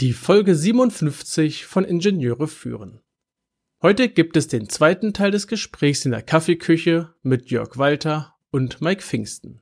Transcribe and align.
Die 0.00 0.14
Folge 0.14 0.54
57 0.54 1.66
von 1.66 1.84
Ingenieure 1.84 2.48
führen. 2.48 3.00
Heute 3.82 4.08
gibt 4.08 4.34
es 4.38 4.48
den 4.48 4.66
zweiten 4.70 5.12
Teil 5.12 5.30
des 5.30 5.46
Gesprächs 5.46 6.06
in 6.06 6.12
der 6.12 6.22
Kaffeeküche 6.22 7.12
mit 7.22 7.50
Jörg 7.50 7.76
Walter 7.76 8.34
und 8.50 8.80
Mike 8.80 9.02
Pfingsten. 9.02 9.60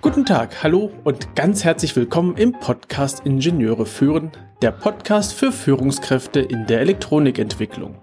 Guten 0.00 0.26
Tag, 0.26 0.64
hallo 0.64 0.90
und 1.04 1.36
ganz 1.36 1.62
herzlich 1.62 1.94
willkommen 1.94 2.36
im 2.36 2.50
Podcast 2.58 3.24
Ingenieure 3.24 3.86
führen, 3.86 4.32
der 4.62 4.72
Podcast 4.72 5.34
für 5.34 5.52
Führungskräfte 5.52 6.40
in 6.40 6.66
der 6.66 6.80
Elektronikentwicklung. 6.80 8.02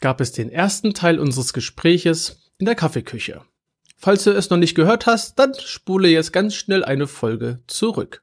gab 0.00 0.20
es 0.20 0.32
den 0.32 0.50
ersten 0.50 0.94
Teil 0.94 1.18
unseres 1.18 1.52
Gespräches 1.52 2.50
in 2.58 2.66
der 2.66 2.74
Kaffeeküche. 2.74 3.42
Falls 3.96 4.24
du 4.24 4.30
es 4.30 4.48
noch 4.50 4.56
nicht 4.56 4.74
gehört 4.74 5.06
hast, 5.06 5.38
dann 5.38 5.52
spule 5.54 6.08
jetzt 6.08 6.32
ganz 6.32 6.54
schnell 6.54 6.84
eine 6.84 7.06
Folge 7.06 7.60
zurück. 7.66 8.22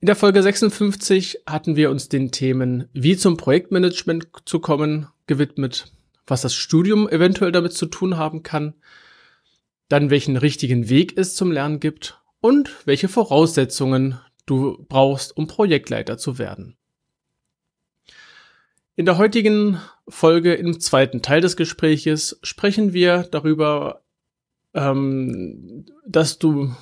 In 0.00 0.06
der 0.06 0.16
Folge 0.16 0.42
56 0.42 1.42
hatten 1.46 1.76
wir 1.76 1.90
uns 1.90 2.08
den 2.08 2.30
Themen, 2.30 2.88
wie 2.92 3.16
zum 3.16 3.36
Projektmanagement 3.36 4.28
zu 4.44 4.60
kommen, 4.60 5.08
gewidmet, 5.26 5.92
was 6.26 6.42
das 6.42 6.54
Studium 6.54 7.08
eventuell 7.08 7.52
damit 7.52 7.72
zu 7.72 7.86
tun 7.86 8.16
haben 8.16 8.42
kann, 8.42 8.74
dann 9.88 10.10
welchen 10.10 10.36
richtigen 10.36 10.88
Weg 10.88 11.16
es 11.16 11.34
zum 11.34 11.52
Lernen 11.52 11.80
gibt 11.80 12.20
und 12.40 12.70
welche 12.84 13.08
Voraussetzungen 13.08 14.20
du 14.44 14.84
brauchst, 14.88 15.36
um 15.36 15.46
Projektleiter 15.46 16.18
zu 16.18 16.38
werden. 16.38 16.76
In 18.98 19.04
der 19.04 19.18
heutigen 19.18 19.78
Folge 20.08 20.54
im 20.54 20.80
zweiten 20.80 21.20
Teil 21.20 21.42
des 21.42 21.58
Gespräches 21.58 22.38
sprechen 22.42 22.94
wir 22.94 23.24
darüber, 23.30 24.00
ähm, 24.72 25.84
dass 26.06 26.38
du 26.38 26.74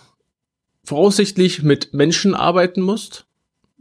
voraussichtlich 0.85 1.65
mit 1.65 1.93
Menschen 1.93 2.37
arbeiten 2.37 2.83
musst. 2.83 3.27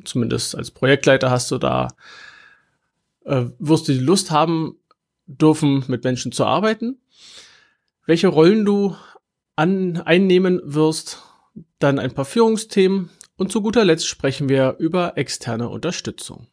Zumindest 0.04 0.56
als 0.56 0.72
Projektleiter 0.72 1.30
hast 1.30 1.52
du 1.52 1.60
da, 1.60 1.90
äh, 3.24 3.46
wirst 3.60 3.88
du 3.88 3.94
die 3.94 4.00
Lust 4.00 4.32
haben 4.32 4.78
dürfen, 5.28 5.84
mit 5.88 6.04
Menschen 6.04 6.32
zu 6.32 6.44
arbeiten. 6.44 6.98
Welche 8.08 8.30
Rollen 8.30 8.66
du 8.66 8.96
an, 9.56 9.98
einnehmen 9.98 10.60
wirst, 10.64 11.22
dann 11.78 12.00
ein 12.00 12.16
paar 12.16 12.26
Führungsthemen 12.26 13.12
und 13.38 13.52
zu 13.52 13.62
guter 13.62 13.86
Letzt 13.86 14.08
sprechen 14.08 14.50
wir 14.50 14.78
über 14.80 15.20
externe 15.20 15.70
Unterstützung. 15.70 16.48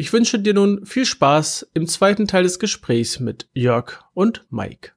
Ich 0.00 0.14
wünsche 0.14 0.38
dir 0.38 0.54
nun 0.54 0.86
viel 0.86 1.04
Spaß 1.04 1.72
im 1.74 1.86
zweiten 1.86 2.26
Teil 2.26 2.44
des 2.44 2.58
Gesprächs 2.58 3.20
mit 3.20 3.50
Jörg 3.52 4.02
und 4.14 4.46
Mike. 4.48 4.92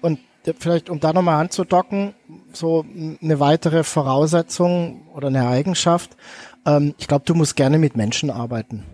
Und 0.00 0.20
vielleicht, 0.60 0.88
um 0.88 1.00
da 1.00 1.12
nochmal 1.12 1.40
anzudocken, 1.40 2.14
so 2.52 2.86
eine 3.20 3.40
weitere 3.40 3.82
Voraussetzung 3.82 5.08
oder 5.08 5.26
eine 5.26 5.48
Eigenschaft. 5.48 6.16
Ähm, 6.64 6.94
ich 6.98 7.08
glaube, 7.08 7.24
du 7.24 7.34
musst 7.34 7.56
gerne 7.56 7.78
mit 7.78 7.96
Menschen 7.96 8.30
arbeiten 8.30 8.84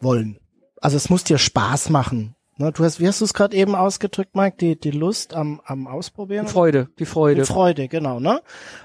wollen. 0.00 0.38
Also 0.80 0.96
es 0.96 1.10
muss 1.10 1.22
dir 1.22 1.36
Spaß 1.36 1.90
machen. 1.90 2.34
Ne, 2.56 2.72
du 2.72 2.82
hast, 2.82 2.98
wie 2.98 3.08
hast 3.08 3.20
du 3.20 3.26
es 3.26 3.34
gerade 3.34 3.54
eben 3.54 3.74
ausgedrückt, 3.74 4.34
Mike? 4.36 4.56
Die, 4.58 4.80
die 4.80 4.92
Lust 4.92 5.34
am, 5.34 5.60
am 5.66 5.86
Ausprobieren? 5.86 6.46
Die 6.46 6.52
Freude, 6.52 6.88
die 6.98 7.04
Freude. 7.04 7.42
Die 7.42 7.46
Freude, 7.46 7.88
genau, 7.88 8.20
ne? 8.20 8.40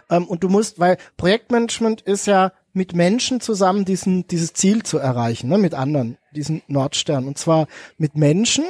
Ähm, 0.09 0.27
und 0.27 0.43
du 0.43 0.49
musst, 0.49 0.79
weil 0.79 0.97
Projektmanagement 1.15 2.01
ist 2.01 2.27
ja 2.27 2.51
mit 2.73 2.93
Menschen 2.93 3.41
zusammen 3.41 3.85
diesen, 3.85 4.27
dieses 4.27 4.53
Ziel 4.53 4.83
zu 4.83 4.97
erreichen, 4.97 5.49
ne, 5.49 5.57
mit 5.57 5.73
anderen, 5.73 6.17
diesen 6.35 6.61
Nordstern. 6.67 7.27
Und 7.27 7.37
zwar 7.37 7.67
mit 7.97 8.15
Menschen, 8.15 8.65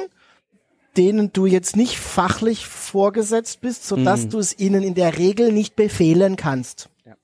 denen 0.96 1.32
du 1.32 1.46
jetzt 1.46 1.76
nicht 1.76 1.96
fachlich 1.98 2.66
vorgesetzt 2.66 3.60
bist, 3.60 3.86
so 3.86 3.96
dass 3.96 4.24
mhm. 4.24 4.30
du 4.30 4.38
es 4.38 4.58
ihnen 4.58 4.82
in 4.82 4.94
der 4.94 5.18
Regel 5.18 5.52
nicht 5.52 5.76
befehlen 5.76 6.36
kannst. 6.36 6.88
Ja. 7.04 7.14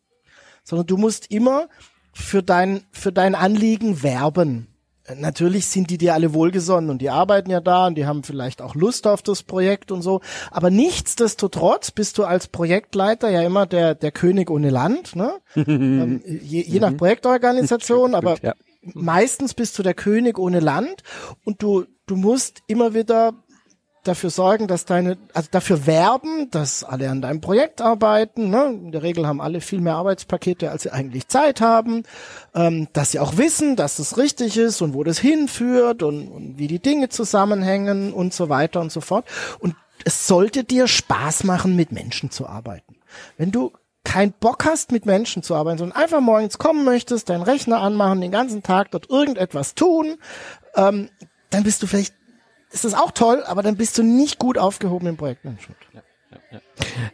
Sondern 0.62 0.86
du 0.86 0.96
musst 0.96 1.30
immer 1.30 1.68
für 2.12 2.42
dein, 2.42 2.84
für 2.92 3.12
dein 3.12 3.34
Anliegen 3.34 4.02
werben 4.02 4.68
natürlich 5.14 5.66
sind 5.66 5.90
die 5.90 5.98
dir 5.98 6.14
alle 6.14 6.34
wohlgesonnen 6.34 6.90
und 6.90 6.98
die 7.02 7.10
arbeiten 7.10 7.50
ja 7.50 7.60
da 7.60 7.86
und 7.86 7.94
die 7.96 8.06
haben 8.06 8.22
vielleicht 8.22 8.62
auch 8.62 8.74
Lust 8.74 9.06
auf 9.06 9.22
das 9.22 9.42
Projekt 9.42 9.92
und 9.92 10.02
so. 10.02 10.20
Aber 10.50 10.70
nichtsdestotrotz 10.70 11.90
bist 11.90 12.18
du 12.18 12.24
als 12.24 12.48
Projektleiter 12.48 13.30
ja 13.30 13.42
immer 13.42 13.66
der, 13.66 13.94
der 13.94 14.12
König 14.12 14.50
ohne 14.50 14.70
Land, 14.70 15.16
ne? 15.16 15.32
ähm, 15.56 16.22
je, 16.24 16.62
je 16.62 16.80
nach 16.80 16.90
mhm. 16.90 16.96
Projektorganisation, 16.96 18.14
aber 18.16 18.36
ja. 18.42 18.54
meistens 18.82 19.54
bist 19.54 19.78
du 19.78 19.82
der 19.82 19.94
König 19.94 20.38
ohne 20.38 20.60
Land 20.60 21.02
und 21.44 21.62
du, 21.62 21.84
du 22.06 22.16
musst 22.16 22.60
immer 22.66 22.94
wieder 22.94 23.34
dafür 24.06 24.30
sorgen, 24.30 24.66
dass 24.66 24.84
deine, 24.84 25.18
also 25.34 25.48
dafür 25.50 25.86
werben, 25.86 26.50
dass 26.50 26.84
alle 26.84 27.10
an 27.10 27.22
deinem 27.22 27.40
Projekt 27.40 27.80
arbeiten. 27.80 28.50
Ne? 28.50 28.66
In 28.66 28.92
der 28.92 29.02
Regel 29.02 29.26
haben 29.26 29.40
alle 29.40 29.60
viel 29.60 29.80
mehr 29.80 29.96
Arbeitspakete, 29.96 30.70
als 30.70 30.82
sie 30.84 30.90
eigentlich 30.90 31.28
Zeit 31.28 31.60
haben. 31.60 32.04
Ähm, 32.54 32.88
dass 32.92 33.12
sie 33.12 33.18
auch 33.18 33.36
wissen, 33.36 33.76
dass 33.76 33.98
es 33.98 34.18
richtig 34.18 34.56
ist 34.56 34.82
und 34.82 34.94
wo 34.94 35.04
das 35.04 35.18
hinführt 35.18 36.02
und, 36.02 36.28
und 36.28 36.58
wie 36.58 36.68
die 36.68 36.80
Dinge 36.80 37.08
zusammenhängen 37.08 38.12
und 38.12 38.32
so 38.32 38.48
weiter 38.48 38.80
und 38.80 38.92
so 38.92 39.00
fort. 39.00 39.26
Und 39.58 39.74
es 40.04 40.26
sollte 40.26 40.64
dir 40.64 40.86
Spaß 40.86 41.44
machen, 41.44 41.76
mit 41.76 41.92
Menschen 41.92 42.30
zu 42.30 42.46
arbeiten. 42.46 42.96
Wenn 43.36 43.50
du 43.50 43.72
keinen 44.04 44.32
Bock 44.32 44.64
hast, 44.64 44.92
mit 44.92 45.04
Menschen 45.04 45.42
zu 45.42 45.54
arbeiten, 45.54 45.78
sondern 45.78 46.00
einfach 46.00 46.20
morgens 46.20 46.58
kommen 46.58 46.84
möchtest, 46.84 47.28
deinen 47.28 47.42
Rechner 47.42 47.80
anmachen, 47.80 48.20
den 48.20 48.30
ganzen 48.30 48.62
Tag 48.62 48.92
dort 48.92 49.10
irgendetwas 49.10 49.74
tun, 49.74 50.16
ähm, 50.76 51.10
dann 51.50 51.64
bist 51.64 51.82
du 51.82 51.86
vielleicht 51.86 52.14
ist 52.70 52.84
das 52.84 52.94
auch 52.94 53.10
toll, 53.10 53.42
aber 53.46 53.62
dann 53.62 53.76
bist 53.76 53.98
du 53.98 54.02
nicht 54.02 54.38
gut 54.38 54.56
aufgehoben 54.58 55.06
im 55.06 55.16
Projektmanagement. 55.16 55.78
Ja. 55.92 56.02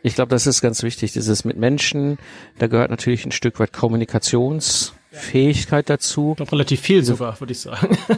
Ich 0.03 0.15
glaube, 0.15 0.31
das 0.31 0.47
ist 0.47 0.61
ganz 0.61 0.83
wichtig. 0.83 1.13
Dieses 1.13 1.45
mit 1.45 1.57
Menschen, 1.57 2.19
da 2.59 2.67
gehört 2.67 2.91
natürlich 2.91 3.25
ein 3.25 3.33
Stück 3.33 3.59
weit 3.61 3.73
Kommunikationsfähigkeit 3.73 5.89
dazu. 5.91 6.33
Ich 6.33 6.37
glaube, 6.37 6.53
relativ 6.53 6.81
viel 6.81 7.05
sogar, 7.05 7.41
würde 7.41 7.53
ich 7.53 7.61
sagen. 7.61 7.97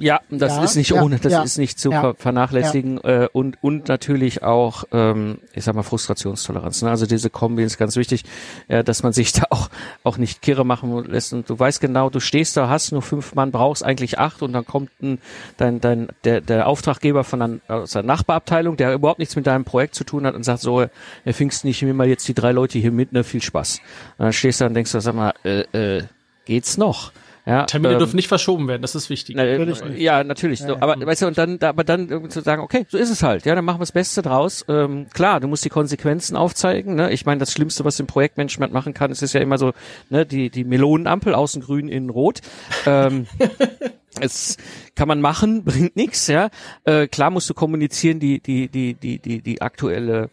Ja, 0.00 0.20
das 0.30 0.56
ja, 0.56 0.64
ist 0.64 0.76
nicht 0.76 0.90
ja, 0.90 1.02
ohne, 1.02 1.18
das 1.18 1.32
ja, 1.32 1.42
ist 1.42 1.58
nicht 1.58 1.78
zu 1.78 1.90
vernachlässigen 2.16 2.98
äh, 3.04 3.28
und 3.32 3.62
und 3.62 3.88
natürlich 3.88 4.42
auch, 4.42 4.84
ähm, 4.92 5.38
ich 5.52 5.64
sag 5.64 5.74
mal 5.74 5.82
Frustrationstoleranz. 5.82 6.82
Ne? 6.82 6.90
Also 6.90 7.06
diese 7.06 7.30
Kombi 7.30 7.62
ist 7.62 7.78
ganz 7.78 7.96
wichtig, 7.96 8.24
äh, 8.68 8.84
dass 8.84 9.02
man 9.02 9.12
sich 9.12 9.32
da 9.34 9.44
auch 9.50 9.68
auch 10.04 10.18
nicht 10.18 10.42
kirre 10.42 10.64
machen 10.64 11.04
lässt. 11.04 11.32
Und 11.32 11.48
du 11.48 11.58
weißt 11.58 11.80
genau, 11.80 12.10
du 12.10 12.20
stehst 12.20 12.56
da, 12.56 12.68
hast 12.68 12.92
nur 12.92 13.02
fünf 13.02 13.34
Mann, 13.34 13.50
brauchst 13.50 13.84
eigentlich 13.84 14.18
acht 14.18 14.42
und 14.42 14.52
dann 14.52 14.66
kommt 14.66 14.90
ein, 15.02 15.18
dein 15.56 15.80
dein 15.80 16.08
der 16.24 16.40
der 16.40 16.66
Auftraggeber 16.66 17.24
von 17.24 17.42
einer, 17.42 17.58
aus 17.68 17.92
der 17.92 18.02
Nachbarabteilung, 18.02 18.76
der 18.76 18.94
überhaupt 18.94 19.18
nichts 19.18 19.36
mit 19.36 19.46
deinem 19.46 19.64
Projekt 19.64 19.94
zu 19.94 20.04
tun 20.04 20.26
hat 20.26 20.34
und 20.34 20.44
sagt 20.44 20.60
so, 20.60 20.80
Herr 21.24 21.34
Pfingsten, 21.34 21.68
ich 21.68 21.82
nehme 21.82 21.94
mal 21.94 22.08
jetzt 22.08 22.26
die 22.28 22.34
drei 22.34 22.52
Leute 22.52 22.78
hier 22.78 22.92
mit, 22.92 23.12
ne, 23.12 23.24
viel 23.24 23.42
Spaß. 23.42 23.80
Und 24.18 24.24
dann 24.24 24.32
stehst 24.32 24.60
du 24.60 24.64
da 24.64 24.68
und 24.68 24.74
denkst 24.74 24.92
du, 24.92 25.00
sag 25.00 25.14
mal, 25.14 25.34
äh, 25.44 25.98
äh, 25.98 26.04
geht's 26.44 26.76
noch? 26.76 27.12
Ja, 27.48 27.64
Termine 27.64 27.94
ähm, 27.94 27.98
dürfen 27.98 28.16
nicht 28.16 28.28
verschoben 28.28 28.68
werden, 28.68 28.82
das 28.82 28.94
ist 28.94 29.08
wichtig. 29.08 29.34
Na, 29.34 29.44
natürlich 29.44 29.80
ja, 29.98 30.22
natürlich. 30.22 30.60
Ja, 30.60 30.76
aber 30.80 30.98
ja. 30.98 31.06
weißt 31.06 31.22
du, 31.22 31.26
und 31.28 31.38
dann, 31.38 31.58
aber 31.62 31.82
dann 31.82 32.10
irgendwie 32.10 32.28
zu 32.28 32.42
sagen, 32.42 32.60
okay, 32.60 32.84
so 32.90 32.98
ist 32.98 33.08
es 33.08 33.22
halt. 33.22 33.46
Ja, 33.46 33.54
dann 33.54 33.64
machen 33.64 33.76
wir 33.76 33.84
das 33.84 33.92
Beste 33.92 34.20
draus. 34.20 34.66
Ähm, 34.68 35.06
klar, 35.14 35.40
du 35.40 35.48
musst 35.48 35.64
die 35.64 35.70
Konsequenzen 35.70 36.36
aufzeigen. 36.36 36.94
Ne? 36.94 37.10
Ich 37.10 37.24
meine, 37.24 37.38
das 37.38 37.52
Schlimmste, 37.52 37.86
was 37.86 37.98
im 38.00 38.06
Projektmanagement 38.06 38.74
machen 38.74 38.92
kann, 38.92 39.10
ist, 39.10 39.22
ist 39.22 39.32
ja 39.32 39.40
immer 39.40 39.56
so, 39.56 39.72
ne, 40.10 40.26
die 40.26 40.50
die 40.50 40.64
Melonenampel 40.64 41.34
außen 41.34 41.62
grün, 41.62 41.88
innen 41.88 42.10
rot. 42.10 42.40
Ähm, 42.84 43.26
es 44.20 44.58
kann 44.94 45.08
man 45.08 45.22
machen, 45.22 45.64
bringt 45.64 45.96
nichts. 45.96 46.26
Ja, 46.26 46.50
äh, 46.84 47.06
klar 47.06 47.30
musst 47.30 47.48
du 47.48 47.54
kommunizieren, 47.54 48.20
die 48.20 48.40
die 48.40 48.68
die 48.68 48.92
die 48.92 49.18
die 49.20 49.40
die 49.40 49.62
aktuelle 49.62 50.28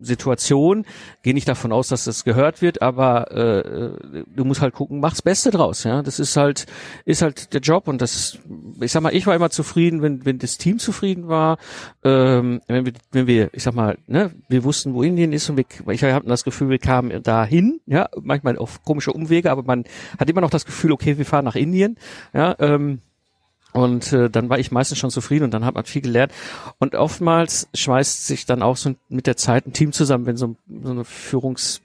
Situation. 0.00 0.84
Gehe 1.22 1.34
nicht 1.34 1.48
davon 1.48 1.72
aus, 1.72 1.88
dass 1.88 2.04
das 2.04 2.24
gehört 2.24 2.62
wird, 2.62 2.82
aber 2.82 3.30
äh, 3.30 4.24
du 4.34 4.44
musst 4.44 4.60
halt 4.60 4.74
gucken, 4.74 5.00
mach's 5.00 5.22
Beste 5.22 5.50
draus. 5.50 5.84
Ja, 5.84 6.02
das 6.02 6.18
ist 6.18 6.36
halt 6.36 6.66
ist 7.04 7.22
halt 7.22 7.52
der 7.52 7.60
Job 7.60 7.88
und 7.88 8.00
das. 8.00 8.38
Ich 8.80 8.92
sag 8.92 9.02
mal, 9.02 9.14
ich 9.14 9.26
war 9.26 9.34
immer 9.34 9.50
zufrieden, 9.50 10.02
wenn 10.02 10.24
wenn 10.24 10.38
das 10.38 10.58
Team 10.58 10.78
zufrieden 10.78 11.28
war. 11.28 11.58
Ähm, 12.04 12.60
wenn 12.66 12.86
wir 12.86 12.92
wenn 13.12 13.26
wir, 13.26 13.50
ich 13.52 13.62
sag 13.62 13.74
mal, 13.74 13.98
ne, 14.06 14.32
wir 14.48 14.64
wussten, 14.64 14.94
wo 14.94 15.02
Indien 15.02 15.32
ist 15.32 15.48
und 15.50 15.56
wir, 15.56 15.64
ich 15.92 16.02
habe 16.02 16.26
das 16.26 16.44
Gefühl, 16.44 16.68
wir 16.68 16.78
kamen 16.78 17.22
dahin. 17.22 17.80
Ja, 17.86 18.08
manchmal 18.20 18.56
auf 18.58 18.82
komische 18.82 19.12
Umwege, 19.12 19.50
aber 19.50 19.62
man 19.62 19.84
hat 20.18 20.30
immer 20.30 20.40
noch 20.40 20.50
das 20.50 20.64
Gefühl, 20.64 20.92
okay, 20.92 21.18
wir 21.18 21.26
fahren 21.26 21.44
nach 21.44 21.56
Indien. 21.56 21.96
Ja. 22.32 22.56
Ähm, 22.58 23.00
Und 23.72 24.12
äh, 24.12 24.28
dann 24.30 24.48
war 24.48 24.58
ich 24.58 24.72
meistens 24.72 24.98
schon 24.98 25.10
zufrieden 25.10 25.44
und 25.44 25.54
dann 25.54 25.64
hat 25.64 25.74
man 25.74 25.84
viel 25.84 26.02
gelernt. 26.02 26.32
Und 26.78 26.94
oftmals 26.94 27.68
schmeißt 27.74 28.26
sich 28.26 28.46
dann 28.46 28.62
auch 28.62 28.76
so 28.76 28.94
mit 29.08 29.26
der 29.26 29.36
Zeit 29.36 29.66
ein 29.66 29.72
Team 29.72 29.92
zusammen, 29.92 30.26
wenn 30.26 30.36
so, 30.36 30.56
so 30.82 30.90
eine 30.90 31.04
Führungs 31.04 31.80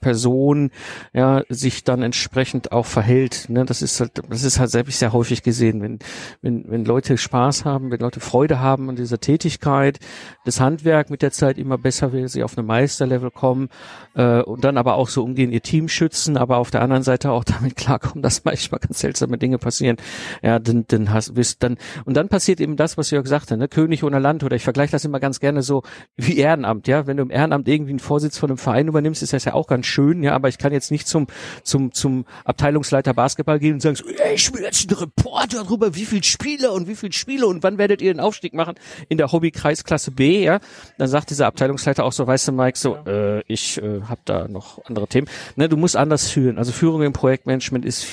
Person 0.00 0.70
ja 1.12 1.42
sich 1.48 1.84
dann 1.84 2.02
entsprechend 2.02 2.72
auch 2.72 2.86
verhält. 2.86 3.48
Ne? 3.48 3.64
Das 3.64 3.82
ist 3.82 4.00
halt, 4.00 4.22
das 4.28 4.44
ist 4.44 4.58
halt 4.58 4.70
selbst 4.70 4.98
sehr 4.98 5.12
häufig 5.12 5.42
gesehen, 5.42 5.82
wenn 5.82 5.98
wenn 6.42 6.64
wenn 6.68 6.84
Leute 6.84 7.16
Spaß 7.18 7.64
haben, 7.64 7.90
wenn 7.90 8.00
Leute 8.00 8.20
Freude 8.20 8.60
haben 8.60 8.88
an 8.88 8.96
dieser 8.96 9.20
Tätigkeit, 9.20 9.98
das 10.44 10.60
Handwerk 10.60 11.10
mit 11.10 11.22
der 11.22 11.32
Zeit 11.32 11.58
immer 11.58 11.78
besser 11.78 12.12
will, 12.12 12.28
sie 12.28 12.42
auf 12.42 12.56
eine 12.56 12.66
Meisterlevel 12.66 13.30
kommen 13.30 13.68
äh, 14.14 14.42
und 14.42 14.64
dann 14.64 14.76
aber 14.76 14.94
auch 14.94 15.08
so 15.08 15.22
umgehen, 15.22 15.52
ihr 15.52 15.62
Team 15.62 15.88
schützen, 15.88 16.36
aber 16.36 16.58
auf 16.58 16.70
der 16.70 16.82
anderen 16.82 17.02
Seite 17.02 17.30
auch 17.30 17.44
damit 17.60 17.76
klarkommen, 17.76 18.22
dass 18.22 18.44
manchmal 18.44 18.80
ganz 18.80 19.00
seltsame 19.00 19.38
Dinge 19.38 19.58
passieren. 19.58 19.96
Ja, 20.42 20.58
dann 20.58 20.84
dann 20.88 21.12
hast 21.12 21.34
bist 21.34 21.62
dann 21.62 21.76
und 22.04 22.16
dann 22.16 22.28
passiert 22.28 22.60
eben 22.60 22.76
das, 22.76 22.96
was 22.96 23.10
Jörg 23.10 23.26
sagte, 23.26 23.56
ne? 23.56 23.68
König 23.68 24.04
ohne 24.04 24.18
Land 24.18 24.44
oder 24.44 24.56
ich 24.56 24.64
vergleiche 24.64 24.92
das 24.92 25.04
immer 25.04 25.20
ganz 25.20 25.40
gerne 25.40 25.62
so 25.62 25.82
wie 26.16 26.38
Ehrenamt. 26.38 26.88
Ja, 26.88 27.06
wenn 27.06 27.16
du 27.16 27.22
im 27.22 27.30
Ehrenamt 27.30 27.68
irgendwie 27.68 27.90
einen 27.90 27.98
Vorsitz 27.98 28.38
von 28.38 28.50
einem 28.50 28.58
Verein 28.58 28.88
übernimmst, 28.88 29.22
ist 29.22 29.32
das 29.32 29.44
ja 29.44 29.54
auch 29.54 29.66
ganz 29.66 29.86
schön, 29.90 30.22
ja, 30.22 30.34
aber 30.34 30.48
ich 30.48 30.58
kann 30.58 30.72
jetzt 30.72 30.90
nicht 30.90 31.06
zum, 31.08 31.26
zum, 31.62 31.92
zum 31.92 32.24
Abteilungsleiter 32.44 33.14
Basketball 33.14 33.58
gehen 33.58 33.74
und 33.74 33.80
sagen, 33.80 33.96
so, 33.96 34.04
ey, 34.06 34.34
ich 34.34 34.52
will 34.52 34.62
jetzt 34.62 34.88
einen 34.88 34.98
Reporter 34.98 35.64
darüber, 35.64 35.94
wie 35.94 36.04
viel 36.04 36.24
Spiele 36.24 36.70
und 36.72 36.88
wie 36.88 36.96
viel 36.96 37.12
Spiele 37.12 37.46
und 37.46 37.62
wann 37.62 37.78
werdet 37.78 38.02
ihr 38.02 38.12
den 38.12 38.20
Aufstieg 38.20 38.54
machen 38.54 38.74
in 39.08 39.18
der 39.18 39.32
Hobbykreisklasse 39.32 40.10
B, 40.10 40.44
ja. 40.44 40.60
Dann 40.98 41.08
sagt 41.08 41.30
dieser 41.30 41.46
Abteilungsleiter 41.46 42.04
auch 42.04 42.12
so, 42.12 42.26
weißt 42.26 42.48
du, 42.48 42.52
Mike, 42.52 42.78
so, 42.78 42.96
äh, 43.06 43.42
ich 43.46 43.80
äh, 43.82 44.02
habe 44.02 44.20
da 44.24 44.48
noch 44.48 44.84
andere 44.84 45.06
Themen. 45.06 45.28
Ne, 45.56 45.68
du 45.68 45.76
musst 45.76 45.96
anders 45.96 46.30
führen. 46.30 46.58
Also 46.58 46.72
Führung 46.72 47.02
im 47.02 47.12
Projektmanagement 47.12 47.84
ist, 47.84 48.06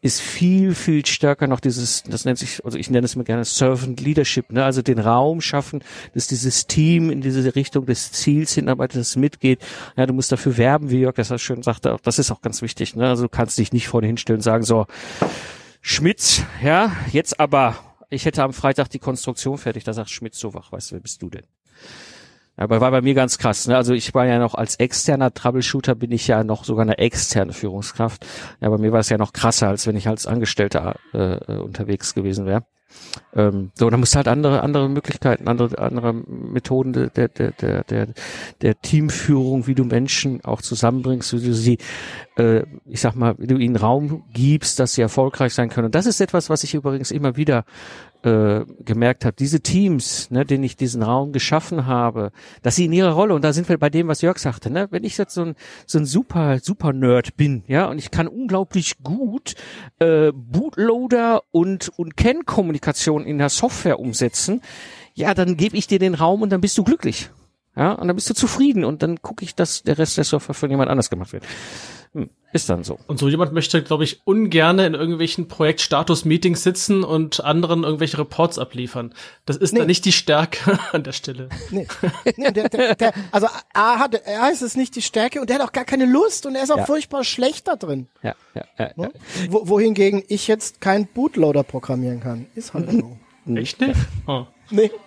ist 0.00 0.20
viel, 0.20 0.74
viel 0.74 1.04
stärker 1.06 1.46
noch 1.46 1.60
dieses, 1.60 2.02
das 2.04 2.24
nennt 2.24 2.38
sich, 2.38 2.64
also 2.64 2.78
ich 2.78 2.90
nenne 2.90 3.04
es 3.04 3.14
immer 3.14 3.24
gerne 3.24 3.44
Servant 3.44 4.00
Leadership, 4.00 4.50
ne, 4.52 4.64
also 4.64 4.82
den 4.82 4.98
Raum 4.98 5.40
schaffen, 5.40 5.82
dass 6.14 6.26
dieses 6.26 6.66
Team 6.66 7.10
in 7.10 7.20
diese 7.20 7.54
Richtung 7.54 7.86
des 7.86 8.12
Ziels 8.12 8.52
hinarbeitet, 8.54 9.00
das 9.00 9.16
mitgeht. 9.16 9.60
Ja, 9.96 10.06
du 10.06 10.12
musst 10.12 10.32
dafür 10.32 10.56
werben, 10.56 10.90
wie 10.90 11.05
Jörg 11.06 11.14
das 11.14 11.40
schön 11.40 11.62
sagte, 11.62 11.96
das 12.02 12.18
ist 12.18 12.32
auch 12.32 12.40
ganz 12.40 12.62
wichtig. 12.62 12.96
Ne? 12.96 13.08
Also 13.08 13.22
du 13.24 13.28
kannst 13.28 13.56
dich 13.58 13.72
nicht 13.72 13.86
vorne 13.86 14.08
hinstellen 14.08 14.38
und 14.38 14.42
sagen, 14.42 14.64
so, 14.64 14.86
Schmitz, 15.80 16.42
ja, 16.64 16.90
jetzt 17.12 17.38
aber, 17.38 17.76
ich 18.10 18.24
hätte 18.24 18.42
am 18.42 18.52
Freitag 18.52 18.90
die 18.90 18.98
Konstruktion 18.98 19.56
fertig. 19.56 19.84
Da 19.84 19.92
sagt 19.92 20.10
Schmitz 20.10 20.38
so 20.38 20.52
wach, 20.52 20.72
weißt 20.72 20.90
du, 20.90 20.94
wer 20.96 21.00
bist 21.00 21.22
du 21.22 21.30
denn? 21.30 21.44
Aber 22.56 22.80
war 22.80 22.90
bei 22.90 23.02
mir 23.02 23.14
ganz 23.14 23.38
krass. 23.38 23.68
Ne? 23.68 23.76
Also 23.76 23.94
ich 23.94 24.14
war 24.14 24.26
ja 24.26 24.40
noch 24.40 24.54
als 24.54 24.76
externer 24.76 25.32
Troubleshooter, 25.32 25.94
bin 25.94 26.10
ich 26.10 26.26
ja 26.26 26.42
noch 26.42 26.64
sogar 26.64 26.82
eine 26.82 26.98
externe 26.98 27.52
Führungskraft. 27.52 28.26
Ja, 28.60 28.68
bei 28.68 28.78
mir 28.78 28.90
war 28.90 29.00
es 29.00 29.10
ja 29.10 29.18
noch 29.18 29.32
krasser, 29.32 29.68
als 29.68 29.86
wenn 29.86 29.94
ich 29.94 30.08
als 30.08 30.26
Angestellter 30.26 30.96
äh, 31.14 31.34
äh 31.34 31.58
unterwegs 31.58 32.14
gewesen 32.14 32.46
wäre. 32.46 32.64
Ähm, 33.34 33.70
so, 33.74 33.90
da 33.90 33.96
musst 33.96 34.14
du 34.14 34.16
halt 34.16 34.28
andere, 34.28 34.62
andere 34.62 34.88
Möglichkeiten, 34.88 35.48
andere, 35.48 35.78
andere 35.78 36.12
Methoden 36.12 36.92
der, 36.92 37.08
der, 37.08 37.28
der, 37.28 37.84
der, 37.84 38.08
der 38.62 38.80
Teamführung, 38.80 39.66
wie 39.66 39.74
du 39.74 39.84
Menschen 39.84 40.44
auch 40.44 40.62
zusammenbringst, 40.62 41.32
wie 41.32 41.46
du 41.46 41.54
sie, 41.54 41.78
äh, 42.36 42.62
ich 42.86 43.00
sag 43.00 43.14
mal, 43.14 43.34
du 43.38 43.56
ihnen 43.56 43.76
Raum 43.76 44.24
gibst, 44.32 44.78
dass 44.78 44.94
sie 44.94 45.02
erfolgreich 45.02 45.54
sein 45.54 45.68
können. 45.68 45.86
Und 45.86 45.94
das 45.94 46.06
ist 46.06 46.20
etwas, 46.20 46.50
was 46.50 46.64
ich 46.64 46.74
übrigens 46.74 47.10
immer 47.10 47.36
wieder 47.36 47.64
äh, 48.22 48.64
gemerkt 48.84 49.24
habe, 49.24 49.36
diese 49.38 49.60
Teams, 49.60 50.30
ne, 50.30 50.44
denen 50.44 50.64
ich 50.64 50.76
diesen 50.76 51.02
Raum 51.02 51.32
geschaffen 51.32 51.86
habe, 51.86 52.32
dass 52.62 52.76
sie 52.76 52.86
in 52.86 52.92
ihrer 52.92 53.12
Rolle, 53.12 53.34
und 53.34 53.42
da 53.42 53.52
sind 53.52 53.68
wir 53.68 53.78
bei 53.78 53.90
dem, 53.90 54.08
was 54.08 54.22
Jörg 54.22 54.38
sagte, 54.38 54.70
ne, 54.70 54.88
wenn 54.90 55.04
ich 55.04 55.16
jetzt 55.16 55.34
so 55.34 55.42
ein, 55.42 55.54
so 55.86 55.98
ein 55.98 56.06
super, 56.06 56.58
super 56.60 56.92
Nerd 56.92 57.36
bin, 57.36 57.62
ja, 57.66 57.86
und 57.86 57.98
ich 57.98 58.10
kann 58.10 58.28
unglaublich 58.28 59.02
gut 59.02 59.54
äh, 59.98 60.32
Bootloader 60.32 61.42
und, 61.52 61.90
und 61.96 62.16
Kennkommunikation 62.16 63.24
in 63.24 63.38
der 63.38 63.48
Software 63.48 63.98
umsetzen, 63.98 64.60
ja, 65.14 65.32
dann 65.32 65.56
gebe 65.56 65.76
ich 65.76 65.86
dir 65.86 65.98
den 65.98 66.14
Raum 66.14 66.42
und 66.42 66.50
dann 66.50 66.60
bist 66.60 66.76
du 66.76 66.84
glücklich. 66.84 67.30
Ja, 67.76 67.92
und 67.92 68.08
dann 68.08 68.16
bist 68.16 68.30
du 68.30 68.34
zufrieden 68.34 68.84
und 68.84 69.02
dann 69.02 69.20
gucke 69.20 69.44
ich, 69.44 69.54
dass 69.54 69.82
der 69.82 69.98
Rest 69.98 70.16
der 70.16 70.24
Software 70.24 70.54
von 70.54 70.70
jemand 70.70 70.90
anders 70.90 71.10
gemacht 71.10 71.34
wird. 71.34 71.44
Hm, 72.14 72.30
ist 72.54 72.70
dann 72.70 72.84
so. 72.84 72.98
Und 73.06 73.18
so 73.18 73.28
jemand 73.28 73.52
möchte, 73.52 73.82
glaube 73.82 74.04
ich, 74.04 74.22
ungerne 74.24 74.86
in 74.86 74.94
irgendwelchen 74.94 75.46
Projektstatus-Meetings 75.46 76.62
sitzen 76.62 77.04
und 77.04 77.44
anderen 77.44 77.84
irgendwelche 77.84 78.16
Reports 78.16 78.58
abliefern. 78.58 79.12
Das 79.44 79.58
ist 79.58 79.74
nee. 79.74 79.80
dann 79.80 79.88
nicht 79.88 80.06
die 80.06 80.12
Stärke 80.12 80.78
an 80.92 81.02
der 81.02 81.12
Stelle. 81.12 81.50
Nee. 81.70 81.86
nee 82.38 82.50
der, 82.50 82.70
der, 82.70 82.94
der, 82.94 83.12
also 83.30 83.46
A 83.74 83.98
hat, 83.98 84.26
A 84.26 84.48
ist 84.48 84.62
es 84.62 84.74
nicht 84.74 84.96
die 84.96 85.02
Stärke 85.02 85.42
und 85.42 85.50
der 85.50 85.58
hat 85.58 85.68
auch 85.68 85.72
gar 85.72 85.84
keine 85.84 86.06
Lust 86.06 86.46
und 86.46 86.54
er 86.54 86.62
ist 86.62 86.70
auch 86.70 86.78
ja. 86.78 86.86
furchtbar 86.86 87.24
schlecht 87.24 87.68
da 87.68 87.76
drin. 87.76 88.08
Ja, 88.22 88.34
ja, 88.54 88.64
ja, 88.78 88.90
ne? 88.96 89.10
ja. 89.12 89.52
Wo, 89.52 89.68
wohingegen 89.68 90.22
ich 90.28 90.48
jetzt 90.48 90.80
kein 90.80 91.06
Bootloader 91.06 91.62
programmieren 91.62 92.20
kann. 92.20 92.46
Ist 92.54 92.72
halt 92.72 92.90
so. 92.90 93.18
Echt 93.54 93.80
nicht? 93.82 93.96
Oh. 94.26 94.46
Nee. 94.70 94.90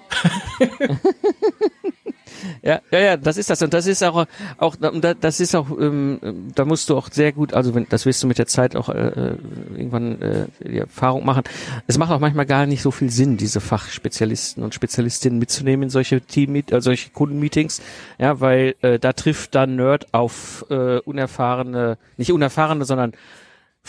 Ja, 2.62 2.82
ja, 2.92 3.00
ja, 3.00 3.18
das 3.18 3.38
ist 3.38 3.50
das 3.50 3.62
und 3.62 3.74
das 3.74 3.88
ist 3.88 4.04
auch 4.04 4.26
auch 4.58 4.76
das 4.76 5.40
ist 5.40 5.56
auch 5.56 5.70
ähm, 5.80 6.20
da 6.56 6.66
musst 6.66 6.90
du 6.90 6.98
auch 6.98 7.10
sehr 7.12 7.32
gut, 7.32 7.54
also 7.54 7.76
wenn 7.76 7.88
das 7.90 8.06
wirst 8.06 8.24
du 8.24 8.28
mit 8.28 8.38
der 8.38 8.48
Zeit 8.48 8.76
auch 8.76 8.90
äh, 8.90 9.36
irgendwann 9.76 10.22
äh, 10.22 10.46
die 10.64 10.80
Erfahrung 10.80 11.26
machen. 11.26 11.44
Es 11.88 11.98
macht 11.98 12.12
auch 12.12 12.20
manchmal 12.20 12.46
gar 12.46 12.66
nicht 12.66 12.82
so 12.82 12.92
viel 12.92 13.10
Sinn, 13.10 13.38
diese 13.38 13.62
Fachspezialisten 13.62 14.64
und 14.64 14.74
Spezialistinnen 14.74 15.40
mitzunehmen 15.40 15.84
in 15.84 15.90
solche 15.90 16.22
Team 16.22 16.56
äh, 16.56 16.64
solche 16.82 17.10
Kundenmeetings, 17.12 17.82
ja, 18.18 18.40
weil 18.40 18.76
äh, 18.82 19.00
da 19.00 19.14
trifft 19.14 19.56
dann 19.56 19.76
Nerd 19.76 20.14
auf 20.14 20.66
äh, 20.70 21.00
unerfahrene, 21.00 21.98
nicht 22.18 22.32
unerfahrene, 22.32 22.86
sondern 22.86 23.14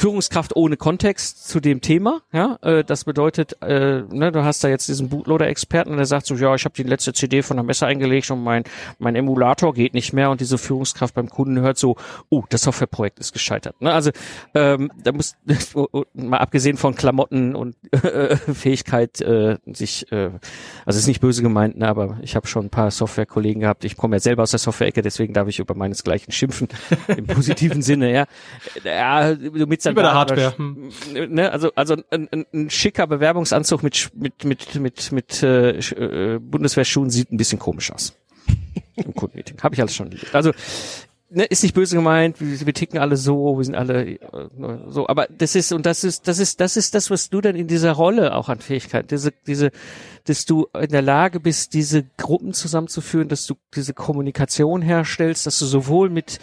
Führungskraft 0.00 0.56
ohne 0.56 0.78
Kontext 0.78 1.46
zu 1.46 1.60
dem 1.60 1.82
Thema. 1.82 2.22
Ja, 2.32 2.58
äh, 2.62 2.84
das 2.84 3.04
bedeutet, 3.04 3.60
äh, 3.60 4.02
ne, 4.10 4.32
du 4.32 4.42
hast 4.42 4.64
da 4.64 4.68
jetzt 4.68 4.88
diesen 4.88 5.10
Bootloader-Experten, 5.10 5.94
der 5.94 6.06
sagt 6.06 6.24
so, 6.24 6.36
ja, 6.36 6.54
ich 6.54 6.64
habe 6.64 6.74
die 6.74 6.84
letzte 6.84 7.12
CD 7.12 7.42
von 7.42 7.58
der 7.58 7.64
Messe 7.64 7.86
eingelegt 7.86 8.30
und 8.30 8.42
mein 8.42 8.64
mein 8.98 9.14
Emulator 9.14 9.74
geht 9.74 9.92
nicht 9.92 10.14
mehr 10.14 10.30
und 10.30 10.40
diese 10.40 10.56
Führungskraft 10.56 11.14
beim 11.14 11.28
Kunden 11.28 11.60
hört 11.60 11.76
so, 11.76 11.96
oh, 12.30 12.44
das 12.48 12.62
Softwareprojekt 12.62 13.18
ist 13.18 13.34
gescheitert. 13.34 13.78
Ne? 13.82 13.92
Also 13.92 14.10
ähm, 14.54 14.90
da 15.02 15.12
muss 15.12 15.36
mal 16.14 16.38
abgesehen 16.38 16.78
von 16.78 16.94
Klamotten 16.94 17.54
und 17.54 17.76
äh, 17.92 18.36
Fähigkeit 18.36 19.20
äh, 19.20 19.58
sich, 19.66 20.10
äh, 20.12 20.30
also 20.86 20.98
ist 20.98 21.08
nicht 21.08 21.20
böse 21.20 21.42
gemeint, 21.42 21.76
ne, 21.76 21.86
aber 21.86 22.18
ich 22.22 22.36
habe 22.36 22.46
schon 22.46 22.66
ein 22.66 22.70
paar 22.70 22.90
Softwarekollegen 22.90 23.60
gehabt. 23.60 23.84
Ich 23.84 23.98
komme 23.98 24.16
ja 24.16 24.20
selber 24.20 24.44
aus 24.44 24.52
der 24.52 24.60
Software-Ecke, 24.60 25.02
deswegen 25.02 25.34
darf 25.34 25.46
ich 25.46 25.58
über 25.58 25.74
meinesgleichen 25.74 26.32
schimpfen 26.32 26.68
im 27.08 27.26
positiven 27.26 27.82
Sinne. 27.82 28.10
Ja, 28.10 28.24
ja 28.82 29.36
mit 29.66 29.82
Über 29.90 30.02
der 30.02 30.14
Hardware. 30.14 30.54
Hm. 30.56 30.90
Ne, 31.28 31.50
also 31.50 31.70
also 31.74 31.96
ein, 32.10 32.28
ein, 32.30 32.46
ein 32.52 32.70
schicker 32.70 33.06
Bewerbungsanzug 33.06 33.82
mit 33.82 34.10
mit 34.14 34.44
mit 34.44 34.74
mit 34.76 35.12
mit 35.12 35.42
äh, 35.42 35.78
äh, 35.78 36.38
Bundeswehrschuhen 36.38 37.10
sieht 37.10 37.32
ein 37.32 37.36
bisschen 37.36 37.58
komisch 37.58 37.92
aus. 37.92 38.14
Im 38.96 39.14
Kundenmeeting. 39.14 39.56
Habe 39.62 39.74
ich 39.74 39.80
alles 39.80 39.94
schon. 39.94 40.10
Also 40.32 40.52
ne, 41.30 41.44
ist 41.44 41.62
nicht 41.62 41.74
böse 41.74 41.96
gemeint, 41.96 42.40
wir, 42.40 42.66
wir 42.66 42.74
ticken 42.74 42.98
alle 42.98 43.16
so, 43.16 43.56
wir 43.56 43.64
sind 43.64 43.74
alle 43.74 44.06
äh, 44.06 44.18
so, 44.88 45.08
aber 45.08 45.26
das 45.26 45.54
ist 45.54 45.72
und 45.72 45.86
das 45.86 46.04
ist 46.04 46.28
das 46.28 46.38
ist 46.38 46.60
das 46.60 46.76
ist 46.76 46.94
das, 46.94 47.10
was 47.10 47.30
du 47.30 47.40
dann 47.40 47.56
in 47.56 47.66
dieser 47.66 47.92
Rolle 47.92 48.34
auch 48.34 48.48
an 48.48 48.60
Fähigkeit, 48.60 49.10
diese 49.10 49.32
diese, 49.46 49.70
dass 50.24 50.44
du 50.44 50.66
in 50.78 50.90
der 50.90 51.02
Lage 51.02 51.40
bist, 51.40 51.74
diese 51.74 52.04
Gruppen 52.16 52.52
zusammenzuführen, 52.52 53.28
dass 53.28 53.46
du 53.46 53.54
diese 53.74 53.94
Kommunikation 53.94 54.82
herstellst, 54.82 55.46
dass 55.46 55.58
du 55.58 55.66
sowohl 55.66 56.10
mit 56.10 56.38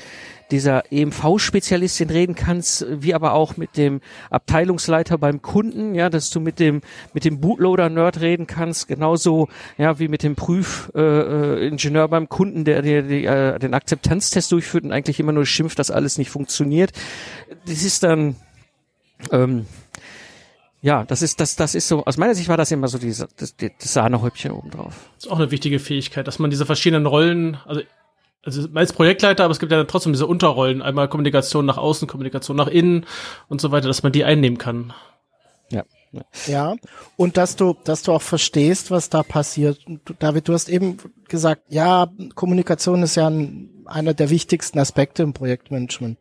dieser 0.52 0.92
EMV-Spezialistin 0.92 2.10
reden 2.10 2.36
kannst, 2.36 2.86
wie 2.90 3.14
aber 3.14 3.34
auch 3.34 3.58
mit 3.58 3.78
dem 3.78 4.02
Abteilungsleiter 4.30 5.18
beim 5.18 5.42
Kunden, 5.42 5.96
ja, 5.96 6.10
dass 6.10 6.30
du 6.30 6.40
mit 6.40 6.60
dem 6.60 6.82
mit 7.14 7.26
dem 7.26 7.40
Bootloader-Nerd 7.40 8.22
reden 8.22 8.48
kannst, 8.48 8.88
genauso 8.88 9.50
ja 9.78 10.00
wie 10.00 10.08
mit 10.08 10.24
dem 10.24 10.36
Prüfingenieur 10.36 12.06
äh, 12.06 12.08
beim 12.08 12.30
Kunden, 12.30 12.66
der, 12.66 12.82
der, 12.82 13.56
äh, 13.56 13.60
den 13.60 13.74
Akzeptanztest 13.74 14.52
durchführt 14.52 14.84
und 14.84 14.92
eigentlich 14.92 15.20
immer 15.20 15.34
nur 15.34 15.46
schimpft, 15.46 15.80
dass 15.80 15.92
alles 15.92 16.18
nicht 16.18 16.30
funktioniert. 16.30 16.92
Das 17.66 17.84
ist 17.84 18.04
dann 18.04 18.36
ähm, 19.32 19.66
ja, 20.82 21.04
das 21.06 21.22
ist, 21.22 21.40
das, 21.40 21.56
das 21.56 21.74
ist 21.76 21.88
so, 21.88 22.06
aus 22.06 22.18
meiner 22.18 22.36
Sicht 22.36 22.50
war 22.50 22.58
das 22.58 22.72
immer 22.72 22.88
so 22.88 22.98
diese, 22.98 23.28
das, 23.38 23.56
das 23.58 23.94
Sahnehäubchen 23.94 24.52
obendrauf. 24.52 25.10
Das 25.16 25.26
ist 25.26 25.32
auch 25.32 25.40
eine 25.40 25.52
wichtige 25.52 25.80
Fähigkeit, 25.80 26.28
dass 26.28 26.40
man 26.40 26.52
diese 26.52 26.66
verschiedenen 26.66 27.08
Rollen, 27.08 27.58
also 27.66 27.82
also 28.44 28.68
als 28.74 28.94
Projektleiter, 28.94 29.44
aber 29.44 29.52
es 29.52 29.60
gibt 29.60 29.72
ja 29.72 29.84
trotzdem 29.84 30.14
diese 30.14 30.28
Unterrollen, 30.28 30.82
einmal 30.82 31.10
Kommunikation 31.10 31.66
nach 31.66 31.78
außen, 31.78 32.08
Kommunikation 32.08 32.56
nach 32.56 32.68
innen 32.68 33.06
und 33.50 33.60
so 33.60 33.72
weiter, 33.72 33.88
dass 33.88 34.04
man 34.04 34.12
die 34.12 34.24
einnehmen 34.24 34.58
kann. 34.58 34.94
Ja. 35.70 35.84
Ja, 36.48 36.76
und 37.18 37.36
dass 37.36 37.58
du, 37.58 37.76
dass 37.84 38.02
du 38.02 38.14
auch 38.14 38.22
verstehst, 38.22 38.92
was 38.92 39.10
da 39.10 39.24
passiert. 39.24 39.80
David, 40.20 40.48
du 40.48 40.54
hast 40.54 40.70
eben 40.70 40.98
gesagt, 41.28 41.64
ja, 41.68 42.08
Kommunikation 42.34 43.04
ist 43.04 43.16
ja 43.16 43.30
ein, 43.30 43.84
einer 43.86 44.14
der 44.14 44.30
wichtigsten 44.30 44.80
Aspekte 44.80 45.24
im 45.24 45.34
Projektmanagement. 45.34 46.18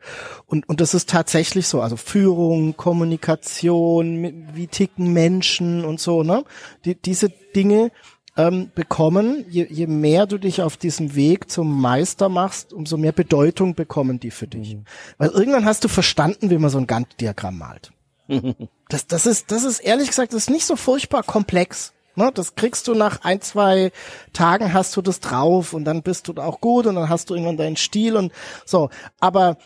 Und, 0.46 0.68
und 0.68 0.80
das 0.80 0.94
ist 0.94 1.08
tatsächlich 1.08 1.68
so. 1.68 1.80
Also 1.80 1.96
Führung, 1.96 2.76
Kommunikation, 2.76 4.48
wie 4.54 4.66
ticken 4.66 5.12
Menschen 5.12 5.84
und 5.84 6.00
so, 6.00 6.22
ne? 6.24 6.44
Die, 6.84 7.00
diese 7.00 7.28
Dinge, 7.54 7.92
ähm, 8.36 8.70
bekommen, 8.74 9.44
je, 9.48 9.66
je 9.68 9.86
mehr 9.86 10.26
du 10.26 10.38
dich 10.38 10.62
auf 10.62 10.76
diesem 10.76 11.14
Weg 11.14 11.50
zum 11.50 11.80
Meister 11.80 12.28
machst, 12.28 12.72
umso 12.72 12.96
mehr 12.96 13.12
Bedeutung 13.12 13.74
bekommen 13.74 14.20
die 14.20 14.30
für 14.30 14.46
dich. 14.46 14.76
Mhm. 14.76 14.84
Weil 15.18 15.30
irgendwann 15.30 15.64
hast 15.64 15.84
du 15.84 15.88
verstanden, 15.88 16.50
wie 16.50 16.58
man 16.58 16.70
so 16.70 16.78
ein 16.78 16.86
Gantt-Diagramm 16.86 17.58
malt. 17.58 17.92
Das, 18.88 19.08
das 19.08 19.26
ist, 19.26 19.50
das 19.50 19.64
ist 19.64 19.80
ehrlich 19.80 20.06
gesagt, 20.06 20.32
das 20.32 20.42
ist 20.42 20.50
nicht 20.50 20.64
so 20.64 20.76
furchtbar 20.76 21.24
komplex. 21.24 21.92
Ne, 22.14 22.30
das 22.32 22.54
kriegst 22.54 22.86
du 22.86 22.94
nach 22.94 23.24
ein, 23.24 23.40
zwei 23.40 23.90
Tagen 24.32 24.72
hast 24.72 24.96
du 24.96 25.02
das 25.02 25.18
drauf 25.18 25.72
und 25.72 25.84
dann 25.84 26.02
bist 26.02 26.28
du 26.28 26.34
auch 26.40 26.60
gut 26.60 26.86
und 26.86 26.94
dann 26.94 27.08
hast 27.08 27.28
du 27.28 27.34
irgendwann 27.34 27.56
deinen 27.56 27.76
Stil 27.76 28.16
und 28.16 28.32
so. 28.64 28.90
Aber 29.18 29.58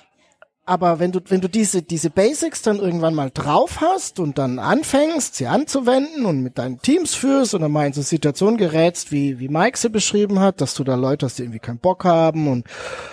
aber 0.71 1.01
wenn 1.01 1.11
du, 1.11 1.19
wenn 1.27 1.41
du 1.41 1.49
diese, 1.49 1.83
diese 1.83 2.11
Basics 2.11 2.63
dann 2.63 2.79
irgendwann 2.79 3.13
mal 3.13 3.33
drauf 3.35 3.81
hast 3.81 4.21
und 4.21 4.39
dann 4.39 4.61
anfängst, 4.61 5.35
sie 5.35 5.49
anzuwenden 5.49 6.25
und 6.25 6.45
mit 6.45 6.59
deinen 6.59 6.81
Teams 6.81 7.13
führst 7.13 7.55
und 7.55 7.63
dann 7.63 7.73
mal 7.73 7.89
in 7.89 7.93
so 7.93 8.03
Situationen 8.03 8.57
gerätst, 8.57 9.11
wie, 9.11 9.41
wie 9.41 9.49
Mike 9.49 9.77
sie 9.77 9.89
beschrieben 9.89 10.39
hat, 10.39 10.61
dass 10.61 10.75
du 10.75 10.85
da 10.85 10.95
Leute 10.95 11.27
hast, 11.27 11.39
die 11.39 11.43
irgendwie 11.43 11.59
keinen 11.59 11.79
Bock 11.79 12.05
haben 12.05 12.47
und 12.47 12.69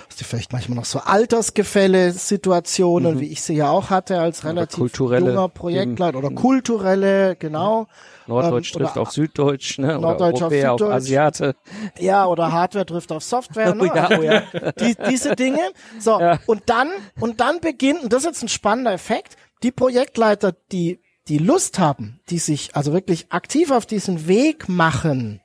hast 0.07 0.21
du 0.21 0.23
vielleicht 0.23 0.53
manchmal 0.53 0.75
noch 0.75 0.85
so 0.85 0.99
Altersgefälle 0.99 2.11
Situationen, 2.11 3.15
mhm. 3.15 3.21
wie 3.21 3.31
ich 3.31 3.41
sie 3.41 3.55
ja 3.55 3.71
auch 3.71 3.89
hatte 3.89 4.19
als 4.19 4.45
relativ 4.45 4.95
junger 4.99 5.49
Projektleiter 5.49 6.19
oder 6.19 6.29
kulturelle, 6.29 7.35
genau. 7.37 7.87
Norddeutsch 8.27 8.73
ähm, 8.73 8.81
trifft 8.81 8.97
auf 8.97 9.11
Süddeutsch, 9.11 9.79
ne? 9.79 9.99
Norddeutsch 9.99 10.41
auf, 10.41 10.51
Süddeutsch. 10.51 10.81
auf 10.81 10.91
Asiate. 10.91 11.55
Ja, 11.97 12.25
oder 12.25 12.51
Hardware 12.51 12.85
trifft 12.85 13.11
auf 13.11 13.23
Software, 13.23 13.73
ne? 13.75 13.83
oh 13.83 13.95
ja, 13.95 14.09
oh 14.17 14.21
ja. 14.21 14.71
Die, 14.73 14.95
diese 15.09 15.35
Dinge. 15.35 15.61
So, 15.99 16.19
ja. 16.19 16.39
und 16.45 16.63
dann, 16.67 16.89
und 17.19 17.39
dann 17.39 17.59
beginnt, 17.61 18.03
und 18.03 18.13
das 18.13 18.23
ist 18.23 18.27
jetzt 18.27 18.43
ein 18.43 18.49
spannender 18.49 18.91
Effekt, 18.91 19.37
die 19.63 19.71
Projektleiter, 19.71 20.53
die, 20.71 20.99
die 21.27 21.37
Lust 21.37 21.79
haben, 21.79 22.19
die 22.29 22.39
sich 22.39 22.75
also 22.75 22.93
wirklich 22.93 23.31
aktiv 23.31 23.71
auf 23.71 23.85
diesen 23.85 24.27
Weg 24.27 24.69
machen, 24.69 25.41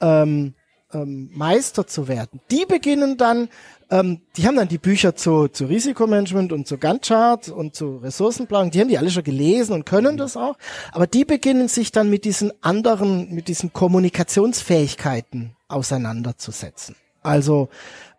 ähm, 0.00 0.54
ähm, 0.92 1.30
Meister 1.34 1.86
zu 1.86 2.08
werden, 2.08 2.40
die 2.50 2.64
beginnen 2.66 3.16
dann 3.16 3.48
ähm, 3.90 4.20
die 4.36 4.46
haben 4.46 4.56
dann 4.56 4.68
die 4.68 4.78
Bücher 4.78 5.14
zu, 5.14 5.46
zu 5.48 5.66
Risikomanagement 5.66 6.52
und 6.52 6.66
zu 6.66 6.76
Gantt-Chart 6.76 7.48
und 7.48 7.76
zu 7.76 7.98
Ressourcenplanung, 7.98 8.70
die 8.72 8.80
haben 8.80 8.88
die 8.88 8.98
alle 8.98 9.10
schon 9.10 9.22
gelesen 9.22 9.74
und 9.74 9.86
können 9.86 10.14
mhm. 10.14 10.18
das 10.18 10.36
auch, 10.36 10.56
aber 10.92 11.06
die 11.06 11.24
beginnen 11.24 11.68
sich 11.68 11.92
dann 11.92 12.10
mit 12.10 12.24
diesen 12.24 12.52
anderen, 12.62 13.32
mit 13.32 13.48
diesen 13.48 13.72
Kommunikationsfähigkeiten 13.72 15.54
auseinanderzusetzen. 15.68 16.96
Also 17.22 17.68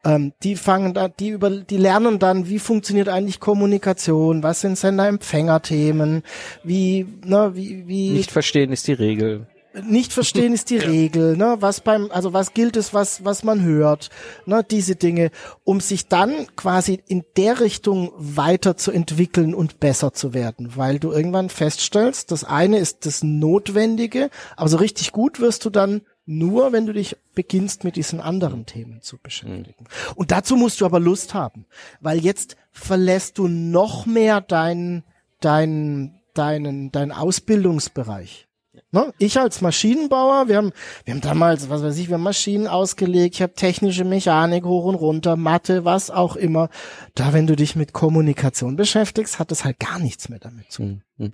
ähm, 0.06 0.34
die 0.44 0.56
fangen 0.56 0.94
da, 0.94 1.10
die 1.10 1.30
über, 1.30 1.50
die 1.50 1.78
lernen 1.78 2.20
dann, 2.20 2.48
wie 2.48 2.60
funktioniert 2.60 3.10
eigentlich 3.10 3.40
Kommunikation, 3.40 4.44
was 4.44 4.62
sind 4.62 4.78
Sender-Empfänger-Themen, 4.78 6.24
wie, 6.64 7.06
ne, 7.26 7.52
wie, 7.56 7.88
wie. 7.88 8.12
Nicht 8.12 8.32
verstehen 8.32 8.72
ist 8.72 8.88
die 8.88 8.94
Regel 8.94 9.48
nicht 9.84 10.14
verstehen 10.14 10.54
ist 10.54 10.70
die 10.70 10.78
Regel, 10.78 11.38
ne? 11.38 11.58
Was 11.60 11.82
beim, 11.82 12.12
also 12.12 12.34
was 12.34 12.54
gilt 12.54 12.78
es, 12.78 12.94
was, 12.94 13.24
was 13.24 13.44
man 13.44 13.64
hört, 13.64 14.10
ne? 14.46 14.64
Diese 14.64 14.96
Dinge, 14.96 15.32
um 15.64 15.80
sich 15.80 16.08
dann 16.08 16.48
quasi 16.56 17.02
in 17.08 17.24
der 17.36 17.60
Richtung 17.60 18.12
weiterzuentwickeln 18.18 19.54
und 19.54 19.80
besser 19.80 20.14
zu 20.14 20.34
werden, 20.34 20.76
weil 20.76 21.00
du 21.00 21.12
irgendwann 21.12 21.50
feststellst, 21.50 22.32
das 22.32 22.44
eine 22.44 22.80
ist 22.80 23.06
das 23.06 23.24
Notwendige, 23.24 24.30
aber 24.56 24.70
so 24.70 24.78
richtig 24.78 25.12
gut 25.12 25.40
wirst 25.40 25.66
du 25.66 25.70
dann 25.70 26.02
nur, 26.26 26.74
wenn 26.74 26.86
du 26.86 26.94
dich 26.94 27.16
beginnst, 27.34 27.84
mit 27.84 27.96
diesen 27.96 28.20
anderen 28.20 28.66
Themen 28.66 29.02
zu 29.02 29.18
beschäftigen. 29.18 29.86
Mhm. 29.86 30.14
Und 30.16 30.32
dazu 30.32 30.58
musst 30.58 30.82
du 30.82 30.86
aber 30.86 31.00
Lust 31.00 31.34
haben, 31.34 31.66
weil 32.02 32.20
jetzt 32.20 32.58
verlässt 32.72 33.38
du 33.38 33.48
noch 33.48 34.06
mehr 34.06 34.42
deinen, 34.42 35.04
deinen, 35.40 36.20
deinen, 36.34 36.92
deinen 36.92 37.14
Ausbildungsbereich. 37.14 38.47
Ne? 38.92 39.14
Ich 39.18 39.40
als 39.40 39.62
Maschinenbauer, 39.62 40.48
wir 40.48 40.58
haben, 40.58 40.72
wir 41.06 41.14
haben 41.14 41.22
damals, 41.22 41.70
was 41.70 41.84
weiß 41.84 41.98
ich, 41.98 42.08
wir 42.08 42.16
haben 42.16 42.24
Maschinen 42.24 42.68
ausgelegt, 42.68 43.36
ich 43.36 43.42
habe 43.42 43.54
technische 43.54 44.04
Mechanik 44.04 44.66
hoch 44.66 44.86
und 44.86 44.96
runter, 44.96 45.36
Mathe, 45.36 45.86
was 45.86 46.10
auch 46.10 46.36
immer. 46.36 46.70
Da, 47.16 47.34
wenn 47.34 47.48
du 47.48 47.56
dich 47.56 47.76
mit 47.76 47.94
Kommunikation 47.94 48.76
beschäftigst, 48.76 49.40
hat 49.40 49.52
das 49.52 49.66
halt 49.66 49.80
gar 49.80 50.00
nichts 50.00 50.30
mehr 50.30 50.40
damit 50.40 50.72
zu 50.72 50.84
tun. 50.84 51.02
Mhm. 51.18 51.32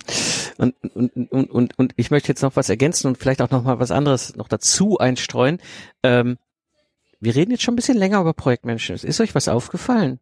Und, 0.58 0.76
und, 0.96 1.32
und, 1.32 1.52
und, 1.52 1.80
und 1.80 1.94
ich 1.98 2.12
möchte 2.12 2.30
jetzt 2.30 2.42
noch 2.42 2.56
was 2.56 2.70
ergänzen 2.70 3.08
und 3.08 3.18
vielleicht 3.18 3.42
auch 3.42 3.50
noch 3.50 3.64
mal 3.64 3.80
was 3.80 3.92
anderes 3.92 4.36
noch 4.36 4.48
dazu 4.48 4.98
einstreuen. 4.98 5.60
Ähm, 6.04 6.38
wir 7.20 7.36
reden 7.36 7.52
jetzt 7.52 7.64
schon 7.64 7.74
ein 7.74 7.78
bisschen 7.78 7.98
länger 7.98 8.22
über 8.22 8.34
Projektmanagement. 8.34 9.04
Ist 9.04 9.22
euch 9.22 9.36
was 9.36 9.48
aufgefallen? 9.48 10.20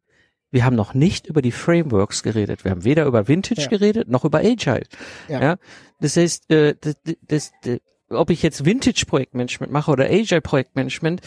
Wir 0.51 0.65
haben 0.65 0.75
noch 0.75 0.93
nicht 0.93 1.27
über 1.27 1.41
die 1.41 1.51
Frameworks 1.51 2.24
geredet. 2.24 2.63
Wir 2.63 2.72
haben 2.72 2.84
weder 2.84 3.05
über 3.05 3.27
Vintage 3.27 3.62
ja. 3.62 3.67
geredet 3.67 4.10
noch 4.10 4.25
über 4.25 4.39
Agile. 4.39 4.84
Ja. 5.27 5.41
ja? 5.41 5.55
Das 6.00 6.17
heißt, 6.17 6.51
äh, 6.51 6.75
das, 6.79 6.96
das, 7.27 7.51
das, 7.63 7.79
ob 8.10 8.29
ich 8.29 8.43
jetzt 8.43 8.65
Vintage 8.65 9.05
Projektmanagement 9.08 9.72
mache 9.72 9.91
oder 9.91 10.05
Agile 10.05 10.41
Projektmanagement, 10.41 11.22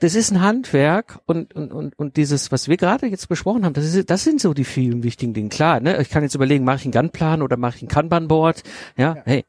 das 0.00 0.16
ist 0.16 0.32
ein 0.32 0.40
Handwerk 0.40 1.20
und, 1.26 1.54
und, 1.54 1.72
und, 1.72 1.96
und 1.96 2.16
dieses, 2.16 2.50
was 2.50 2.66
wir 2.66 2.76
gerade 2.76 3.06
jetzt 3.06 3.28
besprochen 3.28 3.64
haben, 3.64 3.72
das, 3.72 3.94
ist, 3.94 4.10
das 4.10 4.24
sind 4.24 4.40
so 4.40 4.52
die 4.52 4.64
vielen 4.64 5.04
wichtigen 5.04 5.32
Dinge. 5.32 5.48
Klar, 5.48 5.78
ne? 5.78 6.00
ich 6.02 6.10
kann 6.10 6.24
jetzt 6.24 6.34
überlegen, 6.34 6.64
mache 6.64 6.78
ich 6.78 6.84
einen 6.84 6.92
Gunplan 6.92 7.40
oder 7.40 7.56
mache 7.56 7.76
ich 7.76 7.82
ein 7.82 7.88
Kanban-Board? 7.88 8.64
Ja, 8.96 9.14
ja, 9.14 9.22
hey, 9.24 9.44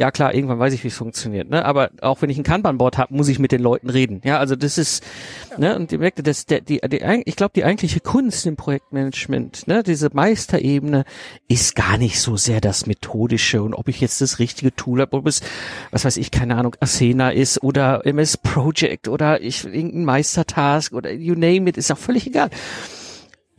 ja 0.00 0.10
klar, 0.10 0.34
irgendwann 0.34 0.58
weiß 0.58 0.72
ich, 0.72 0.82
wie 0.82 0.88
es 0.88 0.96
funktioniert, 0.96 1.50
ne? 1.50 1.62
Aber 1.62 1.90
auch 2.00 2.22
wenn 2.22 2.30
ich 2.30 2.38
ein 2.38 2.42
Kanban-Board 2.42 2.96
habe, 2.96 3.14
muss 3.14 3.28
ich 3.28 3.38
mit 3.38 3.52
den 3.52 3.60
Leuten 3.60 3.90
reden. 3.90 4.22
Ja, 4.24 4.38
also 4.38 4.56
das 4.56 4.78
ist, 4.78 5.04
ja. 5.50 5.58
ne, 5.58 5.76
und 5.76 5.90
die 5.90 5.98
merkte, 5.98 6.22
das, 6.22 6.46
der, 6.46 6.62
die, 6.62 6.80
die, 6.80 7.22
ich 7.26 7.36
glaube, 7.36 7.52
die 7.54 7.64
eigentliche 7.64 8.00
Kunst 8.00 8.46
im 8.46 8.56
Projektmanagement, 8.56 9.68
ne, 9.68 9.82
diese 9.82 10.08
Meisterebene, 10.10 11.04
ist 11.48 11.76
gar 11.76 11.98
nicht 11.98 12.18
so 12.18 12.38
sehr 12.38 12.62
das 12.62 12.86
Methodische 12.86 13.62
und 13.62 13.74
ob 13.74 13.88
ich 13.88 14.00
jetzt 14.00 14.22
das 14.22 14.38
richtige 14.38 14.74
Tool 14.74 15.02
habe, 15.02 15.18
ob 15.18 15.26
es, 15.26 15.42
was 15.90 16.06
weiß 16.06 16.16
ich, 16.16 16.30
keine 16.30 16.56
Ahnung, 16.56 16.74
Asena 16.80 17.28
ist 17.28 17.62
oder 17.62 18.06
MS 18.06 18.38
Project 18.38 19.06
oder 19.06 19.42
ich 19.42 19.66
irgendein 19.66 20.06
Meistertask 20.06 20.94
oder 20.94 21.12
you 21.12 21.34
name 21.34 21.68
it, 21.68 21.76
ist 21.76 21.92
auch 21.92 21.98
völlig 21.98 22.26
egal. 22.26 22.48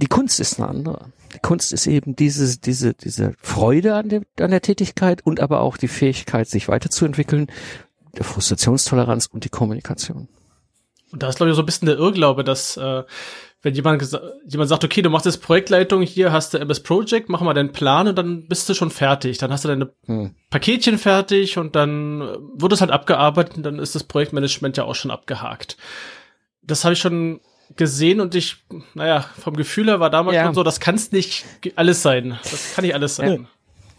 Die 0.02 0.08
Kunst 0.08 0.40
ist 0.40 0.60
eine 0.60 0.68
andere. 0.68 1.12
Die 1.34 1.40
Kunst 1.40 1.72
ist 1.72 1.88
eben 1.88 2.16
diese, 2.16 2.60
diese, 2.60 2.94
diese 2.94 3.34
Freude 3.42 3.96
an, 3.96 4.10
dem, 4.10 4.26
an 4.40 4.52
der 4.52 4.62
Tätigkeit 4.62 5.26
und 5.26 5.40
aber 5.40 5.62
auch 5.62 5.78
die 5.78 5.88
Fähigkeit, 5.88 6.48
sich 6.48 6.68
weiterzuentwickeln, 6.68 7.48
der 8.18 8.26
Frustrationstoleranz 8.26 9.28
und 9.28 9.46
die 9.46 9.50
Kommunikation. 9.50 10.28
Und 11.12 11.24
da 11.24 11.30
ist, 11.30 11.36
glaube 11.36 11.52
ich, 11.52 11.56
so 11.56 11.62
ein 11.62 11.66
bisschen 11.66 11.86
der 11.86 11.98
Irrglaube, 11.98 12.44
dass 12.44 12.78
äh, 12.78 13.04
wenn 13.62 13.76
jemand, 13.76 14.02
jemand 14.48 14.70
sagt, 14.70 14.84
okay, 14.84 15.02
du 15.02 15.10
machst 15.10 15.26
jetzt 15.26 15.42
Projektleitung, 15.44 16.02
hier 16.02 16.32
hast 16.32 16.54
du 16.54 16.58
MS 16.58 16.82
Project, 16.82 17.30
mach 17.30 17.42
mal 17.42 17.54
deinen 17.54 17.72
Plan 17.72 18.08
und 18.08 18.18
dann 18.18 18.48
bist 18.48 18.68
du 18.68 18.74
schon 18.74 18.90
fertig. 18.90 19.38
Dann 19.38 19.52
hast 19.52 19.64
du 19.64 19.68
deine 19.68 19.94
hm. 20.06 20.34
Paketchen 20.50 20.98
fertig 20.98 21.58
und 21.58 21.76
dann 21.76 22.22
wird 22.56 22.74
es 22.74 22.82
halt 22.82 22.92
abgearbeitet 22.92 23.58
und 23.58 23.64
dann 23.64 23.78
ist 23.78 23.94
das 23.94 24.04
Projektmanagement 24.04 24.78
ja 24.78 24.86
auch 24.86 24.96
schon 24.96 25.12
abgehakt. 25.12 25.78
Das 26.64 26.84
habe 26.84 26.94
ich 26.94 27.00
schon 27.00 27.40
gesehen 27.76 28.20
und 28.22 28.36
ich, 28.36 28.58
naja, 28.94 29.26
vom 29.40 29.56
Gefühl 29.56 29.88
her 29.88 30.00
war 30.00 30.10
damals 30.10 30.36
ja. 30.36 30.46
schon 30.46 30.54
so, 30.54 30.64
das 30.64 30.80
kann 30.80 30.96
es 30.96 31.12
nicht 31.12 31.46
alles 31.76 32.02
sein. 32.02 32.40
Das 32.44 32.74
kann 32.76 32.84
nicht 32.84 32.94
alles 32.94 33.16
sein. 33.16 33.48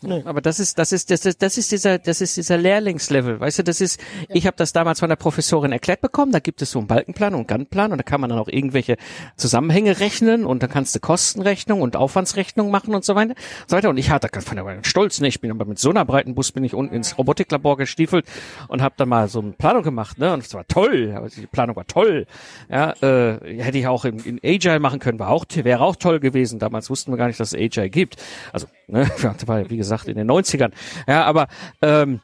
Nee. 0.03 0.23
Aber 0.25 0.41
das 0.41 0.59
ist, 0.61 0.79
das 0.79 0.93
ist, 0.93 1.11
das 1.11 1.25
ist, 1.25 1.43
das 1.43 1.59
ist 1.59 1.73
dieser, 1.73 1.99
das 1.99 2.21
ist 2.21 2.37
dieser 2.37 2.59
Lehrlingslevel. 2.59 3.41
Weißt 3.41 3.61
du, 3.61 3.65
das 3.65 3.81
ist, 3.81 4.01
ja. 4.29 4.35
ich 4.35 4.47
habe 4.47 4.57
das 4.57 4.73
damals 4.73 5.01
von 5.01 5.09
der 5.09 5.17
Professorin 5.17 5.73
erklärt 5.73 6.01
bekommen. 6.01 6.33
Da 6.33 6.41
gibt 6.41 6.63
es 6.63 6.73
so 6.73 6.79
einen 6.79 6.89
Balkenplan 6.89 7.35
und 7.35 7.41
einen 7.41 7.47
Ganttplan 7.47 7.93
und 7.93 7.99
da 7.99 8.03
kann 8.03 8.21
man 8.21 8.31
dann 8.31 8.39
auch 8.39 8.49
irgendwelche 8.49 8.97
Zusammenhänge 9.37 10.01
rechnen 10.01 10.45
und 10.45 10.63
dann 10.63 10.71
kannst 10.71 10.95
du 10.95 11.01
Kostenrechnung 11.01 11.81
und 11.81 11.97
Aufwandsrechnung 11.97 12.71
machen 12.71 12.95
und 12.95 13.05
so 13.05 13.15
weiter. 13.15 13.35
So 13.67 13.77
weiter. 13.77 13.91
Und 13.91 13.99
ich 13.99 14.11
hatte, 14.11 14.29
ganz 14.29 14.47
stolz, 14.87 15.21
ne, 15.21 15.29
ich 15.29 15.41
bin 15.41 15.51
aber 15.51 15.65
mit 15.65 15.79
so 15.79 15.91
einer 15.91 16.05
breiten 16.05 16.35
Bus 16.35 16.53
bin 16.53 16.65
ich 16.65 16.75
unten 16.75 16.95
ins 16.95 17.17
Robotiklabor 17.19 17.77
gestiefelt 17.77 18.27
und 18.69 18.83
habe 18.83 18.95
dann 18.97 19.09
mal 19.09 19.29
so 19.29 19.41
eine 19.41 19.53
Planung 19.53 19.83
gemacht, 19.83 20.19
ne? 20.19 20.33
Und 20.33 20.41
es 20.41 20.53
war 20.55 20.67
toll. 20.67 21.31
Die 21.37 21.47
Planung 21.47 21.77
war 21.77 21.87
toll. 21.87 22.27
Ja, 22.69 22.93
äh, 23.03 23.63
hätte 23.63 23.79
ich 23.79 23.87
auch 23.87 24.05
in, 24.05 24.19
in 24.19 24.41
Agile 24.45 24.81
machen 24.81 24.99
können, 24.99 25.19
war 25.19 25.31
auch, 25.31 25.45
wäre 25.55 25.81
auch 25.81 25.97
toll 25.97 26.21
gewesen. 26.21 26.59
Damals 26.59 26.91
wussten 26.91 27.13
wir 27.13 27.17
gar 27.17 27.27
nicht, 27.27 27.39
dass 27.41 27.53
es 27.53 27.61
Agile 27.61 27.91
gibt. 27.91 28.17
Also, 28.53 28.67
ne, 28.89 29.11
wie 29.69 29.77
gesagt 29.77 29.92
gesagt, 29.93 30.09
in 30.09 30.17
den 30.17 30.31
90ern. 30.31 30.73
Ja, 31.07 31.25
aber 31.25 31.49
ähm, 31.81 32.21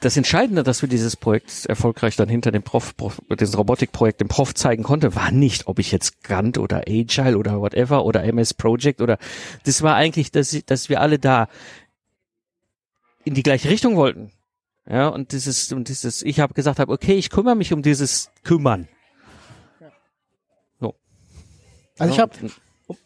das 0.00 0.16
Entscheidende, 0.16 0.62
dass 0.62 0.82
wir 0.82 0.88
dieses 0.88 1.16
Projekt 1.16 1.66
erfolgreich 1.66 2.16
dann 2.16 2.28
hinter 2.28 2.52
dem 2.52 2.62
Prof, 2.62 2.96
Prof 2.96 3.20
dieses 3.38 3.58
Robotikprojekt 3.58 4.20
dem 4.20 4.28
Prof 4.28 4.54
zeigen 4.54 4.82
konnte, 4.82 5.14
war 5.14 5.30
nicht, 5.30 5.66
ob 5.66 5.78
ich 5.78 5.92
jetzt 5.92 6.22
Gantt 6.22 6.58
oder 6.58 6.84
Agile 6.88 7.36
oder 7.36 7.60
whatever 7.60 8.04
oder 8.04 8.24
MS 8.24 8.54
Project 8.54 9.00
oder 9.00 9.18
das 9.64 9.82
war 9.82 9.94
eigentlich, 9.94 10.30
dass, 10.30 10.56
dass 10.66 10.88
wir 10.88 11.00
alle 11.00 11.18
da 11.18 11.48
in 13.24 13.34
die 13.34 13.42
gleiche 13.42 13.68
Richtung 13.68 13.96
wollten. 13.96 14.30
Ja, 14.88 15.08
und 15.08 15.32
dieses, 15.32 15.72
und 15.72 15.88
dieses, 15.88 16.22
ich 16.22 16.40
habe 16.40 16.54
gesagt 16.54 16.78
habe, 16.78 16.92
okay, 16.92 17.14
ich 17.14 17.30
kümmere 17.30 17.54
mich 17.54 17.72
um 17.72 17.82
dieses 17.82 18.30
Kümmern. 18.42 18.86
So. 20.78 20.94
Also 21.98 22.12
ich 22.12 22.20
habe, 22.20 22.32
um, 22.86 22.96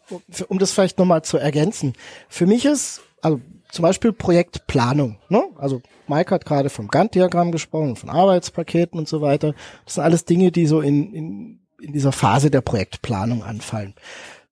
um 0.49 0.59
das 0.59 0.71
vielleicht 0.71 0.97
nochmal 0.97 1.23
zu 1.23 1.37
ergänzen, 1.37 1.93
für 2.27 2.45
mich 2.45 2.65
ist, 2.65 3.01
also 3.21 3.39
zum 3.69 3.83
Beispiel 3.83 4.11
Projektplanung. 4.11 5.17
Ne? 5.29 5.43
Also 5.57 5.81
Mike 6.07 6.33
hat 6.33 6.45
gerade 6.45 6.69
vom 6.69 6.87
Gantt-Diagramm 6.87 7.51
gesprochen, 7.51 7.95
von 7.95 8.09
Arbeitspaketen 8.09 8.99
und 8.99 9.07
so 9.07 9.21
weiter. 9.21 9.53
Das 9.85 9.95
sind 9.95 10.03
alles 10.03 10.25
Dinge, 10.25 10.51
die 10.51 10.65
so 10.65 10.81
in, 10.81 11.13
in, 11.13 11.59
in 11.79 11.93
dieser 11.93 12.11
Phase 12.11 12.49
der 12.49 12.61
Projektplanung 12.61 13.43
anfallen. 13.43 13.93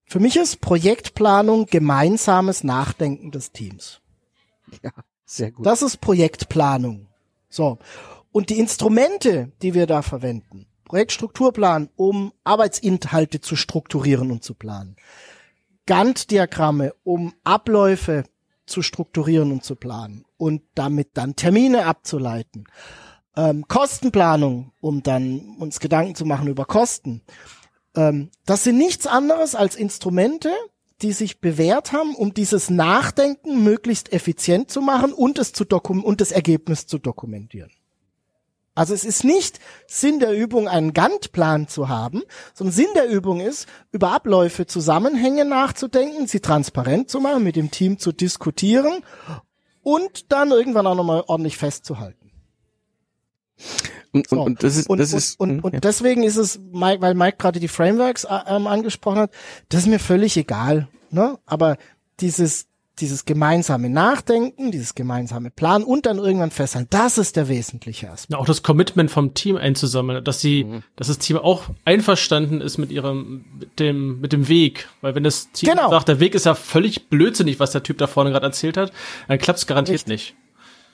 Für 0.04 0.20
mich 0.20 0.36
ist 0.36 0.60
Projektplanung 0.60 1.66
gemeinsames 1.66 2.64
Nachdenken 2.64 3.30
des 3.30 3.52
Teams. 3.52 4.00
Ja, 4.82 4.92
sehr 5.24 5.50
gut. 5.50 5.66
Das 5.66 5.82
ist 5.82 6.00
Projektplanung. 6.00 7.08
So. 7.50 7.78
Und 8.30 8.50
die 8.50 8.58
Instrumente, 8.58 9.52
die 9.62 9.74
wir 9.74 9.86
da 9.86 10.02
verwenden, 10.02 10.66
Projektstrukturplan, 10.84 11.90
um 11.96 12.32
Arbeitsinhalte 12.44 13.40
zu 13.40 13.56
strukturieren 13.56 14.30
und 14.30 14.42
zu 14.42 14.54
planen. 14.54 14.96
Gantt-Diagramme, 15.86 16.94
um 17.04 17.34
Abläufe 17.44 18.24
zu 18.68 18.82
strukturieren 18.82 19.52
und 19.52 19.64
zu 19.64 19.74
planen 19.74 20.24
und 20.36 20.62
damit 20.74 21.10
dann 21.14 21.36
Termine 21.36 21.86
abzuleiten. 21.86 22.66
Ähm, 23.36 23.66
Kostenplanung, 23.68 24.72
um 24.80 25.02
dann 25.02 25.56
uns 25.58 25.80
Gedanken 25.80 26.14
zu 26.14 26.24
machen 26.24 26.48
über 26.48 26.64
Kosten. 26.64 27.22
Ähm, 27.94 28.30
das 28.46 28.64
sind 28.64 28.78
nichts 28.78 29.06
anderes 29.06 29.54
als 29.54 29.76
Instrumente, 29.76 30.50
die 31.02 31.12
sich 31.12 31.40
bewährt 31.40 31.92
haben, 31.92 32.14
um 32.14 32.34
dieses 32.34 32.70
Nachdenken 32.70 33.62
möglichst 33.62 34.12
effizient 34.12 34.70
zu 34.70 34.80
machen 34.80 35.12
und 35.12 35.38
es 35.38 35.52
zu 35.52 35.64
dokum 35.64 36.02
und 36.02 36.20
das 36.20 36.32
Ergebnis 36.32 36.86
zu 36.86 36.98
dokumentieren. 36.98 37.70
Also 38.78 38.94
es 38.94 39.04
ist 39.04 39.24
nicht 39.24 39.58
Sinn 39.88 40.20
der 40.20 40.32
Übung, 40.32 40.68
einen 40.68 40.94
Gantt-Plan 40.94 41.66
zu 41.66 41.88
haben, 41.88 42.22
sondern 42.54 42.72
Sinn 42.72 42.86
der 42.94 43.08
Übung 43.08 43.40
ist, 43.40 43.66
über 43.90 44.12
Abläufe, 44.12 44.66
Zusammenhänge 44.66 45.44
nachzudenken, 45.44 46.28
sie 46.28 46.38
transparent 46.38 47.10
zu 47.10 47.18
machen, 47.18 47.42
mit 47.42 47.56
dem 47.56 47.72
Team 47.72 47.98
zu 47.98 48.12
diskutieren 48.12 49.02
und 49.82 50.30
dann 50.30 50.52
irgendwann 50.52 50.86
auch 50.86 50.94
nochmal 50.94 51.24
ordentlich 51.26 51.56
festzuhalten. 51.56 52.30
Und, 54.12 54.28
so. 54.28 54.42
und, 54.42 54.62
das 54.62 54.76
ist, 54.76 54.88
und, 54.88 54.98
das 54.98 55.12
ist, 55.12 55.40
und, 55.40 55.64
und, 55.64 55.74
ja. 55.74 55.80
deswegen 55.80 56.22
ist 56.22 56.36
es, 56.36 56.60
Mike, 56.70 57.02
weil 57.02 57.14
Mike 57.14 57.36
gerade 57.36 57.58
die 57.58 57.66
Frameworks 57.66 58.22
äh, 58.22 58.38
ähm, 58.46 58.68
angesprochen 58.68 59.18
hat, 59.18 59.32
das 59.70 59.80
ist 59.80 59.86
mir 59.88 59.98
völlig 59.98 60.36
egal. 60.36 60.86
Ne? 61.10 61.36
Aber 61.46 61.78
dieses 62.20 62.68
dieses 63.00 63.24
gemeinsame 63.24 63.88
Nachdenken, 63.88 64.70
dieses 64.70 64.94
gemeinsame 64.94 65.50
Plan 65.50 65.82
und 65.82 66.06
dann 66.06 66.18
irgendwann 66.18 66.50
festhalten, 66.50 66.88
das 66.90 67.18
ist 67.18 67.36
der 67.36 67.48
wesentliche 67.48 68.10
Aspekt. 68.10 68.32
Ja, 68.32 68.38
auch 68.38 68.46
das 68.46 68.62
Commitment 68.62 69.10
vom 69.10 69.34
Team 69.34 69.56
einzusammeln, 69.56 70.24
dass 70.24 70.40
sie, 70.40 70.64
mhm. 70.64 70.82
dass 70.96 71.08
das 71.08 71.18
Team 71.18 71.38
auch 71.38 71.64
einverstanden 71.84 72.60
ist 72.60 72.78
mit 72.78 72.90
ihrem, 72.90 73.44
mit 73.58 73.80
dem, 73.80 74.20
mit 74.20 74.32
dem 74.32 74.48
Weg. 74.48 74.88
Weil 75.00 75.14
wenn 75.14 75.24
das 75.24 75.50
Team 75.52 75.70
genau. 75.70 75.90
sagt, 75.90 76.08
der 76.08 76.20
Weg 76.20 76.34
ist 76.34 76.46
ja 76.46 76.54
völlig 76.54 77.08
blödsinnig, 77.08 77.60
was 77.60 77.72
der 77.72 77.82
Typ 77.82 77.98
da 77.98 78.06
vorne 78.06 78.30
gerade 78.30 78.46
erzählt 78.46 78.76
hat, 78.76 78.92
dann 79.28 79.38
klappt 79.38 79.60
es 79.60 79.66
garantiert 79.66 80.00
Richtig. 80.08 80.34
nicht. 80.36 80.36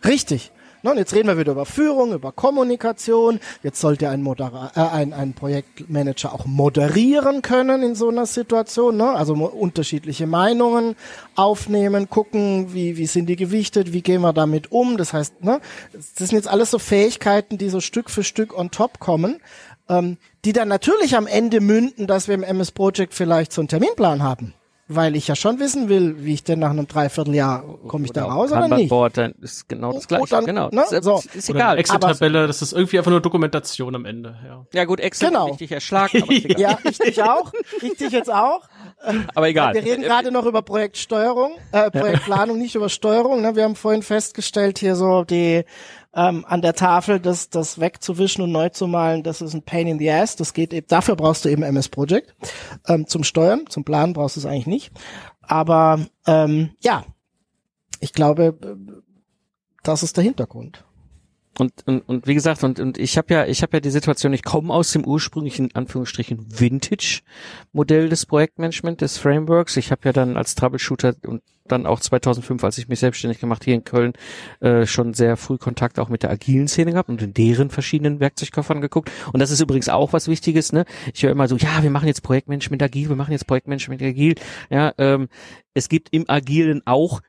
Richtig. 0.04 0.52
Ne, 0.84 0.90
und 0.90 0.98
jetzt 0.98 1.14
reden 1.14 1.28
wir 1.28 1.38
wieder 1.38 1.52
über 1.52 1.64
Führung, 1.64 2.12
über 2.12 2.30
Kommunikation. 2.30 3.40
Jetzt 3.62 3.80
sollte 3.80 4.10
ein, 4.10 4.22
Modera 4.22 4.70
äh, 4.76 4.80
ein, 4.80 5.14
ein 5.14 5.32
Projektmanager 5.32 6.34
auch 6.34 6.44
moderieren 6.44 7.40
können 7.40 7.82
in 7.82 7.94
so 7.94 8.10
einer 8.10 8.26
Situation. 8.26 8.98
Ne? 8.98 9.08
Also 9.08 9.32
unterschiedliche 9.32 10.26
Meinungen 10.26 10.94
aufnehmen, 11.36 12.10
gucken, 12.10 12.74
wie, 12.74 12.98
wie 12.98 13.06
sind 13.06 13.30
die 13.30 13.36
gewichtet, 13.36 13.94
wie 13.94 14.02
gehen 14.02 14.20
wir 14.20 14.34
damit 14.34 14.72
um. 14.72 14.98
Das 14.98 15.14
heißt, 15.14 15.42
ne, 15.42 15.62
das 15.94 16.28
sind 16.28 16.32
jetzt 16.32 16.48
alles 16.48 16.70
so 16.70 16.78
Fähigkeiten, 16.78 17.56
die 17.56 17.70
so 17.70 17.80
Stück 17.80 18.10
für 18.10 18.22
Stück 18.22 18.54
on 18.54 18.70
top 18.70 18.98
kommen. 18.98 19.40
Ähm, 19.88 20.18
die 20.44 20.52
dann 20.52 20.68
natürlich 20.68 21.16
am 21.16 21.26
Ende 21.26 21.60
münden, 21.62 22.06
dass 22.06 22.28
wir 22.28 22.34
im 22.34 22.42
MS 22.42 22.72
Project 22.72 23.14
vielleicht 23.14 23.54
so 23.54 23.62
einen 23.62 23.68
Terminplan 23.68 24.22
haben 24.22 24.52
weil 24.86 25.16
ich 25.16 25.28
ja 25.28 25.34
schon 25.34 25.58
wissen 25.60 25.88
will, 25.88 26.16
wie 26.24 26.34
ich 26.34 26.44
denn 26.44 26.58
nach 26.58 26.70
einem 26.70 26.86
Dreivierteljahr 26.86 27.64
komme 27.88 28.04
ich 28.04 28.12
da 28.12 28.26
raus 28.26 28.52
oder 28.52 28.68
nicht. 28.68 28.90
Board, 28.90 29.16
dann 29.16 29.32
ist 29.40 29.68
genau 29.68 29.92
das 29.92 30.06
gleiche. 30.06 30.26
Dann, 30.28 30.44
genau. 30.44 30.68
Ne? 30.70 30.84
Das, 30.90 31.04
so. 31.04 31.22
ist 31.32 31.48
egal. 31.48 31.78
Excel-Tabelle, 31.78 32.46
das 32.46 32.60
ist 32.60 32.72
irgendwie 32.72 32.98
einfach 32.98 33.10
nur 33.10 33.20
Dokumentation 33.20 33.94
am 33.94 34.04
Ende. 34.04 34.36
Ja, 34.46 34.66
ja 34.72 34.84
gut, 34.84 35.00
Excel 35.00 35.28
genau. 35.28 35.46
richtig 35.46 35.72
erschlagen. 35.72 36.22
Aber 36.22 36.32
ja, 36.58 36.78
ich 36.84 36.98
dich 36.98 37.22
auch. 37.22 37.52
Ich 37.80 37.96
dich 37.96 38.12
jetzt 38.12 38.30
auch. 38.30 38.68
Aber 39.34 39.48
egal. 39.48 39.74
Wir 39.74 39.84
reden 39.84 40.02
gerade 40.02 40.30
noch 40.30 40.44
über 40.44 40.62
Projektsteuerung, 40.62 41.52
äh, 41.72 41.90
Projektplanung, 41.90 42.58
nicht 42.58 42.74
über 42.74 42.88
Steuerung. 42.88 43.40
Ne? 43.40 43.56
Wir 43.56 43.64
haben 43.64 43.76
vorhin 43.76 44.02
festgestellt, 44.02 44.78
hier 44.78 44.96
so 44.96 45.24
die 45.24 45.64
ähm, 46.14 46.44
an 46.46 46.62
der 46.62 46.74
Tafel 46.74 47.20
das, 47.20 47.50
das 47.50 47.80
wegzuwischen 47.80 48.42
und 48.42 48.52
neu 48.52 48.68
zu 48.68 48.86
malen, 48.86 49.22
das 49.22 49.40
ist 49.40 49.54
ein 49.54 49.62
Pain 49.62 49.86
in 49.86 49.98
the 49.98 50.10
Ass. 50.10 50.36
Das 50.36 50.54
geht 50.54 50.72
eben, 50.72 50.86
dafür 50.86 51.16
brauchst 51.16 51.44
du 51.44 51.48
eben 51.48 51.62
MS 51.62 51.88
Project. 51.88 52.34
Ähm, 52.86 53.06
zum 53.06 53.24
Steuern, 53.24 53.66
zum 53.68 53.84
Planen 53.84 54.12
brauchst 54.12 54.36
du 54.36 54.40
es 54.40 54.46
eigentlich 54.46 54.66
nicht. 54.66 54.92
Aber 55.42 56.06
ähm, 56.26 56.70
ja, 56.80 57.04
ich 58.00 58.12
glaube, 58.12 58.58
das 59.82 60.02
ist 60.02 60.16
der 60.16 60.24
Hintergrund. 60.24 60.84
Und, 61.58 61.72
und, 61.86 62.00
und 62.08 62.26
wie 62.26 62.34
gesagt, 62.34 62.64
und, 62.64 62.80
und 62.80 62.98
ich 62.98 63.16
habe 63.16 63.32
ja, 63.32 63.46
ich 63.46 63.62
habe 63.62 63.76
ja 63.76 63.80
die 63.80 63.90
Situation, 63.90 64.32
ich 64.32 64.42
komme 64.42 64.72
aus 64.72 64.92
dem 64.92 65.04
ursprünglichen 65.04 65.74
Anführungsstrichen 65.74 66.46
Vintage-Modell 66.58 68.08
des 68.08 68.26
Projektmanagement, 68.26 69.00
des 69.00 69.18
Frameworks. 69.18 69.76
Ich 69.76 69.90
habe 69.90 70.02
ja 70.04 70.12
dann 70.12 70.36
als 70.36 70.54
Troubleshooter 70.54 71.14
und 71.26 71.42
dann 71.66 71.86
auch 71.86 72.00
2005, 72.00 72.62
als 72.62 72.78
ich 72.78 72.88
mich 72.88 73.00
selbstständig 73.00 73.40
gemacht 73.40 73.64
hier 73.64 73.74
in 73.74 73.84
Köln, 73.84 74.12
äh, 74.60 74.84
schon 74.86 75.14
sehr 75.14 75.36
früh 75.36 75.56
Kontakt 75.56 75.98
auch 75.98 76.08
mit 76.08 76.22
der 76.22 76.30
agilen 76.30 76.68
Szene 76.68 76.92
gehabt 76.92 77.08
und 77.08 77.22
in 77.22 77.32
deren 77.32 77.70
verschiedenen 77.70 78.20
Werkzeugkoffern 78.20 78.80
geguckt. 78.80 79.10
Und 79.32 79.40
das 79.40 79.50
ist 79.50 79.60
übrigens 79.60 79.88
auch 79.88 80.12
was 80.12 80.28
Wichtiges. 80.28 80.72
Ne? 80.72 80.84
Ich 81.14 81.22
höre 81.22 81.30
immer 81.30 81.48
so, 81.48 81.56
ja, 81.56 81.82
wir 81.82 81.90
machen 81.90 82.06
jetzt 82.06 82.22
Projektmanagement 82.22 82.82
agil, 82.82 83.08
wir 83.08 83.16
machen 83.16 83.32
jetzt 83.32 83.46
Projektmanagement 83.46 84.02
agil. 84.02 84.34
Ja, 84.68 84.92
ähm, 84.98 85.28
es 85.72 85.88
gibt 85.88 86.10
im 86.12 86.28
Agilen 86.28 86.82
auch 86.84 87.20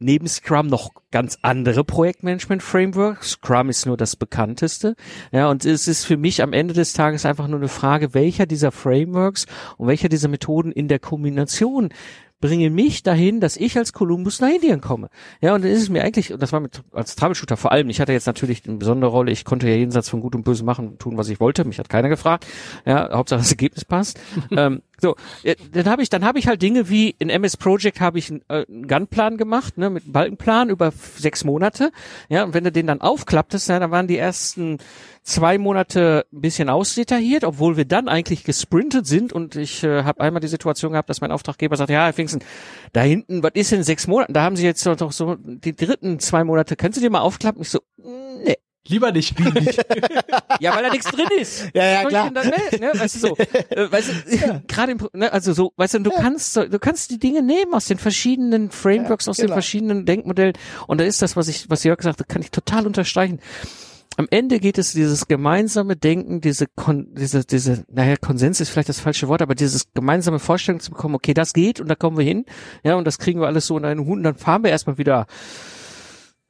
neben 0.00 0.26
Scrum 0.26 0.66
noch 0.66 0.90
ganz 1.10 1.38
andere 1.42 1.84
Projektmanagement-Frameworks. 1.84 3.32
Scrum 3.32 3.68
ist 3.68 3.86
nur 3.86 3.96
das 3.96 4.16
bekannteste. 4.16 4.96
Ja, 5.30 5.48
und 5.48 5.64
es 5.64 5.86
ist 5.86 6.04
für 6.04 6.16
mich 6.16 6.42
am 6.42 6.52
Ende 6.52 6.74
des 6.74 6.92
Tages 6.92 7.26
einfach 7.26 7.46
nur 7.46 7.58
eine 7.58 7.68
Frage, 7.68 8.14
welcher 8.14 8.46
dieser 8.46 8.72
Frameworks 8.72 9.46
und 9.76 9.86
welcher 9.86 10.08
dieser 10.08 10.28
Methoden 10.28 10.72
in 10.72 10.88
der 10.88 10.98
Kombination 10.98 11.90
bringen 12.40 12.74
mich 12.74 13.02
dahin, 13.02 13.40
dass 13.40 13.56
ich 13.56 13.76
als 13.76 13.92
Columbus 13.92 14.40
nach 14.40 14.48
Indien 14.48 14.80
komme. 14.80 15.08
Ja, 15.40 15.54
und 15.54 15.62
dann 15.62 15.70
ist 15.70 15.82
es 15.82 15.88
mir 15.90 16.02
eigentlich, 16.02 16.32
und 16.32 16.42
das 16.42 16.52
war 16.52 16.60
mit, 16.60 16.82
als 16.92 17.14
Troubleshooter 17.14 17.56
vor 17.56 17.72
allem, 17.72 17.90
ich 17.90 18.00
hatte 18.00 18.12
jetzt 18.12 18.26
natürlich 18.26 18.66
eine 18.66 18.78
besondere 18.78 19.10
Rolle, 19.10 19.30
ich 19.30 19.44
konnte 19.44 19.68
ja 19.68 19.74
jenseits 19.74 20.08
von 20.08 20.20
Gut 20.20 20.34
und 20.34 20.42
Böse 20.42 20.64
machen, 20.64 20.98
tun, 20.98 21.16
was 21.16 21.28
ich 21.28 21.40
wollte, 21.40 21.64
mich 21.64 21.78
hat 21.78 21.88
keiner 21.88 22.08
gefragt. 22.08 22.46
Ja, 22.86 23.10
Hauptsache 23.12 23.40
das 23.40 23.50
Ergebnis 23.50 23.84
passt. 23.84 24.18
ähm, 24.50 24.82
so, 25.00 25.16
dann 25.72 25.86
habe 25.86 26.02
ich, 26.02 26.10
dann 26.10 26.24
habe 26.24 26.38
ich 26.38 26.46
halt 26.46 26.60
Dinge 26.60 26.88
wie 26.88 27.14
in 27.18 27.30
MS 27.30 27.56
Project 27.56 28.00
habe 28.00 28.18
ich 28.18 28.30
einen, 28.30 28.42
äh, 28.48 28.66
einen 28.68 28.86
Gunplan 28.86 29.36
gemacht, 29.36 29.78
ne, 29.78 29.90
mit 29.90 30.04
einem 30.04 30.12
Balkenplan 30.12 30.68
über 30.68 30.92
sechs 31.16 31.44
Monate. 31.44 31.90
Ja, 32.28 32.44
und 32.44 32.54
wenn 32.54 32.64
du 32.64 32.72
den 32.72 32.86
dann 32.86 33.00
aufklapptest, 33.00 33.68
ja, 33.68 33.78
dann 33.78 33.90
waren 33.90 34.08
die 34.08 34.18
ersten 34.18 34.78
zwei 35.22 35.58
Monate 35.58 36.26
ein 36.32 36.40
bisschen 36.40 36.68
ausdetailliert, 36.68 37.44
obwohl 37.44 37.76
wir 37.76 37.84
dann 37.84 38.08
eigentlich 38.08 38.44
gesprintet 38.44 39.06
sind 39.06 39.32
und 39.32 39.56
ich 39.56 39.84
äh, 39.84 40.04
habe 40.04 40.20
einmal 40.20 40.40
die 40.40 40.48
Situation 40.48 40.92
gehabt, 40.92 41.10
dass 41.10 41.20
mein 41.20 41.32
Auftraggeber 41.32 41.76
sagt, 41.76 41.90
ja, 41.90 42.04
Herr 42.04 42.12
Pfingsten, 42.12 42.42
da 42.92 43.02
hinten, 43.02 43.42
was 43.42 43.52
ist 43.54 43.72
in 43.72 43.82
sechs 43.82 44.06
Monaten? 44.06 44.32
Da 44.32 44.42
haben 44.42 44.56
Sie 44.56 44.64
jetzt 44.64 44.84
doch 44.86 45.12
so 45.12 45.36
die 45.38 45.76
dritten 45.76 46.18
zwei 46.18 46.44
Monate, 46.44 46.76
können 46.76 46.92
Sie 46.92 47.00
die 47.00 47.10
mal 47.10 47.20
aufklappen? 47.20 47.62
Ich 47.62 47.70
so, 47.70 47.80
nee. 47.96 48.56
Lieber 48.88 49.12
nicht. 49.12 49.38
ja, 50.60 50.74
weil 50.74 50.82
da 50.82 50.90
nichts 50.90 51.10
drin 51.10 51.28
ist. 51.38 51.68
Ja, 51.74 51.84
ja, 51.84 52.04
klar. 52.04 52.30
Dann, 52.30 52.48
ne, 52.48 52.78
ne, 52.80 52.92
weißt 52.94 53.16
du 53.16 53.18
so, 53.20 53.36
äh, 53.36 53.92
weißt 53.92 54.08
du, 54.08 54.36
ja. 54.36 54.62
gerade 54.66 54.96
ne, 55.12 55.32
also 55.32 55.52
so, 55.52 55.72
weißt 55.76 55.94
du, 55.94 55.98
du 56.00 56.10
ja. 56.10 56.20
kannst, 56.20 56.56
du 56.56 56.78
kannst 56.78 57.10
die 57.10 57.18
Dinge 57.18 57.42
nehmen 57.42 57.74
aus 57.74 57.86
den 57.86 57.98
verschiedenen 57.98 58.70
Frameworks, 58.70 59.26
ja, 59.26 59.30
aus 59.30 59.36
genau. 59.36 59.48
den 59.48 59.52
verschiedenen 59.52 60.06
Denkmodellen. 60.06 60.54
Und 60.86 60.98
da 60.98 61.04
ist 61.04 61.20
das, 61.22 61.36
was 61.36 61.48
ich, 61.48 61.68
was 61.68 61.84
Jörg 61.84 61.98
gesagt 61.98 62.20
hat, 62.20 62.28
kann 62.28 62.42
ich 62.42 62.50
total 62.50 62.86
unterstreichen. 62.86 63.40
Am 64.16 64.26
Ende 64.30 64.58
geht 64.58 64.76
es 64.76 64.92
dieses 64.92 65.28
gemeinsame 65.28 65.96
Denken, 65.96 66.40
diese, 66.40 66.66
Kon 66.66 67.14
diese, 67.14 67.44
diese, 67.44 67.84
naja, 67.88 68.16
Konsens 68.16 68.60
ist 68.60 68.68
vielleicht 68.68 68.88
das 68.88 69.00
falsche 69.00 69.28
Wort, 69.28 69.40
aber 69.40 69.54
dieses 69.54 69.92
gemeinsame 69.94 70.38
Vorstellung 70.38 70.80
zu 70.80 70.90
bekommen, 70.90 71.14
okay, 71.14 71.32
das 71.32 71.52
geht 71.52 71.80
und 71.80 71.88
da 71.88 71.94
kommen 71.94 72.18
wir 72.18 72.24
hin, 72.24 72.44
ja, 72.82 72.96
und 72.96 73.06
das 73.06 73.18
kriegen 73.18 73.40
wir 73.40 73.46
alles 73.46 73.66
so 73.66 73.78
in 73.78 73.84
einen 73.84 74.04
Hund, 74.04 74.24
dann 74.24 74.36
fahren 74.36 74.64
wir 74.64 74.70
erstmal 74.70 74.98
wieder 74.98 75.26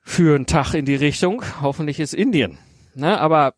für 0.00 0.34
einen 0.34 0.46
Tag 0.46 0.74
in 0.74 0.86
die 0.86 0.96
Richtung. 0.96 1.42
Hoffentlich 1.60 2.00
ist 2.00 2.14
Indien. 2.14 2.58
Ne, 2.94 3.20
aber 3.20 3.54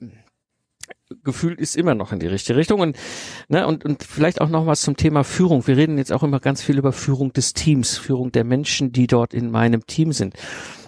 gefühlt 1.24 1.58
ist 1.58 1.76
immer 1.76 1.94
noch 1.94 2.12
in 2.12 2.18
die 2.18 2.26
richtige 2.26 2.58
Richtung 2.58 2.80
und 2.80 2.96
ne, 3.48 3.66
und 3.66 3.84
und 3.84 4.02
vielleicht 4.02 4.40
auch 4.40 4.48
noch 4.48 4.66
was 4.66 4.82
zum 4.82 4.96
Thema 4.96 5.24
Führung. 5.24 5.66
Wir 5.66 5.76
reden 5.76 5.96
jetzt 5.96 6.12
auch 6.12 6.22
immer 6.22 6.40
ganz 6.40 6.62
viel 6.62 6.78
über 6.78 6.92
Führung 6.92 7.32
des 7.32 7.54
Teams, 7.54 7.96
Führung 7.96 8.32
der 8.32 8.44
Menschen, 8.44 8.92
die 8.92 9.06
dort 9.06 9.32
in 9.32 9.50
meinem 9.50 9.86
Team 9.86 10.12
sind. 10.12 10.34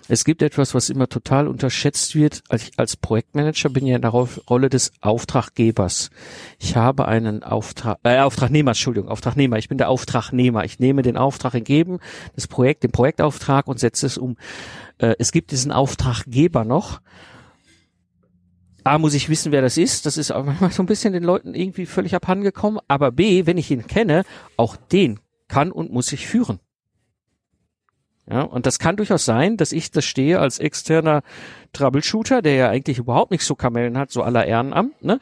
Es 0.06 0.24
gibt 0.24 0.42
etwas, 0.42 0.74
was 0.74 0.90
immer 0.90 1.08
total 1.08 1.48
unterschätzt 1.48 2.14
wird. 2.14 2.42
Als, 2.50 2.70
als 2.76 2.96
Projektmanager 2.96 3.70
bin 3.70 3.86
ich 3.86 3.94
in 3.94 4.02
der 4.02 4.10
Rolle 4.10 4.68
des 4.68 4.92
Auftraggebers. 5.00 6.10
Ich 6.58 6.76
habe 6.76 7.08
einen 7.08 7.42
Auftrag, 7.42 7.98
äh, 8.02 8.18
Auftragnehmer, 8.18 8.72
Entschuldigung, 8.72 9.08
Auftragnehmer. 9.08 9.56
Ich 9.56 9.68
bin 9.68 9.78
der 9.78 9.88
Auftragnehmer. 9.88 10.64
Ich 10.64 10.78
nehme 10.78 11.00
den 11.00 11.16
Auftrag 11.16 11.54
entgegen, 11.54 12.00
das 12.34 12.46
Projekt, 12.46 12.82
den 12.82 12.92
Projektauftrag 12.92 13.66
und 13.66 13.80
setze 13.80 14.04
es 14.04 14.18
um. 14.18 14.36
Äh, 14.98 15.14
es 15.18 15.32
gibt 15.32 15.52
diesen 15.52 15.72
Auftraggeber 15.72 16.64
noch. 16.64 17.00
A, 18.84 18.98
muss 18.98 19.14
ich 19.14 19.30
wissen, 19.30 19.52
wer 19.52 19.62
das 19.62 19.78
ist. 19.78 20.04
Das 20.04 20.18
ist 20.18 20.30
auch 20.30 20.44
manchmal 20.44 20.70
so 20.70 20.82
ein 20.82 20.86
bisschen 20.86 21.14
den 21.14 21.24
Leuten 21.24 21.54
irgendwie 21.54 21.86
völlig 21.86 22.14
abhandengekommen. 22.14 22.78
Aber 22.88 23.10
B, 23.10 23.46
wenn 23.46 23.56
ich 23.56 23.70
ihn 23.70 23.86
kenne, 23.86 24.24
auch 24.58 24.76
den 24.76 25.18
kann 25.48 25.72
und 25.72 25.90
muss 25.90 26.12
ich 26.12 26.26
führen. 26.26 26.60
Ja, 28.30 28.42
und 28.42 28.64
das 28.64 28.78
kann 28.78 28.96
durchaus 28.96 29.24
sein, 29.24 29.58
dass 29.58 29.72
ich 29.72 29.90
das 29.90 30.04
stehe 30.04 30.40
als 30.40 30.58
externer 30.58 31.22
Troubleshooter, 31.74 32.40
der 32.40 32.54
ja 32.54 32.68
eigentlich 32.70 32.98
überhaupt 32.98 33.30
nichts 33.30 33.46
zu 33.46 33.54
kamellen 33.54 33.98
hat, 33.98 34.10
so 34.10 34.22
aller 34.22 34.46
Ehrenamt, 34.46 35.02
ne? 35.02 35.20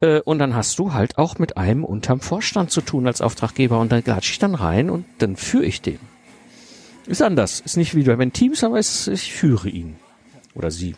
Äh, 0.00 0.20
und 0.20 0.38
dann 0.38 0.54
hast 0.54 0.78
du 0.78 0.92
halt 0.92 1.16
auch 1.16 1.38
mit 1.38 1.56
einem 1.56 1.84
unterm 1.84 2.20
Vorstand 2.20 2.70
zu 2.70 2.82
tun 2.82 3.06
als 3.06 3.22
Auftraggeber 3.22 3.78
und 3.78 3.90
da 3.90 4.00
latsch 4.04 4.32
ich 4.32 4.38
dann 4.38 4.54
rein 4.54 4.90
und 4.90 5.06
dann 5.18 5.36
führe 5.36 5.64
ich 5.64 5.80
den. 5.80 5.98
Ist 7.06 7.22
anders. 7.22 7.60
Ist 7.60 7.76
nicht 7.76 7.94
wie 7.94 8.06
wenn 8.06 8.32
Teams, 8.32 8.62
aber 8.62 8.78
ist, 8.78 9.08
ich 9.08 9.32
führe 9.32 9.68
ihn. 9.68 9.96
Oder 10.54 10.70
sie. 10.70 10.94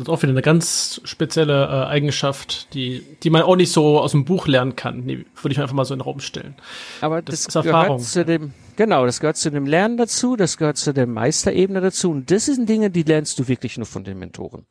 Das 0.00 0.08
ist 0.08 0.14
auch 0.14 0.22
wieder 0.22 0.32
eine 0.32 0.40
ganz 0.40 1.02
spezielle 1.04 1.66
äh, 1.66 1.86
Eigenschaft, 1.86 2.72
die, 2.72 3.04
die 3.22 3.28
man 3.28 3.42
auch 3.42 3.56
nicht 3.56 3.70
so 3.70 4.00
aus 4.00 4.12
dem 4.12 4.24
Buch 4.24 4.46
lernen 4.46 4.74
kann. 4.74 5.00
Nee, 5.00 5.26
würde 5.42 5.52
ich 5.52 5.60
einfach 5.60 5.74
mal 5.74 5.84
so 5.84 5.92
in 5.92 5.98
den 5.98 6.04
Raum 6.04 6.20
stellen. 6.20 6.54
Aber 7.02 7.20
das, 7.20 7.44
das 7.44 7.62
gehört 7.62 8.00
zu 8.00 8.24
dem, 8.24 8.54
genau, 8.76 9.04
das 9.04 9.20
gehört 9.20 9.36
zu 9.36 9.50
dem 9.50 9.66
Lernen 9.66 9.98
dazu, 9.98 10.36
das 10.36 10.56
gehört 10.56 10.78
zu 10.78 10.94
der 10.94 11.06
Meisterebene 11.06 11.82
dazu. 11.82 12.12
Und 12.12 12.30
das 12.30 12.46
sind 12.46 12.66
Dinge, 12.66 12.88
die 12.88 13.02
lernst 13.02 13.38
du 13.38 13.46
wirklich 13.46 13.76
nur 13.76 13.84
von 13.84 14.02
den 14.02 14.18
Mentoren. 14.18 14.64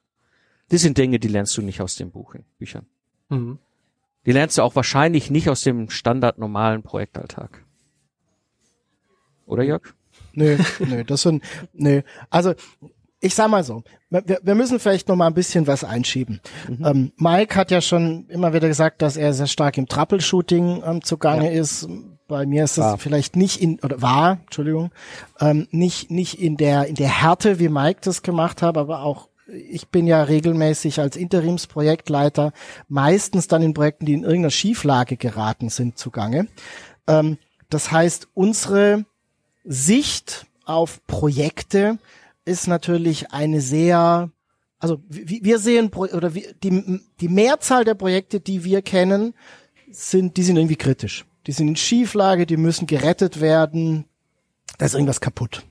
Das 0.70 0.82
sind 0.82 0.98
Dinge, 0.98 1.20
die 1.20 1.28
lernst 1.28 1.56
du 1.58 1.62
nicht 1.62 1.80
aus 1.80 1.96
den 1.96 2.10
Buch, 2.10 2.34
Büchern. 2.58 2.88
Mhm. 3.30 3.60
Die 4.26 4.32
lernst 4.32 4.58
du 4.58 4.64
auch 4.64 4.76
wahrscheinlich 4.76 5.30
nicht 5.30 5.48
aus 5.48 5.62
dem 5.62 5.92
standard 5.92 6.40
normalen 6.40 6.82
Projektalltag. 6.82 7.64
Oder 9.46 9.62
Jörg? 9.62 9.94
Nee, 10.34 10.58
nee, 10.80 11.04
das 11.04 11.22
sind, 11.22 11.44
nee. 11.74 12.04
Also, 12.32 12.56
ich 13.22 13.36
sag 13.36 13.50
mal 13.50 13.64
so, 13.64 13.84
wir, 14.10 14.40
wir 14.42 14.56
müssen 14.56 14.80
vielleicht 14.80 15.08
noch 15.08 15.16
mal 15.16 15.28
ein 15.28 15.34
bisschen 15.34 15.68
was 15.68 15.84
einschieben. 15.84 16.40
Mhm. 16.68 16.86
Ähm, 16.86 17.12
Mike 17.18 17.56
hat 17.56 17.72
ja 17.72 17.82
schon 17.82 18.28
immer 18.30 18.54
wieder 18.54 18.68
gesagt, 18.68 19.02
dass 19.02 19.18
er 19.18 19.34
sehr 19.34 19.48
stark 19.48 19.78
im 19.78 19.88
Troubleshooting 19.88 20.84
ähm, 20.86 21.04
zugange 21.04 21.54
ja. 21.54 21.60
ist. 21.60 21.88
Bei 22.28 22.46
mir 22.46 22.64
ist 22.64 22.78
das 22.78 23.02
vielleicht 23.02 23.36
nicht 23.36 23.60
in 23.60 23.80
oder 23.80 24.04
war, 24.04 24.40
Entschuldigung, 24.44 24.92
ähm, 25.40 25.68
nicht 25.72 26.12
nicht 26.12 26.40
in 26.40 26.58
der 26.58 26.86
in 26.86 26.94
der 26.94 27.22
Härte, 27.22 27.58
wie 27.58 27.70
Mike 27.70 28.02
das 28.04 28.22
gemacht 28.22 28.62
hat, 28.62 28.78
aber 28.78 29.02
auch 29.02 29.30
ich 29.48 29.88
bin 29.88 30.06
ja 30.06 30.22
regelmäßig 30.22 31.00
als 31.00 31.16
Interimsprojektleiter 31.16 32.54
meistens 32.88 33.48
dann 33.48 33.64
in 33.64 33.74
Projekten, 33.74 34.06
die 34.06 34.14
in 34.14 34.24
irgendeiner 34.24 34.52
Schieflage 34.52 35.18
geraten 35.18 35.70
sind, 35.70 35.98
zugange. 35.98 36.48
Ähm, 37.08 37.40
das 37.70 37.92
heißt, 37.92 38.28
unsere 38.36 39.06
Sicht 39.64 40.46
auf 40.66 41.06
Projekte 41.08 41.98
ist 42.50 42.68
natürlich 42.68 43.32
eine 43.32 43.62
sehr, 43.62 44.32
also 44.80 45.02
wir 45.08 45.60
sehen 45.60 45.92
oder 45.94 46.32
die, 46.32 47.00
die 47.22 47.28
Mehrzahl 47.28 47.86
der 47.86 47.94
Projekte, 47.94 48.40
die 48.40 48.64
wir 48.64 48.82
kennen, 48.82 49.36
sind, 49.92 50.36
die 50.36 50.44
sind 50.44 50.58
irgendwie 50.58 50.76
kritisch. 50.76 51.26
Die 51.48 51.52
sind 51.52 51.68
in 51.68 51.76
Schieflage, 51.76 52.46
die 52.46 52.58
müssen 52.58 52.88
gerettet 52.88 53.40
werden, 53.40 54.06
da 54.78 54.86
ist 54.86 54.96
irgendwas 54.96 55.22
kaputt. 55.22 55.64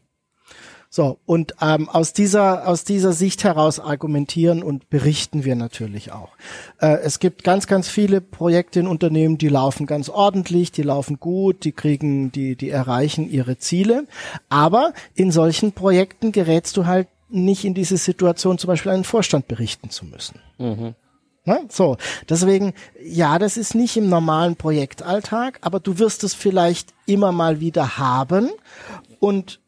So, 0.90 1.18
und 1.26 1.54
ähm, 1.60 1.88
aus, 1.88 2.14
dieser, 2.14 2.66
aus 2.66 2.82
dieser 2.82 3.12
Sicht 3.12 3.44
heraus 3.44 3.78
argumentieren 3.78 4.62
und 4.62 4.88
berichten 4.88 5.44
wir 5.44 5.54
natürlich 5.54 6.12
auch. 6.12 6.30
Äh, 6.80 6.98
es 7.02 7.18
gibt 7.18 7.44
ganz, 7.44 7.66
ganz 7.66 7.88
viele 7.88 8.22
Projekte 8.22 8.80
in 8.80 8.86
Unternehmen, 8.86 9.36
die 9.36 9.48
laufen 9.48 9.86
ganz 9.86 10.08
ordentlich, 10.08 10.72
die 10.72 10.82
laufen 10.82 11.20
gut, 11.20 11.64
die 11.64 11.72
kriegen, 11.72 12.32
die, 12.32 12.56
die 12.56 12.70
erreichen 12.70 13.28
ihre 13.28 13.58
Ziele. 13.58 14.06
Aber 14.48 14.94
in 15.14 15.30
solchen 15.30 15.72
Projekten 15.72 16.32
gerätst 16.32 16.76
du 16.78 16.86
halt 16.86 17.08
nicht 17.28 17.66
in 17.66 17.74
diese 17.74 17.98
Situation, 17.98 18.56
zum 18.56 18.68
Beispiel 18.68 18.92
einen 18.92 19.04
Vorstand 19.04 19.46
berichten 19.46 19.90
zu 19.90 20.06
müssen. 20.06 20.40
Mhm. 20.56 20.94
Ne? 21.44 21.60
So, 21.68 21.98
deswegen, 22.28 22.72
ja, 23.02 23.38
das 23.38 23.56
ist 23.58 23.74
nicht 23.74 23.96
im 23.98 24.08
normalen 24.08 24.56
Projektalltag, 24.56 25.58
aber 25.60 25.80
du 25.80 25.98
wirst 25.98 26.24
es 26.24 26.32
vielleicht 26.34 26.94
immer 27.06 27.32
mal 27.32 27.60
wieder 27.60 27.98
haben 27.98 28.50
und 29.20 29.60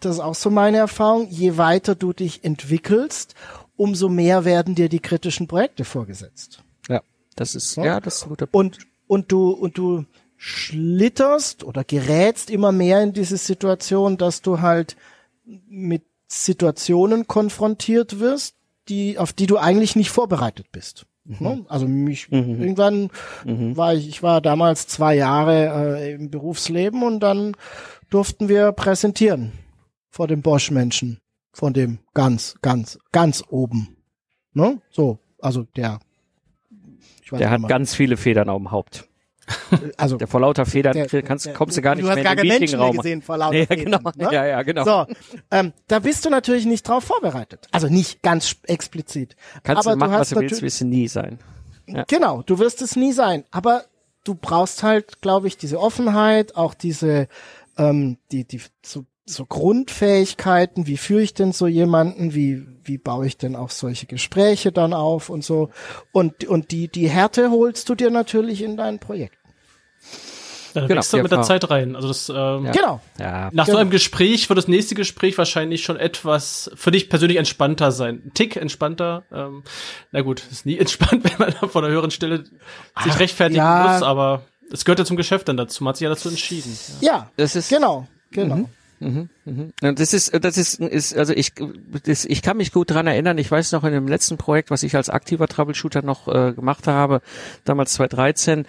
das 0.00 0.16
ist 0.16 0.20
auch 0.20 0.34
so 0.34 0.50
meine 0.50 0.78
Erfahrung, 0.78 1.28
je 1.28 1.56
weiter 1.56 1.94
du 1.94 2.12
dich 2.12 2.44
entwickelst, 2.44 3.34
umso 3.76 4.08
mehr 4.08 4.44
werden 4.44 4.74
dir 4.74 4.88
die 4.88 5.00
kritischen 5.00 5.46
Projekte 5.46 5.84
vorgesetzt. 5.84 6.62
Ja, 6.88 7.02
das 7.36 7.54
ist, 7.54 7.76
ja, 7.76 7.84
ja 7.84 8.00
das 8.00 8.16
ist 8.16 8.22
ein 8.24 8.28
guter 8.30 8.46
Punkt. 8.46 8.78
Und, 8.78 8.86
und 9.06 9.32
du, 9.32 9.50
und 9.50 9.78
du 9.78 10.04
schlitterst 10.36 11.64
oder 11.64 11.84
gerätst 11.84 12.50
immer 12.50 12.72
mehr 12.72 13.02
in 13.02 13.12
diese 13.12 13.36
Situation, 13.36 14.16
dass 14.16 14.42
du 14.42 14.60
halt 14.60 14.96
mit 15.44 16.02
Situationen 16.28 17.26
konfrontiert 17.26 18.18
wirst, 18.18 18.56
die, 18.88 19.18
auf 19.18 19.32
die 19.32 19.46
du 19.46 19.58
eigentlich 19.58 19.96
nicht 19.96 20.10
vorbereitet 20.10 20.66
bist. 20.72 21.06
Mhm. 21.24 21.36
Ne? 21.40 21.64
Also 21.68 21.88
mich 21.88 22.30
mhm. 22.30 22.60
irgendwann 22.60 23.10
mhm. 23.44 23.76
war 23.76 23.94
ich, 23.94 24.08
ich 24.08 24.22
war 24.22 24.40
damals 24.40 24.86
zwei 24.86 25.14
Jahre 25.14 25.98
äh, 25.98 26.12
im 26.14 26.30
Berufsleben 26.30 27.02
und 27.02 27.20
dann 27.20 27.56
durften 28.10 28.48
wir 28.48 28.72
präsentieren 28.72 29.52
vor 30.16 30.28
dem 30.28 30.40
Bosch-Menschen, 30.40 31.20
von 31.52 31.74
dem 31.74 31.98
ganz, 32.14 32.54
ganz, 32.62 32.98
ganz 33.12 33.44
oben. 33.50 33.98
Ne? 34.54 34.80
So, 34.90 35.18
also 35.38 35.64
der. 35.76 36.00
der 37.30 37.50
hat 37.50 37.68
ganz 37.68 37.94
viele 37.94 38.16
Federn 38.16 38.48
auf 38.48 38.58
dem 38.58 38.70
Haupt. 38.70 39.08
Also 39.96 40.16
der 40.16 40.26
vor 40.26 40.40
lauter 40.40 40.66
Federn 40.66 40.94
der, 40.94 41.22
kannst, 41.22 41.46
der, 41.46 41.54
kommst 41.54 41.76
du 41.76 41.82
gar 41.82 41.94
nicht 41.94 42.02
du 42.02 42.12
mehr 42.12 42.24
hast 42.24 42.32
in 42.32 42.36
den 42.36 42.48
Meetingraum. 42.48 42.96
gesehen 42.96 43.22
vor 43.22 43.36
lauter 43.36 43.56
ja, 43.58 43.66
Federn, 43.66 43.84
genau. 43.84 44.10
Ne? 44.16 44.28
Ja, 44.32 44.46
ja, 44.46 44.62
genau. 44.62 44.84
So, 44.84 45.14
ähm, 45.52 45.72
da 45.86 46.00
bist 46.00 46.24
du 46.24 46.30
natürlich 46.30 46.66
nicht 46.66 46.88
drauf 46.88 47.04
vorbereitet. 47.04 47.68
Also 47.70 47.88
nicht 47.88 48.22
ganz 48.22 48.56
explizit. 48.64 49.36
Kannst 49.62 49.86
aber 49.86 49.92
du 49.92 49.98
machen, 49.98 50.14
du 50.14 50.18
was 50.18 50.30
du 50.30 50.40
willst, 50.40 50.62
wirst 50.62 50.80
du 50.80 50.86
nie 50.86 51.06
sein. 51.06 51.38
Ja. 51.86 52.04
Genau, 52.08 52.42
du 52.42 52.58
wirst 52.58 52.82
es 52.82 52.96
nie 52.96 53.12
sein. 53.12 53.44
Aber 53.52 53.84
du 54.24 54.34
brauchst 54.34 54.82
halt, 54.82 55.20
glaube 55.20 55.46
ich, 55.46 55.58
diese 55.58 55.78
Offenheit, 55.78 56.56
auch 56.56 56.74
diese, 56.74 57.28
ähm, 57.78 58.18
die, 58.32 58.44
die 58.44 58.60
so 58.84 59.04
so 59.28 59.44
Grundfähigkeiten, 59.44 60.86
wie 60.86 60.96
führe 60.96 61.22
ich 61.22 61.34
denn 61.34 61.52
so 61.52 61.66
jemanden, 61.66 62.34
wie, 62.34 62.64
wie 62.84 62.96
baue 62.96 63.26
ich 63.26 63.36
denn 63.36 63.56
auch 63.56 63.70
solche 63.70 64.06
Gespräche 64.06 64.70
dann 64.70 64.94
auf 64.94 65.28
und 65.28 65.44
so. 65.44 65.70
Und, 66.12 66.44
und 66.44 66.70
die, 66.70 66.88
die 66.88 67.08
Härte 67.08 67.50
holst 67.50 67.88
du 67.88 67.96
dir 67.96 68.10
natürlich 68.10 68.62
in 68.62 68.76
deinen 68.76 69.00
Projekten. 69.00 69.36
Da 70.74 70.82
genau, 70.86 70.98
wächst 70.98 71.12
du 71.12 71.22
mit 71.22 71.32
der 71.32 71.42
Zeit 71.42 71.70
rein. 71.70 71.96
Also 71.96 72.08
das, 72.08 72.28
ähm, 72.28 72.66
ja. 72.66 72.72
Genau. 72.72 73.00
Ja. 73.18 73.50
Nach 73.52 73.64
genau. 73.64 73.76
so 73.76 73.76
einem 73.78 73.90
Gespräch 73.90 74.48
wird 74.48 74.58
das 74.58 74.68
nächste 74.68 74.94
Gespräch 74.94 75.38
wahrscheinlich 75.38 75.82
schon 75.82 75.96
etwas 75.96 76.70
für 76.74 76.90
dich 76.90 77.08
persönlich 77.08 77.38
entspannter 77.38 77.92
sein. 77.92 78.22
Ein 78.26 78.34
Tick 78.34 78.56
entspannter. 78.56 79.24
Ähm, 79.32 79.64
na 80.12 80.20
gut, 80.20 80.42
ist 80.52 80.66
nie 80.66 80.78
entspannt, 80.78 81.24
wenn 81.24 81.38
man 81.38 81.54
da 81.58 81.66
von 81.66 81.82
der 81.82 81.90
höheren 81.90 82.10
Stelle 82.10 82.44
sich 82.44 82.52
Ach, 82.94 83.18
rechtfertigen 83.18 83.56
ja. 83.56 83.94
muss, 83.94 84.02
aber 84.02 84.42
es 84.70 84.84
gehört 84.84 84.98
ja 84.98 85.04
zum 85.06 85.16
Geschäft 85.16 85.48
dann 85.48 85.56
dazu. 85.56 85.82
Man 85.82 85.90
hat 85.90 85.96
sich 85.96 86.04
ja 86.04 86.10
dazu 86.10 86.28
entschieden. 86.28 86.76
Ja, 87.00 87.10
ja 87.10 87.30
das 87.38 87.56
ist 87.56 87.70
genau, 87.70 88.06
genau. 88.30 88.56
Mhm. 88.56 88.68
Das 89.80 90.14
ist, 90.14 90.32
das 90.42 90.56
ist, 90.56 90.80
ist, 90.80 91.16
also 91.16 91.32
ich, 91.34 91.52
das, 92.04 92.24
ich 92.24 92.42
kann 92.42 92.56
mich 92.56 92.72
gut 92.72 92.90
dran 92.90 93.06
erinnern. 93.06 93.36
Ich 93.38 93.50
weiß 93.50 93.72
noch 93.72 93.84
in 93.84 93.92
dem 93.92 94.08
letzten 94.08 94.38
Projekt, 94.38 94.70
was 94.70 94.82
ich 94.82 94.96
als 94.96 95.10
aktiver 95.10 95.48
Troubleshooter 95.48 96.02
noch 96.02 96.28
äh, 96.28 96.52
gemacht 96.52 96.86
habe, 96.86 97.20
damals 97.64 97.92
2013. 97.94 98.66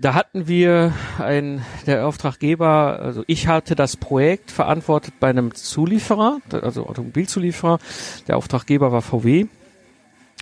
Da 0.00 0.14
hatten 0.14 0.46
wir 0.46 0.92
ein, 1.18 1.64
der 1.86 2.06
Auftraggeber, 2.06 3.00
also 3.00 3.24
ich 3.26 3.48
hatte 3.48 3.74
das 3.74 3.96
Projekt 3.96 4.52
verantwortet 4.52 5.14
bei 5.18 5.28
einem 5.28 5.54
Zulieferer, 5.54 6.38
also 6.52 6.86
Automobilzulieferer. 6.86 7.80
Der 8.28 8.36
Auftraggeber 8.36 8.92
war 8.92 9.02
VW. 9.02 9.46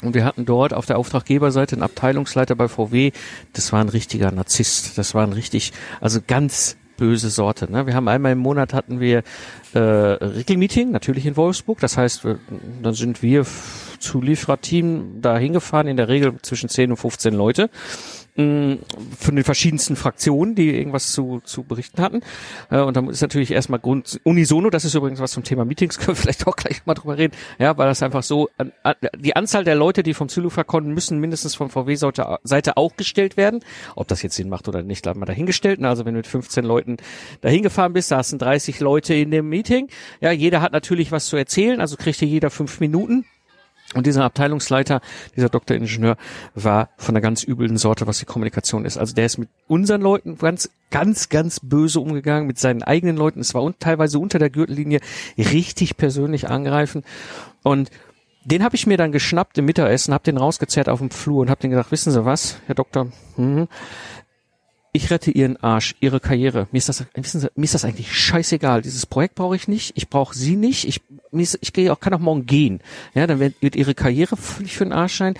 Und 0.02 0.14
wir 0.14 0.26
hatten 0.26 0.44
dort 0.44 0.74
auf 0.74 0.84
der 0.84 0.98
Auftraggeberseite 0.98 1.74
einen 1.74 1.82
Abteilungsleiter 1.82 2.54
bei 2.54 2.68
VW. 2.68 3.12
Das 3.54 3.72
war 3.72 3.80
ein 3.80 3.88
richtiger 3.88 4.30
Narzisst. 4.30 4.98
Das 4.98 5.14
war 5.14 5.26
ein 5.26 5.32
richtig, 5.32 5.72
also 6.02 6.20
ganz 6.26 6.76
böse 6.96 7.30
Sorte. 7.30 7.70
Ne? 7.70 7.86
Wir 7.86 7.94
haben 7.94 8.08
einmal 8.08 8.32
im 8.32 8.38
Monat 8.38 8.74
hatten 8.74 9.00
wir 9.00 9.22
äh, 9.74 9.78
Regelmeeting, 9.78 10.90
natürlich 10.90 11.26
in 11.26 11.36
Wolfsburg. 11.36 11.80
Das 11.80 11.96
heißt, 11.96 12.26
dann 12.82 12.94
sind 12.94 13.22
wir 13.22 13.46
Zuliefererteam 13.98 15.20
da 15.20 15.38
hingefahren, 15.38 15.88
in 15.88 15.96
der 15.96 16.08
Regel 16.08 16.34
zwischen 16.42 16.68
10 16.68 16.90
und 16.90 16.96
15 16.96 17.34
Leute 17.34 17.70
von 18.36 19.34
den 19.34 19.44
verschiedensten 19.44 19.96
Fraktionen, 19.96 20.54
die 20.54 20.76
irgendwas 20.76 21.12
zu, 21.12 21.40
zu 21.44 21.62
berichten 21.62 22.02
hatten. 22.02 22.20
Äh, 22.70 22.80
und 22.80 22.96
dann 22.96 23.08
ist 23.08 23.22
natürlich 23.22 23.50
erstmal 23.50 23.80
Grund 23.80 24.20
unisono, 24.24 24.70
das 24.70 24.84
ist 24.84 24.94
übrigens 24.94 25.20
was 25.20 25.32
zum 25.32 25.42
Thema 25.42 25.64
Meetings, 25.64 25.98
können 25.98 26.08
wir 26.08 26.16
vielleicht 26.16 26.46
auch 26.46 26.56
gleich 26.56 26.84
mal 26.84 26.94
drüber 26.94 27.16
reden, 27.16 27.34
ja, 27.58 27.76
weil 27.78 27.88
das 27.88 28.02
einfach 28.02 28.22
so, 28.22 28.48
die 29.18 29.34
Anzahl 29.36 29.64
der 29.64 29.74
Leute, 29.74 30.02
die 30.02 30.14
vom 30.14 30.28
Zulieferer 30.28 30.64
konnten, 30.64 30.92
müssen 30.92 31.18
mindestens 31.18 31.54
von 31.54 31.70
VW-Seite 31.70 32.76
auch 32.76 32.96
gestellt 32.96 33.36
werden. 33.36 33.60
Ob 33.94 34.08
das 34.08 34.22
jetzt 34.22 34.36
Sinn 34.36 34.48
macht 34.48 34.68
oder 34.68 34.82
nicht, 34.82 35.06
haben 35.06 35.20
wir 35.20 35.26
dahingestellt. 35.26 35.82
Also 35.82 36.04
wenn 36.04 36.14
du 36.14 36.18
mit 36.18 36.26
15 36.26 36.64
Leuten 36.64 36.96
dahin 37.40 37.62
gefahren 37.62 37.92
bist, 37.92 38.08
sind 38.08 38.42
30 38.42 38.80
Leute 38.80 39.14
in 39.14 39.30
dem 39.30 39.48
Meeting. 39.48 39.88
Ja, 40.20 40.30
jeder 40.30 40.60
hat 40.60 40.72
natürlich 40.72 41.12
was 41.12 41.26
zu 41.26 41.36
erzählen, 41.36 41.80
also 41.80 41.96
kriegte 41.96 42.24
jeder 42.24 42.50
fünf 42.50 42.80
Minuten. 42.80 43.24
Und 43.94 44.06
dieser 44.06 44.24
Abteilungsleiter, 44.24 45.00
dieser 45.36 45.48
Doktoringenieur, 45.48 46.16
war 46.54 46.90
von 46.96 47.14
einer 47.14 47.20
ganz 47.20 47.44
üblen 47.44 47.76
Sorte, 47.76 48.06
was 48.06 48.18
die 48.18 48.24
Kommunikation 48.24 48.84
ist. 48.84 48.98
Also 48.98 49.14
der 49.14 49.26
ist 49.26 49.38
mit 49.38 49.48
unseren 49.68 50.00
Leuten 50.00 50.36
ganz, 50.38 50.70
ganz, 50.90 51.28
ganz 51.28 51.60
böse 51.60 52.00
umgegangen, 52.00 52.46
mit 52.46 52.58
seinen 52.58 52.82
eigenen 52.82 53.16
Leuten. 53.16 53.40
Es 53.40 53.54
war 53.54 53.62
un 53.62 53.74
teilweise 53.78 54.18
unter 54.18 54.38
der 54.38 54.50
Gürtellinie 54.50 55.00
richtig 55.38 55.96
persönlich 55.96 56.48
angreifen. 56.48 57.04
Und 57.62 57.90
den 58.44 58.62
habe 58.62 58.76
ich 58.76 58.86
mir 58.86 58.96
dann 58.96 59.12
geschnappt 59.12 59.58
im 59.58 59.64
Mittagessen, 59.64 60.14
habe 60.14 60.24
den 60.24 60.36
rausgezerrt 60.36 60.88
auf 60.88 61.00
dem 61.00 61.10
Flur 61.10 61.40
und 61.40 61.50
habe 61.50 61.60
den 61.60 61.70
gesagt, 61.70 61.90
wissen 61.90 62.12
Sie 62.12 62.24
was, 62.24 62.58
Herr 62.66 62.76
Doktor, 62.76 63.08
hm, 63.36 63.66
ich 64.96 65.10
rette 65.10 65.30
ihren 65.30 65.56
Arsch, 65.58 65.94
ihre 66.00 66.20
Karriere. 66.20 66.66
Mir 66.72 66.78
ist 66.78 66.88
das, 66.88 66.98
Sie, 66.98 67.48
mir 67.54 67.64
ist 67.64 67.74
das 67.74 67.84
eigentlich 67.84 68.12
scheißegal. 68.14 68.82
Dieses 68.82 69.06
Projekt 69.06 69.34
brauche 69.34 69.54
ich 69.54 69.68
nicht. 69.68 69.92
Ich 69.94 70.08
brauche 70.08 70.36
Sie 70.36 70.56
nicht. 70.56 70.86
Ich, 70.86 71.00
ist, 71.32 71.58
ich 71.60 71.72
gehe 71.72 71.92
auch, 71.92 72.00
kann 72.00 72.14
auch 72.14 72.18
morgen 72.18 72.46
gehen. 72.46 72.80
Ja, 73.14 73.26
dann 73.26 73.38
wird, 73.38 73.60
wird 73.60 73.76
ihre 73.76 73.94
Karriere 73.94 74.36
völlig 74.36 74.76
für 74.76 74.84
den 74.84 74.92
Arsch 74.92 75.16
sein. 75.16 75.34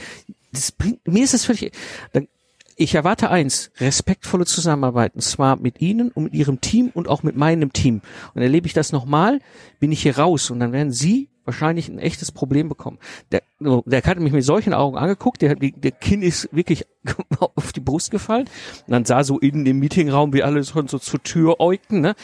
Das 0.52 0.72
bringt, 0.72 1.06
mir 1.06 1.24
ist 1.24 1.34
das 1.34 1.44
völlig, 1.44 1.72
dann 2.12 2.28
ich 2.76 2.94
erwarte 2.94 3.30
eins, 3.30 3.70
respektvolle 3.78 4.44
Zusammenarbeit, 4.44 5.14
und 5.14 5.22
zwar 5.22 5.56
mit 5.56 5.80
Ihnen 5.80 6.10
und 6.10 6.24
mit 6.24 6.34
Ihrem 6.34 6.60
Team 6.60 6.90
und 6.92 7.08
auch 7.08 7.22
mit 7.22 7.34
meinem 7.34 7.72
Team. 7.72 8.02
Und 8.34 8.42
erlebe 8.42 8.66
ich 8.66 8.74
das 8.74 8.92
nochmal, 8.92 9.40
bin 9.80 9.92
ich 9.92 10.02
hier 10.02 10.18
raus 10.18 10.50
und 10.50 10.60
dann 10.60 10.72
werden 10.72 10.92
Sie 10.92 11.30
wahrscheinlich 11.46 11.88
ein 11.88 11.98
echtes 11.98 12.32
Problem 12.32 12.68
bekommen. 12.68 12.98
Der, 13.32 13.42
der 13.60 14.02
hat 14.02 14.18
mich 14.18 14.32
mit 14.32 14.44
solchen 14.44 14.74
Augen 14.74 14.98
angeguckt, 14.98 15.40
der, 15.42 15.54
der 15.54 15.92
Kinn 15.92 16.20
ist 16.20 16.48
wirklich 16.52 16.86
auf 17.38 17.72
die 17.72 17.80
Brust 17.80 18.10
gefallen 18.10 18.48
und 18.86 18.92
dann 18.92 19.04
sah 19.04 19.24
so 19.24 19.38
in 19.38 19.64
dem 19.64 19.78
Meetingraum, 19.78 20.32
wie 20.32 20.42
alle 20.42 20.62
so 20.62 20.82
zur 20.82 21.22
Tür 21.22 21.60
äugten, 21.60 22.00
ne? 22.00 22.14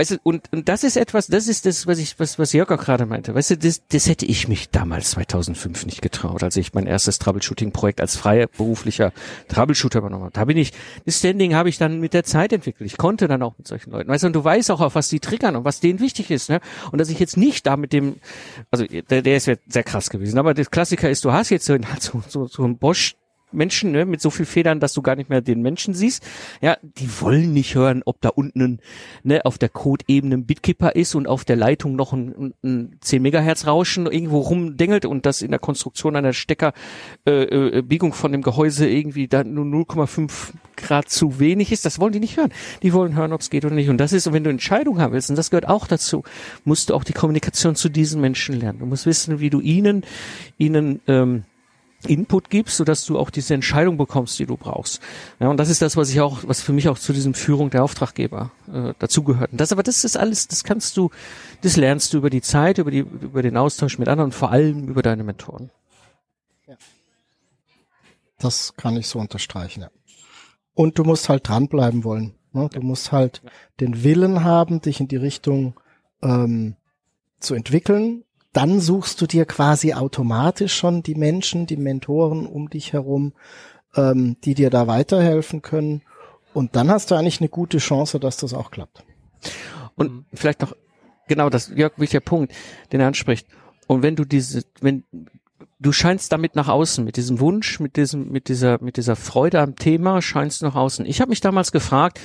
Weißt 0.00 0.12
du, 0.12 0.16
und, 0.22 0.52
und 0.52 0.68
das 0.68 0.84
ist 0.84 0.96
etwas, 0.96 1.26
das 1.26 1.48
ist 1.48 1.66
das, 1.66 1.88
was 1.88 1.98
ich, 1.98 2.20
was, 2.20 2.38
was 2.38 2.52
Jörg 2.52 2.70
auch 2.70 2.78
gerade 2.78 3.04
meinte. 3.04 3.34
Weißt 3.34 3.50
du, 3.50 3.58
das, 3.58 3.82
das 3.88 4.08
hätte 4.08 4.26
ich 4.26 4.46
mich 4.46 4.70
damals 4.70 5.10
2005 5.10 5.86
nicht 5.86 6.02
getraut, 6.02 6.44
als 6.44 6.56
ich 6.56 6.72
mein 6.72 6.86
erstes 6.86 7.18
Troubleshooting-Projekt 7.18 8.00
als 8.00 8.14
freier 8.14 8.46
beruflicher 8.46 9.12
Troubleshooter 9.48 9.98
übernommen 9.98 10.22
habe. 10.22 10.32
Da 10.32 10.44
bin 10.44 10.56
ich, 10.56 10.72
das 11.04 11.18
Standing 11.18 11.56
habe 11.56 11.68
ich 11.68 11.78
dann 11.78 11.98
mit 11.98 12.14
der 12.14 12.22
Zeit 12.22 12.52
entwickelt. 12.52 12.88
Ich 12.88 12.96
konnte 12.96 13.26
dann 13.26 13.42
auch 13.42 13.58
mit 13.58 13.66
solchen 13.66 13.90
Leuten. 13.90 14.08
Weißt 14.08 14.22
du, 14.22 14.28
und 14.28 14.34
du 14.34 14.44
weißt 14.44 14.70
auch, 14.70 14.80
auf 14.80 14.94
was 14.94 15.08
die 15.08 15.18
triggern 15.18 15.56
und 15.56 15.64
was 15.64 15.80
denen 15.80 15.98
wichtig 15.98 16.30
ist, 16.30 16.48
ne? 16.48 16.60
Und 16.92 16.98
dass 16.98 17.10
ich 17.10 17.18
jetzt 17.18 17.36
nicht 17.36 17.66
da 17.66 17.76
mit 17.76 17.92
dem, 17.92 18.20
also 18.70 18.84
der, 18.86 19.22
der 19.22 19.36
ist 19.36 19.50
sehr 19.66 19.82
krass 19.82 20.10
gewesen. 20.10 20.38
Aber 20.38 20.54
das 20.54 20.70
Klassiker 20.70 21.10
ist, 21.10 21.24
du 21.24 21.32
hast 21.32 21.50
jetzt 21.50 21.66
so, 21.66 21.76
so, 21.98 22.22
so, 22.28 22.46
so 22.46 22.62
ein 22.62 22.78
Bosch 22.78 23.16
Menschen 23.52 23.92
ne, 23.92 24.04
mit 24.04 24.20
so 24.20 24.30
viel 24.30 24.46
Federn, 24.46 24.80
dass 24.80 24.92
du 24.92 25.02
gar 25.02 25.16
nicht 25.16 25.30
mehr 25.30 25.40
den 25.40 25.62
Menschen 25.62 25.94
siehst. 25.94 26.24
Ja, 26.60 26.76
die 26.82 27.08
wollen 27.20 27.52
nicht 27.52 27.74
hören, 27.74 28.02
ob 28.04 28.20
da 28.20 28.30
unten 28.30 28.80
ne, 29.22 29.44
auf 29.44 29.58
der 29.58 29.68
Code-Ebene 29.68 30.36
ein 30.36 30.46
Bitkeeper 30.46 30.94
ist 30.96 31.14
und 31.14 31.28
auf 31.28 31.44
der 31.44 31.56
Leitung 31.56 31.96
noch 31.96 32.12
ein, 32.12 32.54
ein 32.62 32.96
10 33.00 33.22
Megahertz 33.22 33.66
Rauschen 33.66 34.06
irgendwo 34.06 34.38
rumdengelt 34.40 35.04
und 35.04 35.26
das 35.26 35.42
in 35.42 35.50
der 35.50 35.60
Konstruktion 35.60 36.16
einer 36.16 36.32
Steckerbiegung 36.32 38.10
äh, 38.10 38.12
äh, 38.12 38.18
von 38.18 38.32
dem 38.32 38.42
Gehäuse 38.42 38.88
irgendwie 38.88 39.28
da 39.28 39.44
nur 39.44 39.64
0,5 39.64 40.52
Grad 40.76 41.08
zu 41.08 41.40
wenig 41.40 41.72
ist. 41.72 41.84
Das 41.84 41.98
wollen 41.98 42.12
die 42.12 42.20
nicht 42.20 42.36
hören. 42.36 42.52
Die 42.82 42.92
wollen 42.92 43.14
hören, 43.16 43.32
ob 43.32 43.40
es 43.40 43.50
geht 43.50 43.64
oder 43.64 43.74
nicht. 43.74 43.88
Und 43.88 43.98
das 43.98 44.12
ist, 44.12 44.32
wenn 44.32 44.44
du 44.44 44.50
Entscheidungen 44.50 45.00
haben 45.00 45.12
willst, 45.12 45.30
und 45.30 45.36
das 45.36 45.50
gehört 45.50 45.68
auch 45.68 45.86
dazu, 45.86 46.22
musst 46.64 46.90
du 46.90 46.94
auch 46.94 47.04
die 47.04 47.12
Kommunikation 47.12 47.74
zu 47.74 47.88
diesen 47.88 48.20
Menschen 48.20 48.58
lernen. 48.58 48.78
Du 48.80 48.86
musst 48.86 49.06
wissen, 49.06 49.40
wie 49.40 49.50
du 49.50 49.60
ihnen, 49.60 50.04
ihnen 50.56 51.00
ähm, 51.06 51.44
Input 52.06 52.48
gibst, 52.48 52.76
sodass 52.76 53.04
du 53.04 53.18
auch 53.18 53.30
diese 53.30 53.54
Entscheidung 53.54 53.96
bekommst, 53.96 54.38
die 54.38 54.46
du 54.46 54.56
brauchst. 54.56 55.00
Ja, 55.40 55.48
und 55.48 55.56
das 55.56 55.68
ist 55.68 55.82
das, 55.82 55.96
was 55.96 56.10
ich 56.10 56.20
auch, 56.20 56.44
was 56.46 56.60
für 56.60 56.72
mich 56.72 56.88
auch 56.88 56.98
zu 56.98 57.12
diesem 57.12 57.34
Führung 57.34 57.70
der 57.70 57.82
Auftraggeber 57.82 58.52
äh, 58.72 58.94
dazugehört. 59.00 59.50
Und 59.50 59.60
das, 59.60 59.72
aber 59.72 59.82
das 59.82 60.04
ist 60.04 60.16
alles, 60.16 60.46
das 60.46 60.62
kannst 60.62 60.96
du, 60.96 61.10
das 61.62 61.76
lernst 61.76 62.12
du 62.12 62.18
über 62.18 62.30
die 62.30 62.40
Zeit, 62.40 62.78
über 62.78 62.92
die, 62.92 63.00
über 63.00 63.42
den 63.42 63.56
Austausch 63.56 63.98
mit 63.98 64.08
anderen, 64.08 64.30
vor 64.30 64.52
allem 64.52 64.86
über 64.86 65.02
deine 65.02 65.24
Mentoren. 65.24 65.70
Ja. 66.68 66.76
Das 68.38 68.74
kann 68.76 68.96
ich 68.96 69.08
so 69.08 69.18
unterstreichen. 69.18 69.80
Ja. 69.82 69.90
Und 70.74 70.98
du 70.98 71.02
musst 71.02 71.28
halt 71.28 71.48
dranbleiben 71.48 72.04
wollen. 72.04 72.34
Ne? 72.52 72.68
Du 72.72 72.80
musst 72.80 73.10
halt 73.10 73.42
den 73.80 74.04
Willen 74.04 74.44
haben, 74.44 74.80
dich 74.80 75.00
in 75.00 75.08
die 75.08 75.16
Richtung 75.16 75.74
ähm, 76.22 76.76
zu 77.40 77.54
entwickeln 77.54 78.22
dann 78.58 78.80
suchst 78.80 79.20
du 79.20 79.28
dir 79.28 79.44
quasi 79.44 79.94
automatisch 79.94 80.74
schon 80.74 81.04
die 81.04 81.14
Menschen, 81.14 81.66
die 81.66 81.76
Mentoren 81.76 82.44
um 82.44 82.68
dich 82.68 82.92
herum, 82.92 83.32
ähm, 83.94 84.36
die 84.42 84.54
dir 84.54 84.68
da 84.68 84.88
weiterhelfen 84.88 85.62
können. 85.62 86.02
Und 86.54 86.74
dann 86.74 86.90
hast 86.90 87.12
du 87.12 87.14
eigentlich 87.14 87.40
eine 87.40 87.50
gute 87.50 87.78
Chance, 87.78 88.18
dass 88.18 88.36
das 88.36 88.54
auch 88.54 88.72
klappt. 88.72 89.04
Und 89.94 90.24
vielleicht 90.34 90.60
noch, 90.60 90.74
genau, 91.28 91.50
das 91.50 91.68
Jörg, 91.68 91.92
wichtiger 91.98 92.18
Punkt, 92.18 92.52
den 92.90 92.98
er 92.98 93.06
anspricht. 93.06 93.46
Und 93.86 94.02
wenn 94.02 94.16
du 94.16 94.24
diese, 94.24 94.64
wenn 94.80 95.04
du 95.78 95.92
scheinst 95.92 96.32
damit 96.32 96.56
nach 96.56 96.66
außen, 96.66 97.04
mit 97.04 97.16
diesem 97.16 97.38
Wunsch, 97.38 97.78
mit 97.78 97.96
diesem, 97.96 98.32
mit 98.32 98.48
dieser, 98.48 98.82
mit 98.82 98.96
dieser 98.96 99.14
Freude 99.14 99.60
am 99.60 99.76
Thema, 99.76 100.20
scheinst 100.20 100.62
du 100.62 100.66
nach 100.66 100.74
außen. 100.74 101.06
Ich 101.06 101.20
habe 101.20 101.28
mich 101.28 101.40
damals 101.40 101.70
gefragt, 101.70 102.18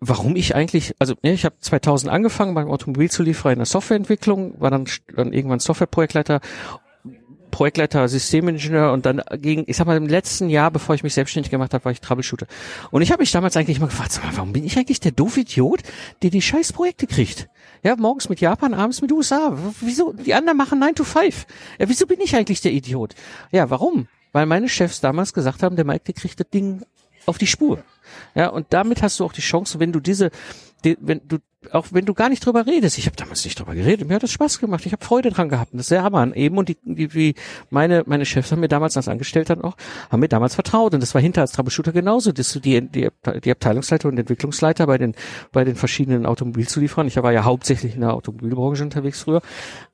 warum 0.00 0.36
ich 0.36 0.54
eigentlich, 0.54 0.94
also 0.98 1.14
ne, 1.22 1.32
ich 1.32 1.44
habe 1.44 1.56
2000 1.60 2.12
angefangen 2.12 2.54
beim 2.54 2.70
Automobilzulieferer 2.70 3.52
in 3.52 3.58
der 3.58 3.66
Softwareentwicklung, 3.66 4.60
war 4.60 4.70
dann, 4.70 4.86
dann 5.14 5.32
irgendwann 5.32 5.58
Softwareprojektleiter 5.58 6.40
Projektleiter, 7.50 8.06
Systemingenieur 8.08 8.92
und 8.92 9.06
dann 9.06 9.22
ging, 9.36 9.64
ich 9.66 9.76
sag 9.76 9.86
mal, 9.86 9.96
im 9.96 10.06
letzten 10.06 10.48
Jahr, 10.48 10.70
bevor 10.70 10.94
ich 10.94 11.02
mich 11.02 11.14
selbstständig 11.14 11.50
gemacht 11.50 11.74
habe, 11.74 11.84
war 11.84 11.92
ich 11.92 12.00
Troubleshooter. 12.00 12.46
Und 12.90 13.02
ich 13.02 13.10
habe 13.10 13.22
mich 13.22 13.32
damals 13.32 13.56
eigentlich 13.56 13.78
immer 13.78 13.86
gefragt, 13.86 14.20
mal, 14.22 14.36
warum 14.36 14.52
bin 14.52 14.64
ich 14.64 14.76
eigentlich 14.78 15.00
der 15.00 15.12
doof 15.12 15.36
Idiot, 15.36 15.80
der 16.22 16.30
die 16.30 16.42
scheiß 16.42 16.72
Projekte 16.72 17.06
kriegt? 17.06 17.48
Ja, 17.82 17.96
morgens 17.96 18.28
mit 18.28 18.40
Japan, 18.40 18.74
abends 18.74 19.02
mit 19.02 19.12
USA. 19.12 19.56
Wieso? 19.80 20.12
Die 20.12 20.34
anderen 20.34 20.56
machen 20.58 20.78
9 20.78 20.94
to 20.94 21.04
5. 21.04 21.46
Ja, 21.78 21.88
wieso 21.88 22.06
bin 22.06 22.20
ich 22.20 22.36
eigentlich 22.36 22.60
der 22.60 22.72
Idiot? 22.72 23.14
Ja, 23.50 23.70
warum? 23.70 24.08
Weil 24.32 24.46
meine 24.46 24.68
Chefs 24.68 25.00
damals 25.00 25.32
gesagt 25.32 25.62
haben, 25.62 25.76
der 25.76 25.84
Mike, 25.84 26.04
der 26.06 26.14
kriegt 26.14 26.38
das 26.38 26.50
Ding 26.50 26.82
auf 27.26 27.38
die 27.38 27.46
Spur. 27.46 27.82
Ja, 28.34 28.48
und 28.48 28.66
damit 28.70 29.02
hast 29.02 29.20
du 29.20 29.24
auch 29.24 29.32
die 29.32 29.40
Chance, 29.40 29.80
wenn 29.80 29.92
du 29.92 30.00
diese, 30.00 30.30
die, 30.84 30.96
wenn 31.00 31.20
du 31.26 31.38
auch 31.72 31.88
wenn 31.90 32.04
du 32.04 32.14
gar 32.14 32.28
nicht 32.28 32.46
drüber 32.46 32.66
redest, 32.66 32.98
ich 32.98 33.06
habe 33.06 33.16
damals 33.16 33.44
nicht 33.44 33.58
drüber 33.58 33.74
geredet, 33.74 34.06
mir 34.06 34.14
hat 34.14 34.22
das 34.22 34.30
Spaß 34.30 34.60
gemacht, 34.60 34.86
ich 34.86 34.92
habe 34.92 35.04
Freude 35.04 35.30
dran 35.30 35.48
gehabt, 35.48 35.74
das 35.74 35.82
ist 35.82 35.88
sehr 35.88 36.04
Hammer 36.04 36.34
eben 36.36 36.56
und 36.56 36.68
die, 36.68 36.78
die, 36.84 37.08
die 37.08 37.34
meine 37.68 38.04
meine 38.06 38.24
Chefs 38.24 38.52
haben 38.52 38.60
mir 38.60 38.68
damals 38.68 38.96
als 38.96 39.08
Angestellter 39.08 39.56
noch 39.56 39.76
haben 40.08 40.20
mir 40.20 40.28
damals 40.28 40.54
vertraut 40.54 40.94
und 40.94 41.02
das 41.02 41.14
war 41.14 41.20
hinter 41.20 41.40
als 41.40 41.52
Troubleshooter 41.52 41.92
genauso, 41.92 42.30
dass 42.30 42.52
du 42.52 42.60
die, 42.60 42.80
die 42.80 43.08
die 43.42 43.50
Abteilungsleiter 43.50 44.08
und 44.08 44.18
Entwicklungsleiter 44.18 44.86
bei 44.86 44.98
den 44.98 45.14
bei 45.50 45.64
den 45.64 45.74
verschiedenen 45.74 46.26
Automobilzulieferern, 46.26 47.08
ich 47.08 47.16
war 47.16 47.32
ja 47.32 47.44
hauptsächlich 47.44 47.94
in 47.94 48.02
der 48.02 48.14
Automobilbranche 48.14 48.84
unterwegs 48.84 49.22
früher, 49.22 49.42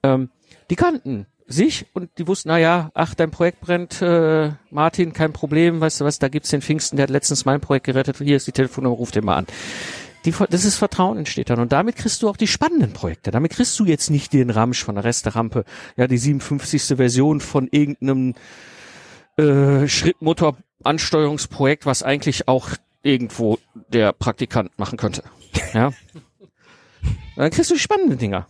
ähm, 0.02 0.28
die 0.70 0.76
kannten 0.76 1.26
sich 1.46 1.86
und 1.92 2.10
die 2.18 2.26
wussten, 2.26 2.48
na 2.48 2.58
ja, 2.58 2.90
ach, 2.94 3.14
dein 3.14 3.30
Projekt 3.30 3.60
brennt, 3.60 4.00
äh, 4.02 4.52
Martin, 4.70 5.12
kein 5.12 5.32
Problem, 5.32 5.80
weißt 5.80 6.00
du 6.00 6.04
was, 6.04 6.18
da 6.18 6.28
gibt's 6.28 6.50
den 6.50 6.62
Pfingsten, 6.62 6.96
der 6.96 7.04
hat 7.04 7.10
letztens 7.10 7.44
mein 7.44 7.60
Projekt 7.60 7.86
gerettet, 7.86 8.16
hier 8.18 8.36
ist 8.36 8.46
die 8.46 8.52
Telefonnummer, 8.52 8.96
ruf 8.96 9.10
den 9.10 9.24
mal 9.24 9.36
an. 9.36 9.46
Die, 10.24 10.32
das 10.48 10.64
ist 10.64 10.76
Vertrauen 10.76 11.18
entsteht 11.18 11.50
dann 11.50 11.60
und 11.60 11.70
damit 11.72 11.96
kriegst 11.96 12.22
du 12.22 12.30
auch 12.30 12.38
die 12.38 12.46
spannenden 12.46 12.94
Projekte. 12.94 13.30
Damit 13.30 13.52
kriegst 13.52 13.78
du 13.78 13.84
jetzt 13.84 14.08
nicht 14.10 14.32
den 14.32 14.48
Ramsch 14.48 14.82
von 14.82 14.94
der 14.94 15.04
Resterampe, 15.04 15.64
ja, 15.96 16.06
die 16.06 16.16
57. 16.16 16.96
Version 16.96 17.40
von 17.40 17.68
irgendeinem 17.70 18.34
äh, 19.36 19.86
Schrittmotor-Ansteuerungsprojekt, 19.86 21.84
was 21.84 22.02
eigentlich 22.02 22.48
auch 22.48 22.70
irgendwo 23.02 23.58
der 23.88 24.14
Praktikant 24.14 24.78
machen 24.78 24.96
könnte. 24.96 25.24
Ja. 25.74 25.92
dann 27.36 27.50
kriegst 27.50 27.70
du 27.70 27.74
die 27.74 27.80
spannenden 27.80 28.16
Dinger. 28.16 28.46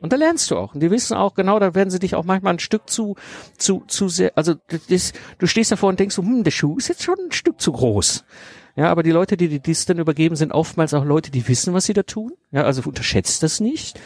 Und 0.00 0.12
da 0.12 0.16
lernst 0.16 0.50
du 0.50 0.56
auch. 0.56 0.74
Und 0.74 0.80
die 0.80 0.90
wissen 0.90 1.16
auch 1.16 1.34
genau, 1.34 1.58
da 1.58 1.74
werden 1.74 1.90
sie 1.90 1.98
dich 1.98 2.14
auch 2.14 2.24
manchmal 2.24 2.54
ein 2.54 2.58
Stück 2.58 2.88
zu, 2.90 3.16
zu, 3.56 3.84
zu 3.88 4.08
sehr, 4.08 4.32
also 4.36 4.54
das, 4.88 5.12
du 5.38 5.46
stehst 5.46 5.72
davor 5.72 5.88
und 5.88 5.98
denkst 5.98 6.14
so, 6.14 6.22
hm, 6.22 6.44
der 6.44 6.50
Schuh 6.50 6.76
ist 6.76 6.88
jetzt 6.88 7.02
schon 7.02 7.16
ein 7.18 7.32
Stück 7.32 7.60
zu 7.60 7.72
groß. 7.72 8.24
Ja, 8.76 8.90
aber 8.90 9.02
die 9.02 9.10
Leute, 9.10 9.38
die 9.38 9.48
die 9.48 9.60
dies 9.60 9.86
dann 9.86 9.98
übergeben, 9.98 10.36
sind 10.36 10.52
oftmals 10.52 10.92
auch 10.92 11.04
Leute, 11.04 11.30
die 11.30 11.48
wissen, 11.48 11.72
was 11.72 11.86
sie 11.86 11.94
da 11.94 12.02
tun. 12.02 12.32
Ja, 12.52 12.64
also 12.64 12.82
unterschätzt 12.84 13.42
das 13.42 13.58
nicht. 13.58 13.98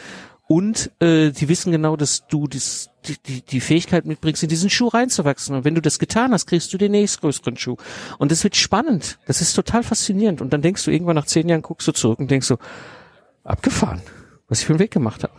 Und 0.47 0.91
äh, 1.01 1.31
die 1.31 1.49
wissen 1.49 1.71
genau, 1.71 1.97
dass 1.97 2.27
du 2.27 2.47
das, 2.47 2.89
die, 3.05 3.17
die, 3.25 3.41
die 3.41 3.59
Fähigkeit 3.59 4.05
mitbringst, 4.05 4.43
in 4.43 4.49
diesen 4.49 4.69
Schuh 4.69 4.87
reinzuwachsen. 4.87 5.55
Und 5.55 5.65
wenn 5.65 5.75
du 5.75 5.81
das 5.81 5.99
getan 5.99 6.31
hast, 6.31 6.45
kriegst 6.45 6.73
du 6.73 6.77
den 6.77 6.91
nächstgrößeren 6.91 7.57
Schuh. 7.57 7.77
Und 8.17 8.31
das 8.31 8.43
wird 8.43 8.55
spannend. 8.55 9.19
Das 9.27 9.41
ist 9.41 9.53
total 9.53 9.83
faszinierend. 9.83 10.41
Und 10.41 10.51
dann 10.51 10.61
denkst 10.61 10.83
du 10.85 10.91
irgendwann 10.91 11.15
nach 11.15 11.25
zehn 11.25 11.47
Jahren, 11.49 11.61
guckst 11.61 11.87
du 11.87 11.91
zurück 11.91 12.19
und 12.19 12.31
denkst 12.31 12.47
so, 12.47 12.57
abgefahren, 13.43 14.01
was 14.47 14.59
ich 14.59 14.65
für 14.65 14.73
einen 14.73 14.79
Weg 14.79 14.91
gemacht 14.91 15.23
habe. 15.23 15.33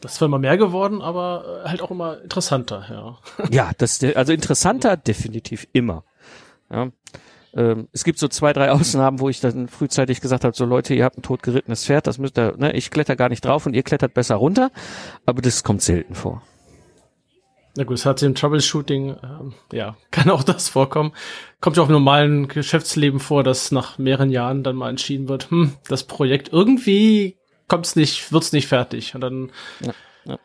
Das 0.00 0.12
ist 0.12 0.18
zwar 0.18 0.26
immer 0.26 0.38
mehr 0.38 0.56
geworden, 0.56 1.02
aber 1.02 1.62
äh, 1.64 1.68
halt 1.68 1.82
auch 1.82 1.90
immer 1.90 2.20
interessanter, 2.22 2.86
ja. 2.90 3.46
Ja, 3.50 3.70
das, 3.76 4.02
also 4.02 4.32
interessanter 4.32 4.96
definitiv 4.96 5.66
immer. 5.72 6.04
Ja. 6.70 6.90
Ähm, 7.54 7.88
es 7.92 8.04
gibt 8.04 8.18
so 8.18 8.28
zwei, 8.28 8.52
drei 8.52 8.70
Ausnahmen, 8.70 9.20
wo 9.20 9.28
ich 9.28 9.40
dann 9.40 9.68
frühzeitig 9.68 10.20
gesagt 10.20 10.44
habe, 10.44 10.56
so 10.56 10.64
Leute, 10.64 10.94
ihr 10.94 11.04
habt 11.04 11.18
ein 11.18 11.22
totgerittenes 11.22 11.84
Pferd, 11.84 12.06
das 12.06 12.18
müsst 12.18 12.38
ihr, 12.38 12.56
ne, 12.56 12.72
ich 12.72 12.90
kletter 12.90 13.16
gar 13.16 13.28
nicht 13.28 13.44
drauf 13.44 13.66
und 13.66 13.74
ihr 13.74 13.82
klettert 13.82 14.14
besser 14.14 14.36
runter, 14.36 14.70
aber 15.26 15.42
das 15.42 15.64
kommt 15.64 15.82
selten 15.82 16.14
vor. 16.14 16.42
Na 17.76 17.84
gut, 17.84 17.98
es 17.98 18.06
hat 18.06 18.22
im 18.22 18.34
Troubleshooting, 18.34 19.16
ähm, 19.22 19.54
ja, 19.72 19.96
kann 20.10 20.30
auch 20.30 20.42
das 20.42 20.68
vorkommen. 20.68 21.12
Kommt 21.60 21.76
ja 21.76 21.82
auch 21.82 21.88
im 21.88 21.92
normalen 21.92 22.48
Geschäftsleben 22.48 23.20
vor, 23.20 23.42
dass 23.42 23.72
nach 23.72 23.98
mehreren 23.98 24.30
Jahren 24.30 24.62
dann 24.62 24.76
mal 24.76 24.90
entschieden 24.90 25.28
wird, 25.28 25.50
hm, 25.50 25.72
das 25.88 26.04
Projekt 26.04 26.52
irgendwie 26.52 27.36
kommt's 27.70 27.96
nicht, 27.96 28.30
wird's 28.32 28.52
nicht 28.52 28.66
fertig. 28.66 29.14
Und 29.14 29.22
dann 29.22 29.50
ja, 29.80 29.94
ja. 30.26 30.38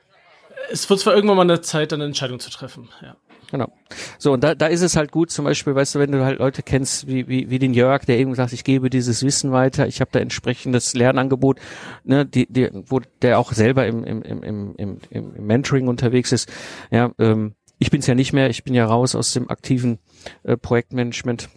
es 0.70 0.90
wird 0.90 1.02
zwar 1.02 1.14
irgendwann 1.14 1.36
mal 1.36 1.42
eine 1.42 1.60
Zeit, 1.60 1.92
eine 1.92 2.06
Entscheidung 2.06 2.40
zu 2.40 2.50
treffen. 2.50 2.88
Ja. 3.02 3.18
Genau. 3.52 3.72
So, 4.18 4.34
und 4.34 4.44
da, 4.44 4.56
da 4.56 4.68
ist 4.68 4.82
es 4.82 4.96
halt 4.96 5.12
gut, 5.12 5.30
zum 5.30 5.46
Beispiel, 5.46 5.76
weißt 5.76 5.96
du, 5.96 6.00
wenn 6.00 6.12
du 6.12 6.24
halt 6.24 6.40
Leute 6.40 6.64
kennst, 6.64 7.08
wie, 7.08 7.28
wie, 7.28 7.50
wie 7.50 7.60
den 7.60 7.74
Jörg, 7.74 8.06
der 8.06 8.18
eben 8.18 8.34
sagt, 8.34 8.54
ich 8.54 8.64
gebe 8.64 8.90
dieses 8.90 9.24
Wissen 9.24 9.52
weiter, 9.52 9.88
ich 9.88 10.02
habe 10.02 10.10
da 10.12 10.20
entsprechendes 10.20 10.94
Lernangebot, 10.94 11.60
ne, 12.04 12.26
die, 12.26 12.52
die, 12.52 12.70
wo 12.72 13.02
der 13.22 13.38
auch 13.40 13.54
selber 13.54 13.86
im, 13.86 14.04
im, 14.04 14.22
im, 14.24 14.44
im, 14.44 14.76
im, 14.78 15.00
im 15.36 15.46
Mentoring 15.46 15.88
unterwegs 15.88 16.32
ist. 16.32 16.52
Ja, 16.90 17.12
ähm, 17.20 17.56
ich 17.78 17.92
bin's 17.92 18.08
ja 18.08 18.16
nicht 18.16 18.34
mehr, 18.34 18.50
ich 18.50 18.64
bin 18.64 18.74
ja 18.74 18.86
raus 18.86 19.16
aus 19.16 19.34
dem 19.34 19.50
aktiven 19.50 20.00
äh, 20.44 20.58
Projektmanagement. 20.58 21.50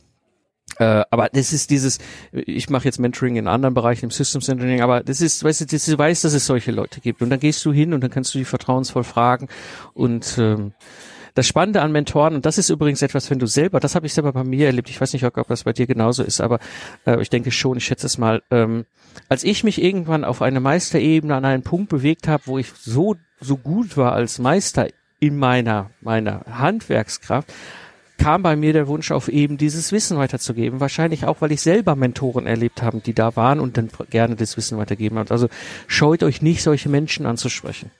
Äh, 0.78 1.04
aber 1.10 1.28
das 1.32 1.52
ist 1.52 1.70
dieses, 1.70 1.98
ich 2.32 2.70
mache 2.70 2.84
jetzt 2.84 3.00
Mentoring 3.00 3.36
in 3.36 3.48
anderen 3.48 3.74
Bereichen, 3.74 4.06
im 4.06 4.10
Systems 4.10 4.48
Engineering, 4.48 4.82
aber 4.82 5.02
das 5.02 5.20
ist, 5.20 5.42
weißt 5.42 5.62
du, 5.62 5.66
das, 5.66 5.86
du 5.86 5.98
weißt, 5.98 6.24
dass 6.24 6.34
es 6.34 6.46
solche 6.46 6.70
Leute 6.70 7.00
gibt. 7.00 7.22
Und 7.22 7.30
dann 7.30 7.40
gehst 7.40 7.64
du 7.64 7.72
hin 7.72 7.94
und 7.94 8.02
dann 8.02 8.10
kannst 8.10 8.34
du 8.34 8.38
die 8.38 8.44
vertrauensvoll 8.44 9.04
fragen 9.04 9.48
und 9.94 10.36
ähm, 10.38 10.72
das 11.34 11.46
Spannende 11.46 11.82
an 11.82 11.92
Mentoren, 11.92 12.34
und 12.34 12.46
das 12.46 12.58
ist 12.58 12.68
übrigens 12.68 13.00
etwas, 13.00 13.30
wenn 13.30 13.38
du 13.38 13.46
selber, 13.46 13.78
das 13.78 13.94
habe 13.94 14.06
ich 14.06 14.12
selber 14.12 14.32
bei 14.32 14.42
mir 14.42 14.66
erlebt, 14.66 14.90
ich 14.90 15.00
weiß 15.00 15.12
nicht, 15.12 15.24
ob 15.24 15.46
das 15.46 15.62
bei 15.62 15.72
dir 15.72 15.86
genauso 15.86 16.24
ist, 16.24 16.40
aber 16.40 16.58
äh, 17.06 17.20
ich 17.22 17.30
denke 17.30 17.52
schon, 17.52 17.76
ich 17.76 17.84
schätze 17.84 18.06
es 18.06 18.18
mal, 18.18 18.42
ähm, 18.50 18.86
als 19.28 19.44
ich 19.44 19.62
mich 19.62 19.80
irgendwann 19.80 20.24
auf 20.24 20.42
eine 20.42 20.58
Meisterebene 20.58 21.36
an 21.36 21.44
einen 21.44 21.62
Punkt 21.62 21.90
bewegt 21.90 22.26
habe, 22.26 22.42
wo 22.46 22.58
ich 22.58 22.72
so, 22.72 23.14
so 23.40 23.56
gut 23.56 23.96
war 23.96 24.14
als 24.14 24.40
Meister 24.40 24.88
in 25.20 25.36
meiner, 25.36 25.90
meiner 26.00 26.44
Handwerkskraft, 26.50 27.52
kam 28.18 28.42
bei 28.42 28.56
mir 28.56 28.72
der 28.72 28.88
Wunsch 28.88 29.10
auf 29.10 29.28
eben 29.28 29.56
dieses 29.56 29.92
Wissen 29.92 30.18
weiterzugeben. 30.18 30.80
Wahrscheinlich 30.80 31.24
auch, 31.24 31.40
weil 31.40 31.52
ich 31.52 31.62
selber 31.62 31.96
Mentoren 31.96 32.46
erlebt 32.46 32.82
habe, 32.82 33.00
die 33.00 33.14
da 33.14 33.36
waren 33.36 33.60
und 33.60 33.76
dann 33.76 33.88
gerne 34.10 34.36
das 34.36 34.56
Wissen 34.56 34.76
weitergeben 34.76 35.18
haben. 35.18 35.30
Also 35.30 35.48
scheut 35.86 36.22
euch 36.22 36.42
nicht, 36.42 36.62
solche 36.62 36.88
Menschen 36.88 37.24
anzusprechen. 37.24 37.90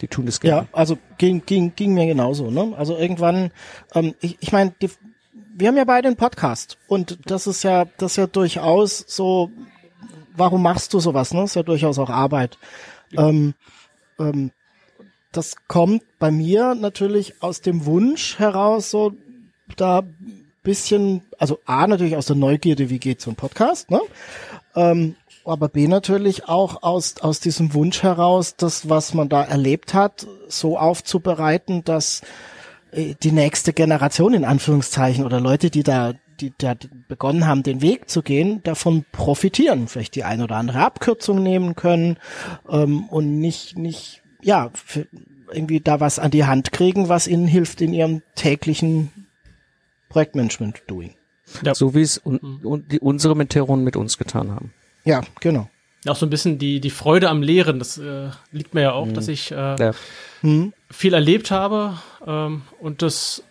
Die 0.00 0.08
tun 0.08 0.26
das 0.26 0.40
gerne. 0.40 0.62
Ja, 0.62 0.68
also 0.72 0.98
ging, 1.18 1.42
ging, 1.44 1.74
ging 1.76 1.92
mir 1.92 2.06
genauso. 2.06 2.50
Ne? 2.50 2.74
Also 2.76 2.96
irgendwann, 2.96 3.50
ähm, 3.94 4.14
ich, 4.20 4.38
ich 4.40 4.50
meine, 4.50 4.74
wir 5.54 5.68
haben 5.68 5.76
ja 5.76 5.84
beide 5.84 6.08
einen 6.08 6.16
Podcast 6.16 6.78
und 6.88 7.18
das 7.26 7.46
ist 7.46 7.62
ja, 7.62 7.84
das 7.98 8.12
ist 8.12 8.16
ja 8.16 8.26
durchaus 8.26 9.04
so, 9.06 9.50
warum 10.34 10.62
machst 10.62 10.94
du 10.94 11.00
sowas? 11.00 11.34
Ne? 11.34 11.42
Das 11.42 11.50
ist 11.50 11.56
ja 11.56 11.62
durchaus 11.62 11.98
auch 11.98 12.10
Arbeit. 12.10 12.58
Ja. 13.10 13.28
Ähm, 13.28 13.54
ähm, 14.18 14.52
das 15.32 15.56
kommt 15.68 16.02
bei 16.18 16.30
mir 16.30 16.74
natürlich 16.74 17.42
aus 17.42 17.60
dem 17.60 17.86
Wunsch 17.86 18.38
heraus, 18.38 18.90
so 18.90 19.12
da 19.76 20.02
bisschen, 20.62 21.22
also 21.38 21.58
A 21.64 21.86
natürlich 21.86 22.16
aus 22.16 22.26
der 22.26 22.36
Neugierde, 22.36 22.90
wie 22.90 22.98
geht 22.98 23.20
so 23.20 23.30
ein 23.30 23.36
Podcast, 23.36 23.90
ne? 23.90 24.00
Ähm, 24.74 25.16
aber 25.44 25.68
B 25.68 25.88
natürlich 25.88 26.48
auch 26.48 26.82
aus, 26.82 27.16
aus 27.20 27.40
diesem 27.40 27.72
Wunsch 27.74 28.02
heraus, 28.02 28.56
das, 28.56 28.88
was 28.88 29.14
man 29.14 29.28
da 29.28 29.42
erlebt 29.42 29.94
hat, 29.94 30.26
so 30.48 30.78
aufzubereiten, 30.78 31.82
dass 31.82 32.20
äh, 32.92 33.14
die 33.22 33.32
nächste 33.32 33.72
Generation 33.72 34.34
in 34.34 34.44
Anführungszeichen 34.44 35.24
oder 35.24 35.40
Leute, 35.40 35.70
die 35.70 35.82
da, 35.82 36.12
die 36.40 36.52
da 36.58 36.74
begonnen 37.08 37.46
haben, 37.46 37.62
den 37.62 37.80
Weg 37.80 38.10
zu 38.10 38.22
gehen, 38.22 38.62
davon 38.62 39.04
profitieren, 39.12 39.88
vielleicht 39.88 40.14
die 40.14 40.24
ein 40.24 40.42
oder 40.42 40.56
andere 40.56 40.80
Abkürzung 40.80 41.42
nehmen 41.42 41.74
können 41.74 42.18
ähm, 42.68 43.08
und 43.08 43.40
nicht, 43.40 43.78
nicht 43.78 44.19
ja, 44.42 44.70
irgendwie 45.52 45.80
da 45.80 46.00
was 46.00 46.18
an 46.18 46.30
die 46.30 46.44
Hand 46.44 46.72
kriegen, 46.72 47.08
was 47.08 47.26
ihnen 47.26 47.46
hilft 47.46 47.80
in 47.80 47.92
ihrem 47.92 48.22
täglichen 48.34 49.10
Projektmanagement-Doing. 50.08 51.14
Ja. 51.64 51.74
So 51.74 51.94
wie 51.94 52.02
es 52.02 52.18
un 52.18 52.38
un 52.62 52.86
die, 52.88 53.00
unsere 53.00 53.34
Mentoren 53.34 53.82
mit 53.82 53.96
uns 53.96 54.18
getan 54.18 54.50
haben. 54.50 54.72
Ja, 55.04 55.22
genau. 55.40 55.68
Auch 56.06 56.16
so 56.16 56.24
ein 56.24 56.30
bisschen 56.30 56.58
die, 56.58 56.80
die 56.80 56.90
Freude 56.90 57.28
am 57.28 57.42
Lehren, 57.42 57.78
das 57.78 57.98
äh, 57.98 58.30
liegt 58.52 58.74
mir 58.74 58.82
ja 58.82 58.92
auch, 58.92 59.06
mhm. 59.06 59.14
dass 59.14 59.28
ich 59.28 59.50
äh, 59.50 59.76
ja. 59.76 59.92
Mhm. 60.42 60.72
viel 60.90 61.12
erlebt 61.12 61.50
habe 61.50 61.98
ähm, 62.26 62.62
und 62.80 63.02
das 63.02 63.42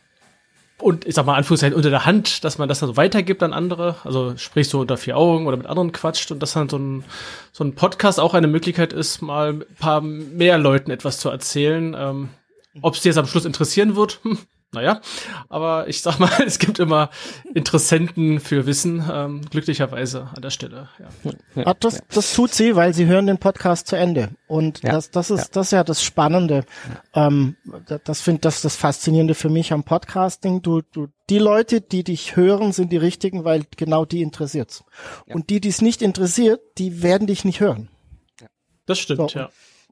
und 0.82 1.06
ich 1.06 1.16
sag 1.16 1.26
mal 1.26 1.36
Anführungszeichen 1.36 1.76
unter 1.76 1.90
der 1.90 2.06
Hand, 2.06 2.44
dass 2.44 2.58
man 2.58 2.70
das 2.70 2.80
dann 2.80 2.88
so 2.88 2.98
weitergibt 2.98 3.44
an 3.44 3.54
andere, 3.54 3.96
also 4.04 4.36
sprich 4.38 4.70
so 4.70 4.80
unter 4.80 4.98
vier 4.98 5.18
Augen 5.18 5.48
oder 5.48 5.58
mit 5.58 5.68
anderen 5.68 5.92
quatscht 5.92 6.32
und 6.32 6.42
dass 6.42 6.54
dann 6.54 6.70
so 6.70 6.78
ein, 6.78 7.04
so 7.52 7.64
ein 7.64 7.76
Podcast 7.76 8.20
auch 8.20 8.34
eine 8.34 8.48
Möglichkeit 8.48 8.94
ist, 8.94 9.22
mal 9.22 9.54
ein 9.54 9.66
paar 9.80 10.02
mehr 10.02 10.58
Leuten 10.58 10.92
etwas 10.92 11.20
zu 11.20 11.30
erzählen. 11.30 11.96
Ähm, 11.98 12.30
Ob 12.82 12.96
es 12.96 13.02
dir 13.02 13.10
jetzt 13.10 13.18
am 13.18 13.28
Schluss 13.28 13.46
interessieren 13.46 13.96
wird, 13.96 14.20
naja, 14.72 15.02
aber 15.50 15.88
ich 15.88 16.02
sag 16.02 16.20
mal, 16.20 16.30
es 16.46 16.60
gibt 16.60 16.78
immer 16.78 17.10
Interessenten 17.56 18.40
für 18.40 18.68
Wissen, 18.68 19.04
ähm, 19.12 19.42
glücklicherweise 19.50 20.30
an 20.36 20.42
der 20.44 20.52
Stelle. 20.52 20.90
Ja. 21.00 21.32
ja 21.56 21.68
ah, 21.68 21.74
das, 21.74 22.02
das 22.14 22.34
tut 22.34 22.54
sie, 22.54 22.76
weil 22.76 22.94
sie 22.94 23.08
hören 23.08 23.26
den 23.26 23.40
Podcast 23.40 23.88
zu 23.88 23.96
Ende. 23.96 24.30
Und 24.48 24.84
ja, 24.84 24.92
das, 24.92 25.10
das 25.10 25.32
ist, 25.32 25.40
ja. 25.40 25.48
das 25.54 25.68
ist 25.68 25.72
ja 25.72 25.84
das 25.84 26.04
Spannende. 26.04 26.66
Ähm, 27.16 27.56
das 28.04 28.22
finde 28.22 28.42
das 28.42 28.62
das 28.62 28.76
Faszinierende 28.76 29.34
für 29.34 29.50
mich 29.50 29.74
am 29.74 29.84
Podcasting. 29.84 30.62
Du, 30.62 30.82
du, 30.82 31.08
die 31.30 31.40
Leute, 31.40 31.82
die 31.82 32.04
dich 32.04 32.36
hören, 32.36 32.72
sind 32.72 32.92
die 32.92 32.98
richtigen, 32.98 33.46
weil 33.46 33.64
genau 33.76 34.06
die 34.06 34.22
interessiert's. 34.22 34.84
Und 35.28 35.50
die, 35.50 35.62
die 35.62 35.70
es 35.70 35.82
nicht 35.82 36.04
interessiert, 36.04 36.62
die 36.78 37.02
werden 37.02 37.26
dich 37.26 37.44
nicht 37.44 37.60
hören. 37.60 37.90
Das 38.86 39.00
stimmt, 39.00 39.32
so. 39.32 39.40
ja. 39.40 39.50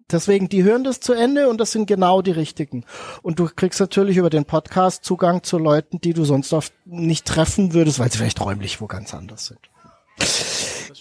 Deswegen, 0.10 0.48
die 0.48 0.64
hören 0.64 0.86
das 0.86 1.02
zu 1.02 1.12
Ende 1.14 1.50
und 1.50 1.60
das 1.60 1.74
sind 1.74 1.86
genau 1.86 2.22
die 2.22 2.32
richtigen. 2.32 2.86
Und 3.24 3.40
du 3.40 3.50
kriegst 3.54 3.80
natürlich 3.80 4.16
über 4.18 4.30
den 4.30 4.46
Podcast 4.46 5.04
Zugang 5.04 5.44
zu 5.44 5.58
Leuten, 5.58 6.00
die 6.00 6.14
du 6.14 6.24
sonst 6.24 6.54
oft 6.54 6.72
nicht 6.86 7.26
treffen 7.26 7.74
würdest, 7.74 8.00
weil 8.00 8.10
sie 8.10 8.18
vielleicht 8.18 8.40
räumlich 8.40 8.80
wo 8.80 8.88
ganz 8.88 9.14
anders 9.14 9.48
sind. 9.48 9.60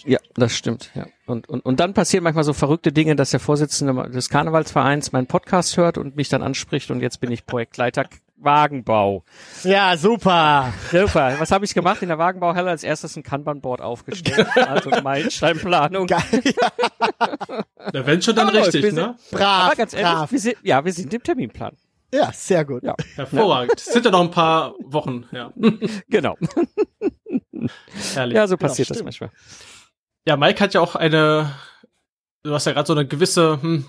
Ja, 0.05 0.19
das 0.35 0.55
stimmt. 0.55 0.91
Ja. 0.93 1.05
Und, 1.25 1.49
und, 1.49 1.65
und 1.65 1.79
dann 1.79 1.93
passieren 1.93 2.23
manchmal 2.23 2.43
so 2.43 2.53
verrückte 2.53 2.91
Dinge, 2.91 3.15
dass 3.15 3.31
der 3.31 3.39
Vorsitzende 3.39 4.09
des 4.09 4.29
Karnevalsvereins 4.29 5.11
meinen 5.11 5.27
Podcast 5.27 5.77
hört 5.77 5.97
und 5.97 6.15
mich 6.15 6.29
dann 6.29 6.43
anspricht 6.43 6.91
und 6.91 7.01
jetzt 7.01 7.19
bin 7.19 7.31
ich 7.31 7.45
Projektleiter 7.45 8.05
Wagenbau. 8.37 9.23
Ja, 9.63 9.97
super. 9.97 10.73
Super. 10.91 11.35
Was 11.39 11.51
habe 11.51 11.65
ich 11.65 11.73
gemacht? 11.73 12.01
In 12.01 12.07
der 12.07 12.17
Wagenbauhalle 12.17 12.69
als 12.69 12.83
erstes 12.83 13.15
ein 13.15 13.23
Kanban-Board 13.23 13.81
aufgestellt. 13.81 14.47
also 14.55 14.89
Meilensteinplanung. 14.89 16.07
Ja. 16.07 16.19
Da 17.93 18.05
wenn 18.05 18.21
schon 18.21 18.35
dann 18.35 18.49
Aber 18.49 18.57
richtig, 18.59 18.81
sind, 18.81 18.95
ne? 18.95 19.15
Brav, 19.31 19.67
Aber 19.67 19.75
ganz 19.75 19.93
ehrlich, 19.93 20.11
brav. 20.11 20.31
Wir 20.31 20.39
sind, 20.39 20.57
ja, 20.61 20.83
wir 20.83 20.91
sind 20.91 21.13
im 21.13 21.23
Terminplan. 21.23 21.77
Ja, 22.13 22.31
sehr 22.33 22.65
gut. 22.65 22.83
Ja. 22.83 22.95
Hervorragend. 23.15 23.79
sind 23.79 24.03
ja 24.03 24.11
noch 24.11 24.21
ein 24.21 24.31
paar 24.31 24.73
Wochen, 24.79 25.25
ja. 25.31 25.53
Genau. 26.09 26.35
Herrlich. 28.13 28.35
Ja, 28.35 28.47
so 28.47 28.57
passiert 28.57 28.89
ja, 28.89 28.95
das 28.95 29.03
manchmal. 29.03 29.31
Ja, 30.25 30.35
Mike 30.35 30.61
hat 30.61 30.73
ja 30.73 30.81
auch 30.81 30.95
eine, 30.95 31.53
du 32.47 32.53
hast 32.53 32.65
ja 32.65 32.73
gerade 32.73 32.87
so 32.87 32.93
eine 32.93 33.07
gewisse, 33.07 33.61
hm, 33.61 33.85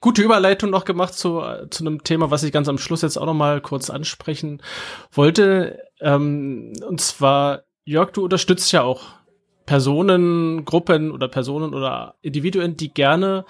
gute 0.00 0.22
Überleitung 0.22 0.70
noch 0.70 0.84
gemacht 0.84 1.14
zu, 1.14 1.42
zu 1.70 1.84
einem 1.84 2.02
Thema, 2.04 2.30
was 2.30 2.42
ich 2.42 2.52
ganz 2.52 2.68
am 2.68 2.78
Schluss 2.78 3.02
jetzt 3.02 3.16
auch 3.16 3.26
noch 3.26 3.34
mal 3.34 3.60
kurz 3.60 3.90
ansprechen 3.90 4.62
wollte. 5.12 5.78
Ähm, 6.00 6.72
und 6.86 7.00
zwar, 7.00 7.62
Jörg, 7.84 8.10
du 8.12 8.24
unterstützt 8.24 8.72
ja 8.72 8.82
auch 8.82 9.02
Personen, 9.66 10.64
Gruppen 10.64 11.10
oder 11.10 11.28
Personen 11.28 11.74
oder 11.74 12.14
Individuen, 12.22 12.76
die 12.76 12.92
gerne 12.92 13.44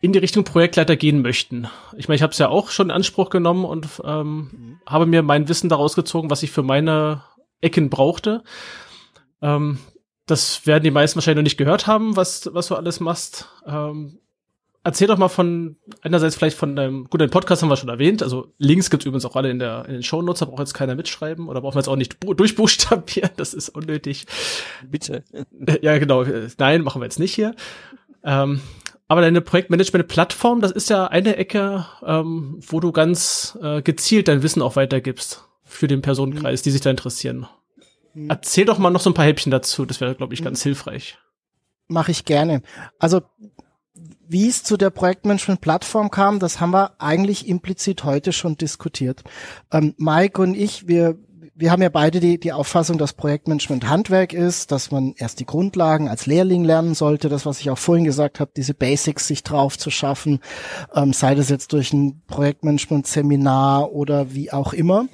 in 0.00 0.12
die 0.12 0.18
Richtung 0.18 0.44
Projektleiter 0.44 0.96
gehen 0.96 1.22
möchten. 1.22 1.68
Ich 1.96 2.06
meine, 2.06 2.16
ich 2.16 2.22
habe 2.22 2.32
es 2.32 2.38
ja 2.38 2.48
auch 2.48 2.70
schon 2.70 2.88
in 2.88 2.90
Anspruch 2.90 3.30
genommen 3.30 3.64
und 3.64 3.88
ähm, 4.04 4.50
mhm. 4.52 4.80
habe 4.86 5.06
mir 5.06 5.22
mein 5.22 5.48
Wissen 5.48 5.68
daraus 5.68 5.94
gezogen, 5.94 6.30
was 6.30 6.42
ich 6.42 6.50
für 6.50 6.62
meine 6.62 7.22
Ecken 7.60 7.88
brauchte. 7.88 8.44
Ähm, 9.40 9.78
das 10.26 10.66
werden 10.66 10.84
die 10.84 10.90
meisten 10.90 11.16
wahrscheinlich 11.16 11.36
noch 11.36 11.44
nicht 11.44 11.56
gehört 11.56 11.86
haben, 11.86 12.16
was, 12.16 12.50
was 12.52 12.66
du 12.68 12.74
alles 12.74 13.00
machst. 13.00 13.48
Ähm, 13.66 14.18
erzähl 14.82 15.08
doch 15.08 15.18
mal 15.18 15.28
von, 15.28 15.76
einerseits 16.02 16.36
vielleicht 16.36 16.56
von 16.56 16.76
deinem, 16.76 17.04
gut, 17.10 17.20
deinen 17.20 17.30
Podcast 17.30 17.62
haben 17.62 17.68
wir 17.68 17.76
schon 17.76 17.88
erwähnt, 17.88 18.22
also 18.22 18.52
Links 18.58 18.90
gibt's 18.90 19.06
übrigens 19.06 19.24
auch 19.24 19.34
alle 19.34 19.50
in, 19.50 19.58
der, 19.58 19.84
in 19.86 19.94
den 19.94 20.02
Shownotes, 20.02 20.40
da 20.40 20.46
braucht 20.46 20.60
jetzt 20.60 20.74
keiner 20.74 20.94
mitschreiben 20.94 21.48
oder 21.48 21.60
brauchen 21.60 21.74
wir 21.74 21.80
jetzt 21.80 21.88
auch 21.88 21.96
nicht 21.96 22.18
durchbuchstabieren, 22.22 23.30
das 23.36 23.54
ist 23.54 23.68
unnötig. 23.68 24.26
Bitte. 24.88 25.24
Ja, 25.82 25.98
genau, 25.98 26.24
nein, 26.58 26.82
machen 26.82 27.00
wir 27.00 27.06
jetzt 27.06 27.18
nicht 27.18 27.34
hier. 27.34 27.54
Ähm, 28.22 28.60
aber 29.08 29.20
deine 29.20 29.40
Projektmanagement-Plattform, 29.40 30.60
das 30.60 30.72
ist 30.72 30.90
ja 30.90 31.06
eine 31.06 31.36
Ecke, 31.36 31.86
ähm, 32.04 32.58
wo 32.66 32.80
du 32.80 32.90
ganz 32.90 33.56
äh, 33.62 33.82
gezielt 33.82 34.28
dein 34.28 34.42
Wissen 34.42 34.62
auch 34.62 34.74
weitergibst 34.74 35.44
für 35.64 35.86
den 35.86 36.02
Personenkreis, 36.02 36.62
die 36.62 36.70
sich 36.70 36.80
da 36.80 36.90
interessieren. 36.90 37.46
Mhm. 38.16 38.30
Erzähl 38.30 38.64
doch 38.64 38.78
mal 38.78 38.90
noch 38.90 39.00
so 39.00 39.10
ein 39.10 39.14
paar 39.14 39.26
Häppchen 39.26 39.50
dazu, 39.50 39.84
das 39.84 40.00
wäre, 40.00 40.14
glaube 40.14 40.32
ich, 40.32 40.42
ganz 40.42 40.64
mhm. 40.64 40.70
hilfreich. 40.70 41.18
Mache 41.86 42.10
ich 42.10 42.24
gerne. 42.24 42.62
Also 42.98 43.20
wie 44.28 44.48
es 44.48 44.64
zu 44.64 44.76
der 44.76 44.90
Projektmanagement-Plattform 44.90 46.10
kam, 46.10 46.40
das 46.40 46.60
haben 46.60 46.72
wir 46.72 47.00
eigentlich 47.00 47.46
implizit 47.46 48.04
heute 48.04 48.32
schon 48.32 48.56
diskutiert. 48.56 49.22
Ähm, 49.70 49.94
Mike 49.98 50.40
und 50.40 50.56
ich, 50.56 50.88
wir, 50.88 51.16
wir 51.54 51.70
haben 51.70 51.82
ja 51.82 51.90
beide 51.90 52.18
die, 52.18 52.40
die 52.40 52.52
Auffassung, 52.52 52.98
dass 52.98 53.12
Projektmanagement 53.12 53.88
Handwerk 53.88 54.32
ist, 54.32 54.72
dass 54.72 54.90
man 54.90 55.14
erst 55.16 55.38
die 55.38 55.46
Grundlagen 55.46 56.08
als 56.08 56.26
Lehrling 56.26 56.64
lernen 56.64 56.94
sollte, 56.94 57.28
das, 57.28 57.46
was 57.46 57.60
ich 57.60 57.70
auch 57.70 57.78
vorhin 57.78 58.04
gesagt 58.04 58.40
habe, 58.40 58.50
diese 58.56 58.74
Basics 58.74 59.28
sich 59.28 59.44
drauf 59.44 59.78
zu 59.78 59.90
schaffen, 59.90 60.40
ähm, 60.94 61.12
sei 61.12 61.34
das 61.34 61.48
jetzt 61.48 61.72
durch 61.72 61.92
ein 61.92 62.22
Projektmanagement-Seminar 62.26 63.92
oder 63.92 64.34
wie 64.34 64.52
auch 64.52 64.72
immer, 64.72 65.06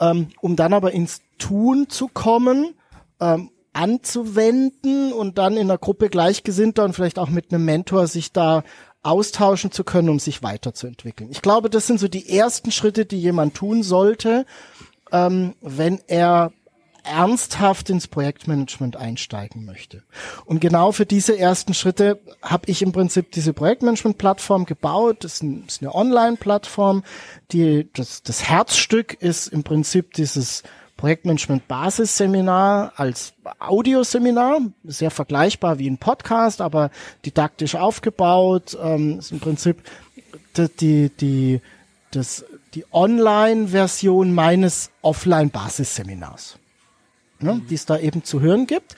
ähm, 0.00 0.28
um 0.40 0.56
dann 0.56 0.72
aber 0.72 0.92
ins 0.92 1.20
Tun 1.38 1.88
zu 1.88 2.08
kommen, 2.08 2.74
ähm, 3.20 3.50
anzuwenden 3.72 5.12
und 5.12 5.38
dann 5.38 5.54
in 5.54 5.62
einer 5.62 5.78
Gruppe 5.78 6.08
Gleichgesinnter 6.08 6.84
und 6.84 6.94
vielleicht 6.94 7.18
auch 7.18 7.28
mit 7.28 7.52
einem 7.52 7.64
Mentor 7.64 8.06
sich 8.06 8.32
da 8.32 8.62
austauschen 9.02 9.70
zu 9.70 9.84
können, 9.84 10.08
um 10.08 10.18
sich 10.18 10.42
weiterzuentwickeln. 10.42 11.30
Ich 11.30 11.42
glaube, 11.42 11.68
das 11.68 11.86
sind 11.86 12.00
so 12.00 12.08
die 12.08 12.28
ersten 12.28 12.70
Schritte, 12.70 13.04
die 13.04 13.20
jemand 13.20 13.54
tun 13.54 13.82
sollte, 13.82 14.46
ähm, 15.12 15.54
wenn 15.60 16.00
er 16.06 16.52
ernsthaft 17.04 17.90
ins 17.90 18.08
Projektmanagement 18.08 18.96
einsteigen 18.96 19.66
möchte. 19.66 20.02
Und 20.46 20.60
genau 20.60 20.90
für 20.90 21.04
diese 21.04 21.38
ersten 21.38 21.74
Schritte 21.74 22.20
habe 22.40 22.70
ich 22.70 22.80
im 22.80 22.92
Prinzip 22.92 23.30
diese 23.32 23.52
Projektmanagement-Plattform 23.52 24.64
gebaut. 24.64 25.18
Das 25.20 25.34
ist, 25.34 25.42
ein, 25.42 25.64
ist 25.66 25.82
eine 25.82 25.94
Online-Plattform. 25.94 27.04
Die 27.52 27.90
das, 27.92 28.22
das 28.22 28.48
Herzstück 28.48 29.12
ist 29.20 29.48
im 29.48 29.64
Prinzip 29.64 30.14
dieses 30.14 30.62
Projektmanagement 31.04 31.68
Basisseminar 31.68 32.94
als 32.96 33.34
Audioseminar, 33.58 34.60
sehr 34.84 35.10
vergleichbar 35.10 35.78
wie 35.78 35.90
ein 35.90 35.98
Podcast, 35.98 36.62
aber 36.62 36.90
didaktisch 37.26 37.74
aufgebaut, 37.74 38.74
ähm, 38.82 39.18
ist 39.18 39.30
im 39.30 39.38
Prinzip 39.38 39.82
die, 40.56 41.10
die, 41.10 41.60
das, 42.10 42.46
die 42.72 42.86
Online-Version 42.90 44.32
meines 44.32 44.92
Offline-Basisseminars, 45.02 46.58
ne, 47.44 47.62
die 47.70 47.74
es 47.74 47.86
da 47.86 47.98
eben 47.98 48.24
zu 48.24 48.40
hören 48.40 48.66
gibt. 48.66 48.96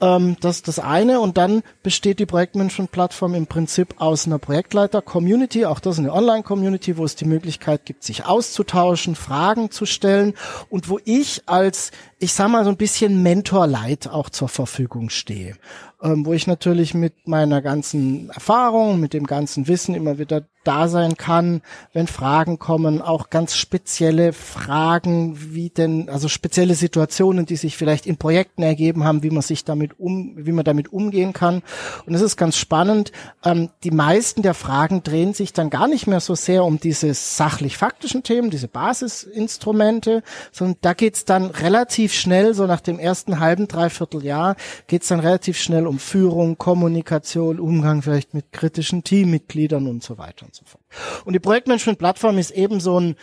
Ähm, 0.00 0.36
das 0.40 0.56
ist 0.56 0.68
das 0.68 0.78
eine. 0.78 1.20
Und 1.20 1.36
dann 1.36 1.62
besteht 1.82 2.18
die 2.18 2.26
Projektmanagement-Plattform 2.26 3.34
im 3.34 3.46
Prinzip 3.46 4.00
aus 4.00 4.26
einer 4.26 4.38
Projektleiter-Community. 4.38 5.66
Auch 5.66 5.80
das 5.80 5.96
ist 5.96 5.98
eine 6.00 6.12
Online-Community, 6.12 6.96
wo 6.96 7.04
es 7.04 7.16
die 7.16 7.26
Möglichkeit 7.26 7.84
gibt, 7.84 8.02
sich 8.02 8.24
auszutauschen, 8.24 9.14
Fragen 9.14 9.70
zu 9.70 9.84
stellen 9.86 10.34
und 10.68 10.88
wo 10.88 10.98
ich 11.04 11.42
als, 11.46 11.90
ich 12.20 12.34
sag 12.34 12.48
mal, 12.48 12.64
so 12.64 12.70
ein 12.70 12.76
bisschen 12.76 13.22
Mentor-Light 13.22 14.08
auch 14.08 14.30
zur 14.30 14.48
Verfügung 14.48 15.10
stehe 15.10 15.56
ähm, 16.02 16.24
wo 16.24 16.32
ich 16.32 16.46
natürlich 16.46 16.94
mit 16.94 17.28
meiner 17.28 17.60
ganzen 17.62 18.30
Erfahrung, 18.30 19.00
mit 19.00 19.12
dem 19.12 19.26
ganzen 19.26 19.68
Wissen 19.68 19.94
immer 19.94 20.18
wieder 20.18 20.44
da 20.62 20.88
sein 20.88 21.16
kann, 21.16 21.62
wenn 21.94 22.06
Fragen 22.06 22.58
kommen, 22.58 23.00
auch 23.00 23.30
ganz 23.30 23.56
spezielle 23.56 24.34
Fragen, 24.34 25.54
wie 25.54 25.70
denn, 25.70 26.10
also 26.10 26.28
spezielle 26.28 26.74
Situationen, 26.74 27.46
die 27.46 27.56
sich 27.56 27.78
vielleicht 27.78 28.06
in 28.06 28.18
Projekten 28.18 28.62
ergeben 28.62 29.04
haben, 29.04 29.22
wie 29.22 29.30
man 29.30 29.40
sich 29.40 29.64
damit 29.64 29.98
um, 29.98 30.34
wie 30.36 30.52
man 30.52 30.66
damit 30.66 30.92
umgehen 30.92 31.32
kann. 31.32 31.62
Und 32.04 32.14
es 32.14 32.20
ist 32.20 32.36
ganz 32.36 32.58
spannend. 32.58 33.10
Ähm, 33.42 33.70
die 33.84 33.90
meisten 33.90 34.42
der 34.42 34.52
Fragen 34.52 35.02
drehen 35.02 35.32
sich 35.32 35.54
dann 35.54 35.70
gar 35.70 35.88
nicht 35.88 36.06
mehr 36.06 36.20
so 36.20 36.34
sehr 36.34 36.64
um 36.64 36.78
diese 36.78 37.14
sachlich-faktischen 37.14 38.22
Themen, 38.22 38.50
diese 38.50 38.68
Basisinstrumente, 38.68 40.22
sondern 40.52 40.76
da 40.82 40.92
geht's 40.92 41.24
dann 41.24 41.46
relativ 41.46 42.09
schnell, 42.14 42.54
so 42.54 42.66
nach 42.66 42.80
dem 42.80 42.98
ersten 42.98 43.40
halben, 43.40 43.68
dreiviertel 43.68 44.24
Jahr, 44.24 44.56
geht's 44.86 45.08
dann 45.08 45.20
relativ 45.20 45.58
schnell 45.58 45.86
um 45.86 45.98
Führung, 45.98 46.58
Kommunikation, 46.58 47.60
Umgang 47.60 48.02
vielleicht 48.02 48.34
mit 48.34 48.52
kritischen 48.52 49.04
Teammitgliedern 49.04 49.86
und 49.86 50.02
so 50.02 50.18
weiter 50.18 50.46
und 50.46 50.54
so 50.54 50.64
fort. 50.64 50.82
Und 51.24 51.32
die 51.32 51.40
Projektmanagement-Plattform 51.40 52.38
ist 52.38 52.50
eben 52.50 52.80
so 52.80 52.98
ein, 52.98 53.16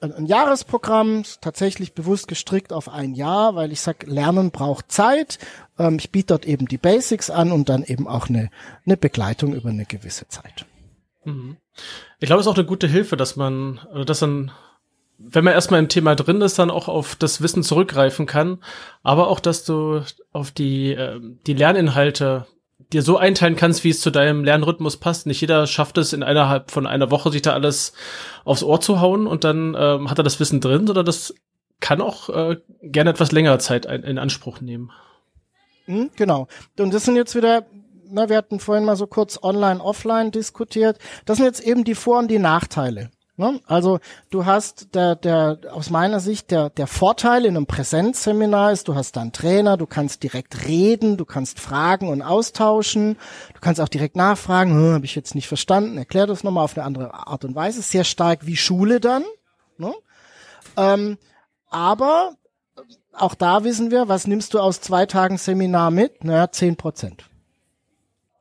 ein 0.00 0.26
Jahresprogramm, 0.26 1.22
tatsächlich 1.40 1.94
bewusst 1.94 2.26
gestrickt 2.26 2.72
auf 2.72 2.88
ein 2.88 3.14
Jahr, 3.14 3.54
weil 3.54 3.70
ich 3.72 3.80
sage, 3.80 4.06
Lernen 4.06 4.50
braucht 4.50 4.90
Zeit. 4.90 5.38
Ähm, 5.78 5.96
ich 5.98 6.10
biete 6.10 6.28
dort 6.28 6.44
eben 6.44 6.66
die 6.66 6.78
Basics 6.78 7.30
an 7.30 7.52
und 7.52 7.68
dann 7.68 7.84
eben 7.84 8.08
auch 8.08 8.28
eine, 8.28 8.50
eine 8.84 8.96
Begleitung 8.96 9.54
über 9.54 9.68
eine 9.68 9.84
gewisse 9.84 10.26
Zeit. 10.28 10.66
Mhm. 11.24 11.56
Ich 12.18 12.26
glaube, 12.26 12.40
es 12.40 12.46
ist 12.46 12.52
auch 12.52 12.56
eine 12.56 12.66
gute 12.66 12.88
Hilfe, 12.88 13.16
dass 13.16 13.36
man, 13.36 13.80
dass 14.06 14.18
dann 14.20 14.50
wenn 15.24 15.44
man 15.44 15.54
erstmal 15.54 15.80
im 15.80 15.88
Thema 15.88 16.14
drin 16.14 16.40
ist, 16.40 16.58
dann 16.58 16.70
auch 16.70 16.88
auf 16.88 17.16
das 17.16 17.42
Wissen 17.42 17.62
zurückgreifen 17.62 18.26
kann, 18.26 18.58
aber 19.02 19.28
auch, 19.28 19.40
dass 19.40 19.64
du 19.64 20.02
auf 20.32 20.50
die, 20.50 20.92
äh, 20.92 21.20
die 21.46 21.54
Lerninhalte 21.54 22.46
dir 22.92 23.02
so 23.02 23.16
einteilen 23.16 23.56
kannst, 23.56 23.84
wie 23.84 23.90
es 23.90 24.00
zu 24.00 24.10
deinem 24.10 24.44
Lernrhythmus 24.44 24.98
passt. 24.98 25.26
Nicht 25.26 25.40
jeder 25.40 25.66
schafft 25.66 25.96
es 25.98 26.12
in 26.12 26.22
innerhalb 26.22 26.70
von 26.70 26.86
einer 26.86 27.10
Woche, 27.10 27.30
sich 27.30 27.42
da 27.42 27.52
alles 27.52 27.94
aufs 28.44 28.62
Ohr 28.62 28.80
zu 28.80 29.00
hauen 29.00 29.26
und 29.26 29.44
dann 29.44 29.74
ähm, 29.78 30.10
hat 30.10 30.18
er 30.18 30.24
das 30.24 30.40
Wissen 30.40 30.60
drin, 30.60 30.86
sondern 30.86 31.06
das 31.06 31.34
kann 31.80 32.00
auch 32.00 32.28
äh, 32.28 32.58
gerne 32.82 33.10
etwas 33.10 33.32
längere 33.32 33.58
Zeit 33.58 33.86
ein, 33.86 34.02
in 34.02 34.18
Anspruch 34.18 34.60
nehmen. 34.60 34.90
Mhm, 35.86 36.10
genau. 36.16 36.48
Und 36.78 36.92
das 36.92 37.04
sind 37.04 37.16
jetzt 37.16 37.34
wieder 37.34 37.64
na, 38.12 38.28
wir 38.28 38.36
hatten 38.36 38.60
vorhin 38.60 38.84
mal 38.84 38.96
so 38.96 39.06
kurz 39.06 39.42
online, 39.42 39.82
offline 39.82 40.30
diskutiert. 40.30 40.98
Das 41.24 41.38
sind 41.38 41.46
jetzt 41.46 41.60
eben 41.60 41.82
die 41.82 41.94
Vor- 41.94 42.18
und 42.18 42.30
die 42.30 42.38
Nachteile. 42.38 43.10
Ne? 43.42 43.60
Also 43.66 43.98
du 44.30 44.46
hast 44.46 44.94
der, 44.94 45.16
der 45.16 45.58
aus 45.72 45.90
meiner 45.90 46.20
Sicht 46.20 46.52
der, 46.52 46.70
der 46.70 46.86
Vorteil 46.86 47.44
in 47.44 47.56
einem 47.56 47.66
Präsenzseminar 47.66 48.70
ist, 48.70 48.86
du 48.86 48.94
hast 48.94 49.16
da 49.16 49.20
einen 49.20 49.32
Trainer, 49.32 49.76
du 49.76 49.86
kannst 49.86 50.22
direkt 50.22 50.68
reden, 50.68 51.16
du 51.16 51.24
kannst 51.24 51.58
fragen 51.58 52.08
und 52.08 52.22
austauschen, 52.22 53.16
du 53.52 53.60
kannst 53.60 53.80
auch 53.80 53.88
direkt 53.88 54.14
nachfragen, 54.14 54.70
hm, 54.70 54.94
habe 54.94 55.06
ich 55.06 55.16
jetzt 55.16 55.34
nicht 55.34 55.48
verstanden, 55.48 55.98
erklär 55.98 56.28
das 56.28 56.44
nochmal 56.44 56.62
auf 56.62 56.76
eine 56.76 56.86
andere 56.86 57.14
Art 57.14 57.44
und 57.44 57.56
Weise, 57.56 57.82
sehr 57.82 58.04
stark 58.04 58.46
wie 58.46 58.56
Schule 58.56 59.00
dann. 59.00 59.24
Ne? 59.76 59.92
Ähm, 60.76 61.18
aber 61.68 62.36
auch 63.12 63.34
da 63.34 63.64
wissen 63.64 63.90
wir, 63.90 64.06
was 64.06 64.28
nimmst 64.28 64.54
du 64.54 64.60
aus 64.60 64.80
zwei 64.80 65.04
Tagen 65.06 65.36
Seminar 65.36 65.90
mit? 65.90 66.22
Naja, 66.22 66.52
zehn 66.52 66.76
Prozent. 66.76 67.24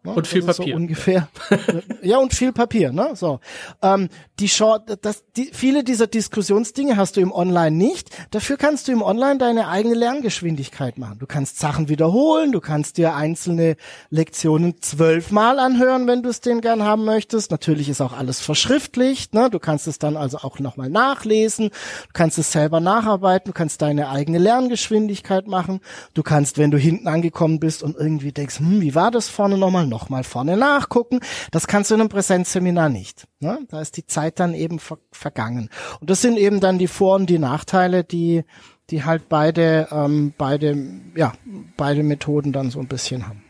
Ne? 0.03 0.13
Und 0.13 0.25
viel 0.25 0.41
Papier. 0.41 0.73
So 0.73 0.75
ungefähr. 0.75 1.27
ja, 2.01 2.17
und 2.17 2.33
viel 2.33 2.51
Papier, 2.51 2.91
ne? 2.91 3.11
So. 3.13 3.39
Ähm, 3.83 4.09
die 4.39 4.49
Short, 4.49 4.97
das, 5.03 5.23
die, 5.37 5.51
viele 5.53 5.83
dieser 5.83 6.07
Diskussionsdinge 6.07 6.97
hast 6.97 7.17
du 7.17 7.21
im 7.21 7.31
Online 7.31 7.75
nicht. 7.75 8.09
Dafür 8.31 8.57
kannst 8.57 8.87
du 8.87 8.93
im 8.93 9.03
Online 9.03 9.37
deine 9.37 9.67
eigene 9.67 9.93
Lerngeschwindigkeit 9.93 10.97
machen. 10.97 11.19
Du 11.19 11.27
kannst 11.27 11.59
Sachen 11.59 11.87
wiederholen, 11.87 12.51
du 12.51 12.61
kannst 12.61 12.97
dir 12.97 13.13
einzelne 13.13 13.75
Lektionen 14.09 14.81
zwölfmal 14.81 15.59
anhören, 15.59 16.07
wenn 16.07 16.23
du 16.23 16.29
es 16.29 16.41
den 16.41 16.61
gern 16.61 16.81
haben 16.81 17.05
möchtest. 17.05 17.51
Natürlich 17.51 17.87
ist 17.87 18.01
auch 18.01 18.13
alles 18.13 18.39
verschriftlicht, 18.39 19.35
ne? 19.35 19.51
Du 19.51 19.59
kannst 19.59 19.85
es 19.85 19.99
dann 19.99 20.17
also 20.17 20.39
auch 20.39 20.57
nochmal 20.57 20.89
nachlesen. 20.89 21.69
Du 21.69 22.13
kannst 22.13 22.39
es 22.39 22.51
selber 22.51 22.79
nacharbeiten. 22.79 23.51
Du 23.51 23.53
kannst 23.53 23.83
deine 23.83 24.09
eigene 24.09 24.39
Lerngeschwindigkeit 24.39 25.45
machen. 25.45 25.79
Du 26.15 26.23
kannst, 26.23 26.57
wenn 26.57 26.71
du 26.71 26.79
hinten 26.79 27.07
angekommen 27.07 27.59
bist 27.59 27.83
und 27.83 27.95
irgendwie 27.95 28.31
denkst, 28.31 28.57
hm, 28.57 28.81
wie 28.81 28.95
war 28.95 29.11
das 29.11 29.29
vorne 29.29 29.59
nochmal? 29.59 29.90
Nochmal 29.91 30.23
vorne 30.23 30.57
nachgucken. 30.57 31.19
Das 31.51 31.67
kannst 31.67 31.91
du 31.91 31.95
in 31.95 32.01
einem 32.01 32.09
Präsenzseminar 32.09 32.89
nicht. 32.89 33.27
Ne? 33.39 33.59
Da 33.69 33.79
ist 33.81 33.97
die 33.97 34.07
Zeit 34.07 34.39
dann 34.39 34.55
eben 34.55 34.79
ver 34.79 34.97
vergangen. 35.11 35.69
Und 35.99 36.09
das 36.09 36.21
sind 36.21 36.37
eben 36.37 36.59
dann 36.59 36.79
die 36.79 36.87
Vor- 36.87 37.15
und 37.15 37.29
die 37.29 37.37
Nachteile, 37.37 38.03
die 38.03 38.43
die 38.89 39.03
halt 39.03 39.29
beide 39.29 39.87
ähm, 39.91 40.33
beide 40.37 40.75
ja 41.15 41.33
beide 41.77 42.03
Methoden 42.03 42.51
dann 42.51 42.71
so 42.71 42.79
ein 42.79 42.87
bisschen 42.87 43.27
haben. 43.27 43.43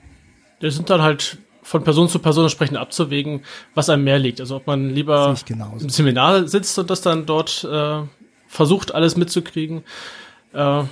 Das 0.59 0.75
sind 0.75 0.89
dann 0.89 1.01
halt 1.01 1.39
von 1.63 1.83
Person 1.83 2.09
zu 2.09 2.19
Person 2.19 2.45
entsprechend 2.45 2.77
abzuwägen, 2.77 3.43
was 3.73 3.89
einem 3.89 4.03
mehr 4.03 4.19
liegt. 4.19 4.39
Also 4.39 4.57
ob 4.57 4.67
man 4.67 4.89
lieber 4.89 5.35
im 5.79 5.89
Seminar 5.89 6.47
sitzt 6.47 6.77
und 6.77 6.89
das 6.89 7.01
dann 7.01 7.25
dort 7.25 7.63
äh, 7.63 8.01
versucht, 8.47 8.93
alles 8.93 9.15
mitzukriegen, 9.15 9.83
äh, 10.53 10.83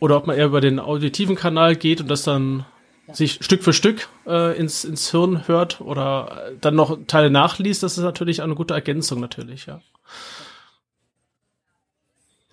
oder 0.00 0.16
ob 0.16 0.26
man 0.26 0.36
eher 0.36 0.46
über 0.46 0.60
den 0.60 0.80
auditiven 0.80 1.36
Kanal 1.36 1.76
geht 1.76 2.00
und 2.00 2.08
das 2.08 2.24
dann 2.24 2.64
sich 3.12 3.44
Stück 3.44 3.62
für 3.62 3.72
Stück 3.72 4.08
äh, 4.26 4.56
ins, 4.56 4.84
ins 4.84 5.10
Hirn 5.10 5.46
hört 5.46 5.80
oder 5.80 6.52
dann 6.60 6.74
noch 6.74 6.98
Teile 7.06 7.30
nachliest, 7.30 7.82
das 7.82 7.98
ist 7.98 8.04
natürlich 8.04 8.42
eine 8.42 8.54
gute 8.54 8.74
Ergänzung 8.74 9.20
natürlich, 9.20 9.66
ja. 9.66 9.80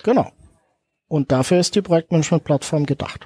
Genau. 0.04 0.32
Und 1.08 1.32
dafür 1.32 1.60
ist 1.60 1.76
die 1.76 1.82
Projektmanagement-Plattform 1.82 2.86
gedacht. 2.86 3.26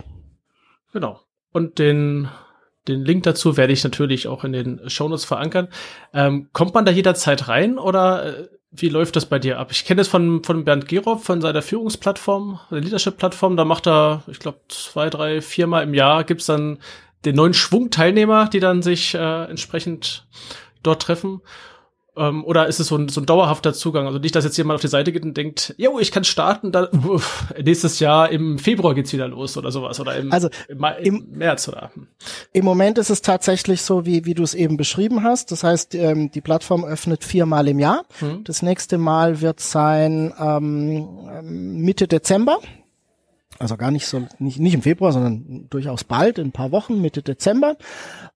Genau. 0.93 1.19
Und 1.51 1.79
den, 1.79 2.29
den 2.87 3.03
Link 3.03 3.23
dazu 3.23 3.57
werde 3.57 3.73
ich 3.73 3.83
natürlich 3.83 4.27
auch 4.27 4.43
in 4.43 4.53
den 4.53 4.89
Shownotes 4.89 5.25
verankern. 5.25 5.67
Ähm, 6.13 6.49
kommt 6.53 6.73
man 6.73 6.85
da 6.85 6.91
jederzeit 6.91 7.47
rein 7.47 7.77
oder 7.77 8.25
äh, 8.25 8.47
wie 8.71 8.89
läuft 8.89 9.15
das 9.15 9.27
bei 9.27 9.37
dir 9.37 9.59
ab? 9.59 9.69
Ich 9.71 9.85
kenne 9.85 9.99
das 9.99 10.07
von, 10.07 10.43
von 10.43 10.65
Bernd 10.65 10.87
Gerob, 10.87 11.23
von 11.23 11.41
seiner 11.41 11.61
Führungsplattform, 11.61 12.59
der 12.71 12.81
Leadership-Plattform. 12.81 13.55
Da 13.55 13.65
macht 13.65 13.85
er, 13.87 14.23
ich 14.27 14.39
glaube, 14.39 14.61
zwei, 14.67 15.11
drei, 15.11 15.41
viermal 15.41 15.83
im 15.83 15.93
Jahr 15.93 16.23
gibt's 16.23 16.47
dann 16.47 16.79
den 17.25 17.35
neuen 17.35 17.53
Schwung 17.53 17.89
Teilnehmer, 17.89 18.47
die 18.47 18.59
dann 18.59 18.81
sich 18.81 19.13
äh, 19.13 19.43
entsprechend 19.45 20.27
dort 20.81 21.01
treffen? 21.01 21.41
Ähm, 22.15 22.43
oder 22.45 22.67
ist 22.67 22.79
es 22.79 22.87
so 22.87 22.95
ein, 22.95 23.09
so 23.09 23.21
ein 23.21 23.25
dauerhafter 23.25 23.73
Zugang? 23.73 24.05
Also 24.05 24.19
nicht, 24.19 24.35
dass 24.35 24.43
jetzt 24.43 24.57
jemand 24.57 24.75
auf 24.75 24.81
die 24.81 24.87
Seite 24.87 25.11
geht 25.11 25.23
und 25.23 25.35
denkt, 25.35 25.73
jo, 25.77 25.99
ich 25.99 26.11
kann 26.11 26.23
starten, 26.23 26.71
dann 26.71 26.87
uff, 27.05 27.45
nächstes 27.61 27.99
Jahr 27.99 28.29
im 28.29 28.59
Februar 28.59 28.93
geht's 28.93 29.13
wieder 29.13 29.27
los 29.27 29.57
oder 29.57 29.71
sowas 29.71 29.99
oder 29.99 30.15
im, 30.15 30.31
also 30.31 30.49
im, 30.67 30.77
Mai, 30.77 30.99
im, 30.99 31.27
März 31.31 31.67
oder. 31.67 31.91
Im 32.51 32.65
Moment 32.65 32.99
ist 32.99 33.09
es 33.09 33.21
tatsächlich 33.21 33.81
so, 33.81 34.05
wie, 34.05 34.25
wie 34.25 34.35
du 34.35 34.43
es 34.43 34.53
eben 34.53 34.77
beschrieben 34.77 35.23
hast. 35.23 35.51
Das 35.51 35.63
heißt, 35.63 35.95
ähm, 35.95 36.29
die 36.29 36.41
Plattform 36.41 36.85
öffnet 36.85 37.23
viermal 37.23 37.67
im 37.67 37.79
Jahr. 37.79 38.05
Hm. 38.19 38.43
Das 38.43 38.61
nächste 38.61 38.99
Mal 38.99 39.41
wird 39.41 39.59
sein 39.59 40.33
ähm, 40.39 41.81
Mitte 41.81 42.07
Dezember. 42.07 42.59
Also 43.59 43.77
gar 43.77 43.91
nicht 43.91 44.07
so, 44.07 44.27
nicht, 44.39 44.59
nicht 44.59 44.73
im 44.73 44.81
Februar, 44.81 45.11
sondern 45.11 45.67
durchaus 45.69 46.03
bald, 46.03 46.37
in 46.37 46.47
ein 46.47 46.51
paar 46.51 46.71
Wochen, 46.71 47.01
Mitte 47.01 47.21
Dezember. 47.21 47.77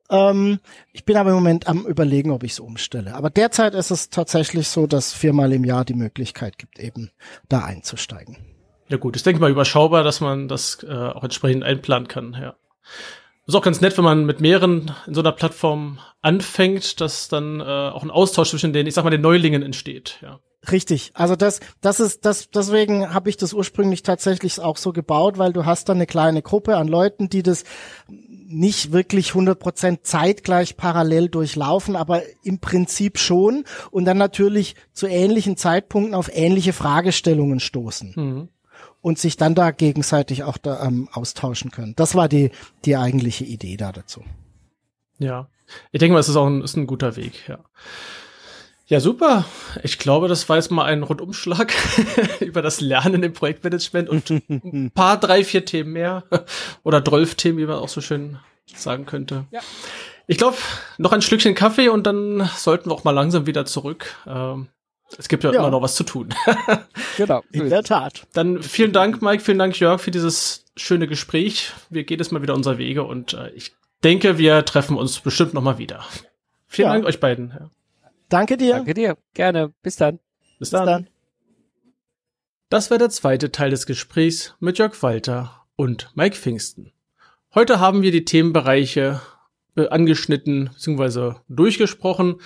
Ähm, 0.10 0.60
ich 0.94 1.06
bin 1.06 1.18
aber 1.18 1.30
im 1.32 1.36
Moment 1.36 1.68
am 1.68 1.86
überlegen, 1.86 2.32
ob 2.32 2.44
ich 2.44 2.54
es 2.54 2.60
umstelle. 2.60 3.16
Aber 3.16 3.30
derzeit 3.30 3.74
ist 3.74 3.92
es 3.92 4.10
tatsächlich 4.10 4.68
so, 4.68 4.88
dass 4.88 5.14
viermal 5.14 5.52
im 5.54 5.64
Jahr 5.64 5.86
die 5.86 5.96
Möglichkeit 5.96 6.58
gibt, 6.58 6.80
eben 6.80 7.12
da 7.50 7.60
einzusteigen. 7.60 8.38
Ja 8.90 8.98
gut, 8.98 9.16
ich 9.16 9.24
denke 9.24 9.42
mal 9.42 9.52
überschaubar, 9.52 10.04
dass 10.04 10.22
man 10.22 10.48
das 10.48 10.84
äh, 10.84 10.94
auch 10.94 11.24
entsprechend 11.24 11.64
einplanen 11.64 12.08
kann, 12.08 12.34
ja. 12.40 12.56
Ist 13.48 13.56
auch 13.56 13.62
ganz 13.62 13.80
nett, 13.80 13.98
wenn 13.98 14.04
man 14.04 14.26
mit 14.26 14.42
mehreren 14.42 14.92
in 15.08 15.14
so 15.14 15.22
einer 15.22 15.32
Plattform 15.32 16.00
anfängt, 16.22 17.00
dass 17.00 17.30
dann 17.30 17.62
äh, 17.62 17.64
auch 17.64 18.04
ein 18.04 18.12
Austausch 18.12 18.50
zwischen 18.50 18.74
den, 18.74 18.88
ich 18.88 18.94
sag 18.94 19.06
mal, 19.06 19.10
den 19.10 19.22
Neulingen 19.22 19.64
entsteht, 19.64 20.20
ja. 20.22 20.40
Richtig. 20.70 21.12
Also 21.14 21.38
das, 21.38 21.62
das 21.80 22.02
ist, 22.02 22.26
das, 22.26 22.50
deswegen 22.50 23.14
habe 23.14 23.30
ich 23.30 23.38
das 23.38 23.54
ursprünglich 23.54 24.04
tatsächlich 24.04 24.60
auch 24.60 24.76
so 24.76 24.92
gebaut, 24.92 25.38
weil 25.38 25.54
du 25.54 25.66
hast 25.66 25.88
da 25.88 25.94
eine 25.94 26.08
kleine 26.08 26.42
Gruppe 26.42 26.76
an 26.76 26.90
Leuten, 26.90 27.30
die 27.30 27.42
das 27.42 27.64
nicht 28.10 28.92
wirklich 28.92 29.32
100% 29.32 30.00
zeitgleich 30.04 30.76
parallel 30.76 31.30
durchlaufen, 31.30 31.96
aber 31.96 32.24
im 32.44 32.60
Prinzip 32.60 33.18
schon 33.18 33.66
und 33.92 34.06
dann 34.06 34.18
natürlich 34.18 34.76
zu 34.94 35.08
ähnlichen 35.08 35.58
Zeitpunkten 35.58 36.16
auf 36.16 36.30
ähnliche 36.34 36.74
Fragestellungen 36.74 37.60
stoßen. 37.60 38.14
Mhm. 38.16 38.50
Und 39.08 39.18
sich 39.18 39.38
dann 39.38 39.56
da 39.56 39.72
gegenseitig 39.72 40.44
auch 40.44 40.58
da, 40.58 40.84
ähm, 40.84 41.08
austauschen 41.14 41.72
können. 41.72 41.94
Das 41.96 42.14
war 42.16 42.28
die, 42.28 42.52
die 42.84 42.98
eigentliche 42.98 43.46
Idee 43.46 43.78
da 43.78 43.94
dazu. 43.94 44.22
Ja. 45.18 45.48
Ich 45.94 46.00
denke 46.00 46.12
mal, 46.12 46.20
es 46.20 46.28
ist 46.28 46.36
auch 46.36 46.48
ein, 46.48 46.62
ist 46.62 46.76
ein 46.76 46.88
guter 46.88 47.16
Weg, 47.16 47.48
ja. 47.48 47.60
Ja, 48.88 49.00
super. 49.00 49.46
Ich 49.82 49.98
glaube, 49.98 50.28
das 50.28 50.50
war 50.50 50.58
jetzt 50.58 50.72
mal 50.72 50.84
ein 50.84 51.04
Rundumschlag 51.04 51.74
über 52.42 52.62
das 52.62 52.82
Lernen 52.82 53.24
im 53.24 53.32
Projektmanagement 53.32 54.10
und 54.10 54.30
ein 54.30 54.92
paar, 54.94 55.18
drei, 55.18 55.46
vier 55.46 55.64
Themen 55.64 55.94
mehr. 55.94 56.26
Oder 56.84 57.00
Drolf-Themen, 57.00 57.60
wie 57.60 57.66
man 57.66 57.78
auch 57.78 57.88
so 57.88 58.02
schön 58.02 58.40
sagen 58.76 59.06
könnte. 59.06 59.46
Ja. 59.52 59.62
Ich 60.28 60.38
glaube, 60.38 60.58
noch 60.98 61.14
ein 61.14 61.22
Schlückchen 61.22 61.56
Kaffee 61.56 61.88
und 61.88 62.06
dann 62.06 62.50
sollten 62.58 62.90
wir 62.90 62.94
auch 62.94 63.06
mal 63.06 63.12
langsam 63.12 63.46
wieder 63.46 63.64
zurück. 63.64 64.18
Ähm, 64.28 64.68
es 65.18 65.28
gibt 65.28 65.44
ja, 65.44 65.52
ja, 65.52 65.60
immer 65.60 65.70
noch 65.70 65.82
was 65.82 65.96
zu 65.96 66.04
tun. 66.04 66.30
genau, 67.18 67.44
in 67.52 67.70
der 67.70 67.84
Tat. 67.84 68.28
Dann 68.34 68.62
vielen 68.62 68.92
Dank, 68.92 69.22
Mike, 69.22 69.44
vielen 69.44 69.60
Dank, 69.60 69.80
Jörg, 69.80 70.02
für 70.02 70.12
dieses 70.12 70.66
schöne 70.76 71.08
Gespräch. 71.08 71.72
Wir 71.90 72.04
gehen 72.04 72.20
jetzt 72.20 72.32
mal 72.32 72.42
wieder 72.42 72.54
unser 72.54 72.78
Wege 72.78 73.04
und 73.04 73.34
äh, 73.34 73.50
ich 73.52 73.74
denke, 74.04 74.38
wir 74.38 74.66
treffen 74.66 74.98
uns 74.98 75.20
bestimmt 75.20 75.54
noch 75.54 75.64
mal 75.64 75.78
wieder. 75.78 76.04
Vielen 76.68 76.88
ja. 76.88 76.94
Dank 76.94 77.06
euch 77.06 77.20
beiden. 77.20 77.50
Ja. 77.50 77.70
Danke 78.30 78.58
dir. 78.58 78.76
Danke 78.76 78.94
dir. 78.94 79.18
Gerne. 79.34 79.74
Bis 79.82 79.96
dann. 79.96 80.20
Bis 80.60 80.70
dann. 80.70 80.86
Bis 80.86 80.94
dann. 80.94 81.08
Das 82.70 82.92
war 82.92 82.98
der 82.98 83.10
zweite 83.10 83.52
Teil 83.52 83.70
des 83.70 83.86
Gesprächs 83.86 84.56
mit 84.60 84.78
Jörg 84.78 85.02
Walter 85.02 85.66
und 85.78 86.12
Mike 86.16 86.36
Pfingsten. 86.36 86.92
Heute 87.56 87.80
haben 87.80 88.02
wir 88.02 88.12
die 88.12 88.26
Themenbereiche 88.26 89.22
äh, 89.78 89.88
angeschnitten 89.88 90.72
bzw. 90.74 91.36
durchgesprochen, 91.48 92.42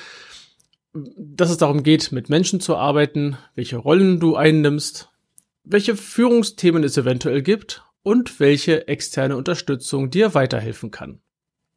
dass 0.94 1.50
es 1.50 1.58
darum 1.58 1.84
geht, 1.84 2.12
mit 2.12 2.30
Menschen 2.30 2.60
zu 2.60 2.76
arbeiten, 2.76 3.38
welche 3.56 3.78
Rollen 3.78 4.20
du 4.20 4.36
einnimmst, 4.36 5.10
welche 5.64 5.96
Führungsthemen 5.96 6.84
es 6.84 6.98
eventuell 6.98 7.42
gibt 7.42 7.84
und 8.04 8.40
welche 8.40 8.88
externe 8.88 9.38
Unterstützung 9.38 10.10
dir 10.10 10.34
weiterhelfen 10.34 10.92
kann. 10.92 11.22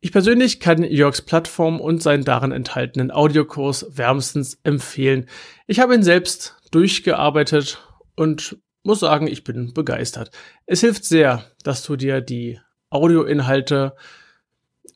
Ich 0.01 0.13
persönlich 0.13 0.61
kann 0.61 0.83
Jörgs 0.83 1.23
Plattform 1.23 1.81
und 1.81 2.03
seinen 2.03 2.25
darin 2.25 2.53
enthaltenen 2.53 3.11
Audiokurs 3.11 3.87
wärmstens 3.97 4.59
empfehlen. 4.63 5.27
Ich 5.67 5.81
habe 5.81 5.95
ihn 5.95 6.03
selbst 6.03 6.57
durchgearbeitet 6.73 7.81
und 8.15 8.59
muss 8.83 9.01
sagen, 9.01 9.27
ich 9.27 9.45
bin 9.45 9.73
begeistert. 9.73 10.31
Es 10.67 10.81
hilft 10.81 11.07
sehr, 11.07 11.45
dass 11.63 11.83
du 11.85 11.97
dir 11.97 12.21
die 12.21 12.61
Audioinhalte 12.91 13.95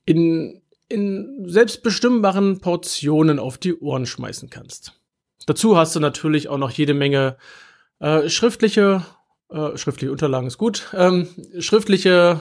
in, 0.04 0.60
in 0.89 1.45
selbstbestimmbaren 1.47 2.61
Portionen 2.61 3.39
auf 3.39 3.59
die 3.59 3.78
Ohren 3.78 4.07
schmeißen 4.07 4.51
kannst. 4.51 4.95
Dazu 5.47 5.76
hast 5.76 5.95
du 5.97 6.01
natürlich 6.01 6.49
auch 6.49 6.59
noch 6.59 6.70
jede 6.70 6.95
Menge 6.95 7.36
äh, 8.01 8.28
schriftliche, 8.28 9.05
äh, 9.51 9.76
schriftliche 9.76 10.12
Unterlagen 10.12 10.47
ist 10.47 10.59
gut, 10.59 10.89
ähm, 10.95 11.28
schriftliche 11.59 12.41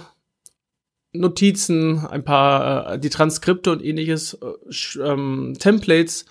Notizen, 1.14 2.06
ein 2.06 2.24
paar, 2.24 2.93
äh, 2.93 3.00
die 3.00 3.10
Transkripte 3.10 3.72
und 3.72 3.84
ähnliches, 3.84 4.36
äh, 4.36 5.00
ähm, 5.02 5.56
Templates, 5.60 6.26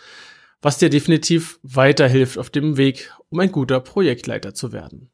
was 0.63 0.79
dir 0.79 0.91
definitiv 0.91 1.59
weiterhilft 1.63 2.39
auf 2.39 2.51
dem 2.51 2.77
Weg, 2.77 3.13
um 3.29 3.41
ein 3.41 3.53
guter 3.53 3.81
Projektleiter 3.81 4.55
zu 4.55 4.73
werden. 4.73 5.11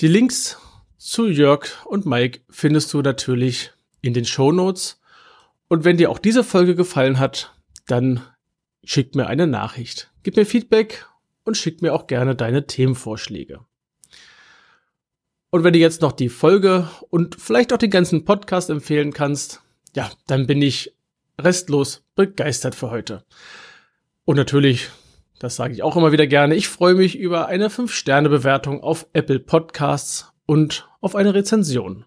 Die 0.00 0.08
Links 0.08 0.58
zu 0.96 1.26
Jörg 1.26 1.66
und 1.84 2.06
Mike 2.06 2.40
findest 2.48 2.92
du 2.92 3.02
natürlich 3.02 3.72
in 4.02 4.14
den 4.14 4.24
Show 4.24 4.52
Notes. 4.52 4.99
Und 5.70 5.84
wenn 5.84 5.96
dir 5.96 6.10
auch 6.10 6.18
diese 6.18 6.42
Folge 6.42 6.74
gefallen 6.74 7.20
hat, 7.20 7.54
dann 7.86 8.22
schick 8.82 9.14
mir 9.14 9.28
eine 9.28 9.46
Nachricht. 9.46 10.10
Gib 10.24 10.36
mir 10.36 10.44
Feedback 10.44 11.06
und 11.44 11.56
schick 11.56 11.80
mir 11.80 11.94
auch 11.94 12.08
gerne 12.08 12.34
deine 12.34 12.66
Themenvorschläge. 12.66 13.60
Und 15.50 15.62
wenn 15.62 15.72
du 15.72 15.78
jetzt 15.78 16.02
noch 16.02 16.10
die 16.10 16.28
Folge 16.28 16.90
und 17.10 17.36
vielleicht 17.40 17.72
auch 17.72 17.78
den 17.78 17.90
ganzen 17.90 18.24
Podcast 18.24 18.68
empfehlen 18.68 19.12
kannst, 19.12 19.62
ja, 19.94 20.10
dann 20.26 20.48
bin 20.48 20.60
ich 20.60 20.92
restlos 21.40 22.02
begeistert 22.16 22.74
für 22.74 22.90
heute. 22.90 23.24
Und 24.24 24.34
natürlich, 24.36 24.90
das 25.38 25.54
sage 25.54 25.72
ich 25.72 25.84
auch 25.84 25.96
immer 25.96 26.10
wieder 26.10 26.26
gerne, 26.26 26.56
ich 26.56 26.66
freue 26.66 26.94
mich 26.94 27.16
über 27.16 27.46
eine 27.46 27.68
5-Sterne-Bewertung 27.68 28.82
auf 28.82 29.06
Apple 29.12 29.38
Podcasts 29.38 30.32
und 30.46 30.88
auf 31.00 31.14
eine 31.14 31.32
Rezension. 31.32 32.06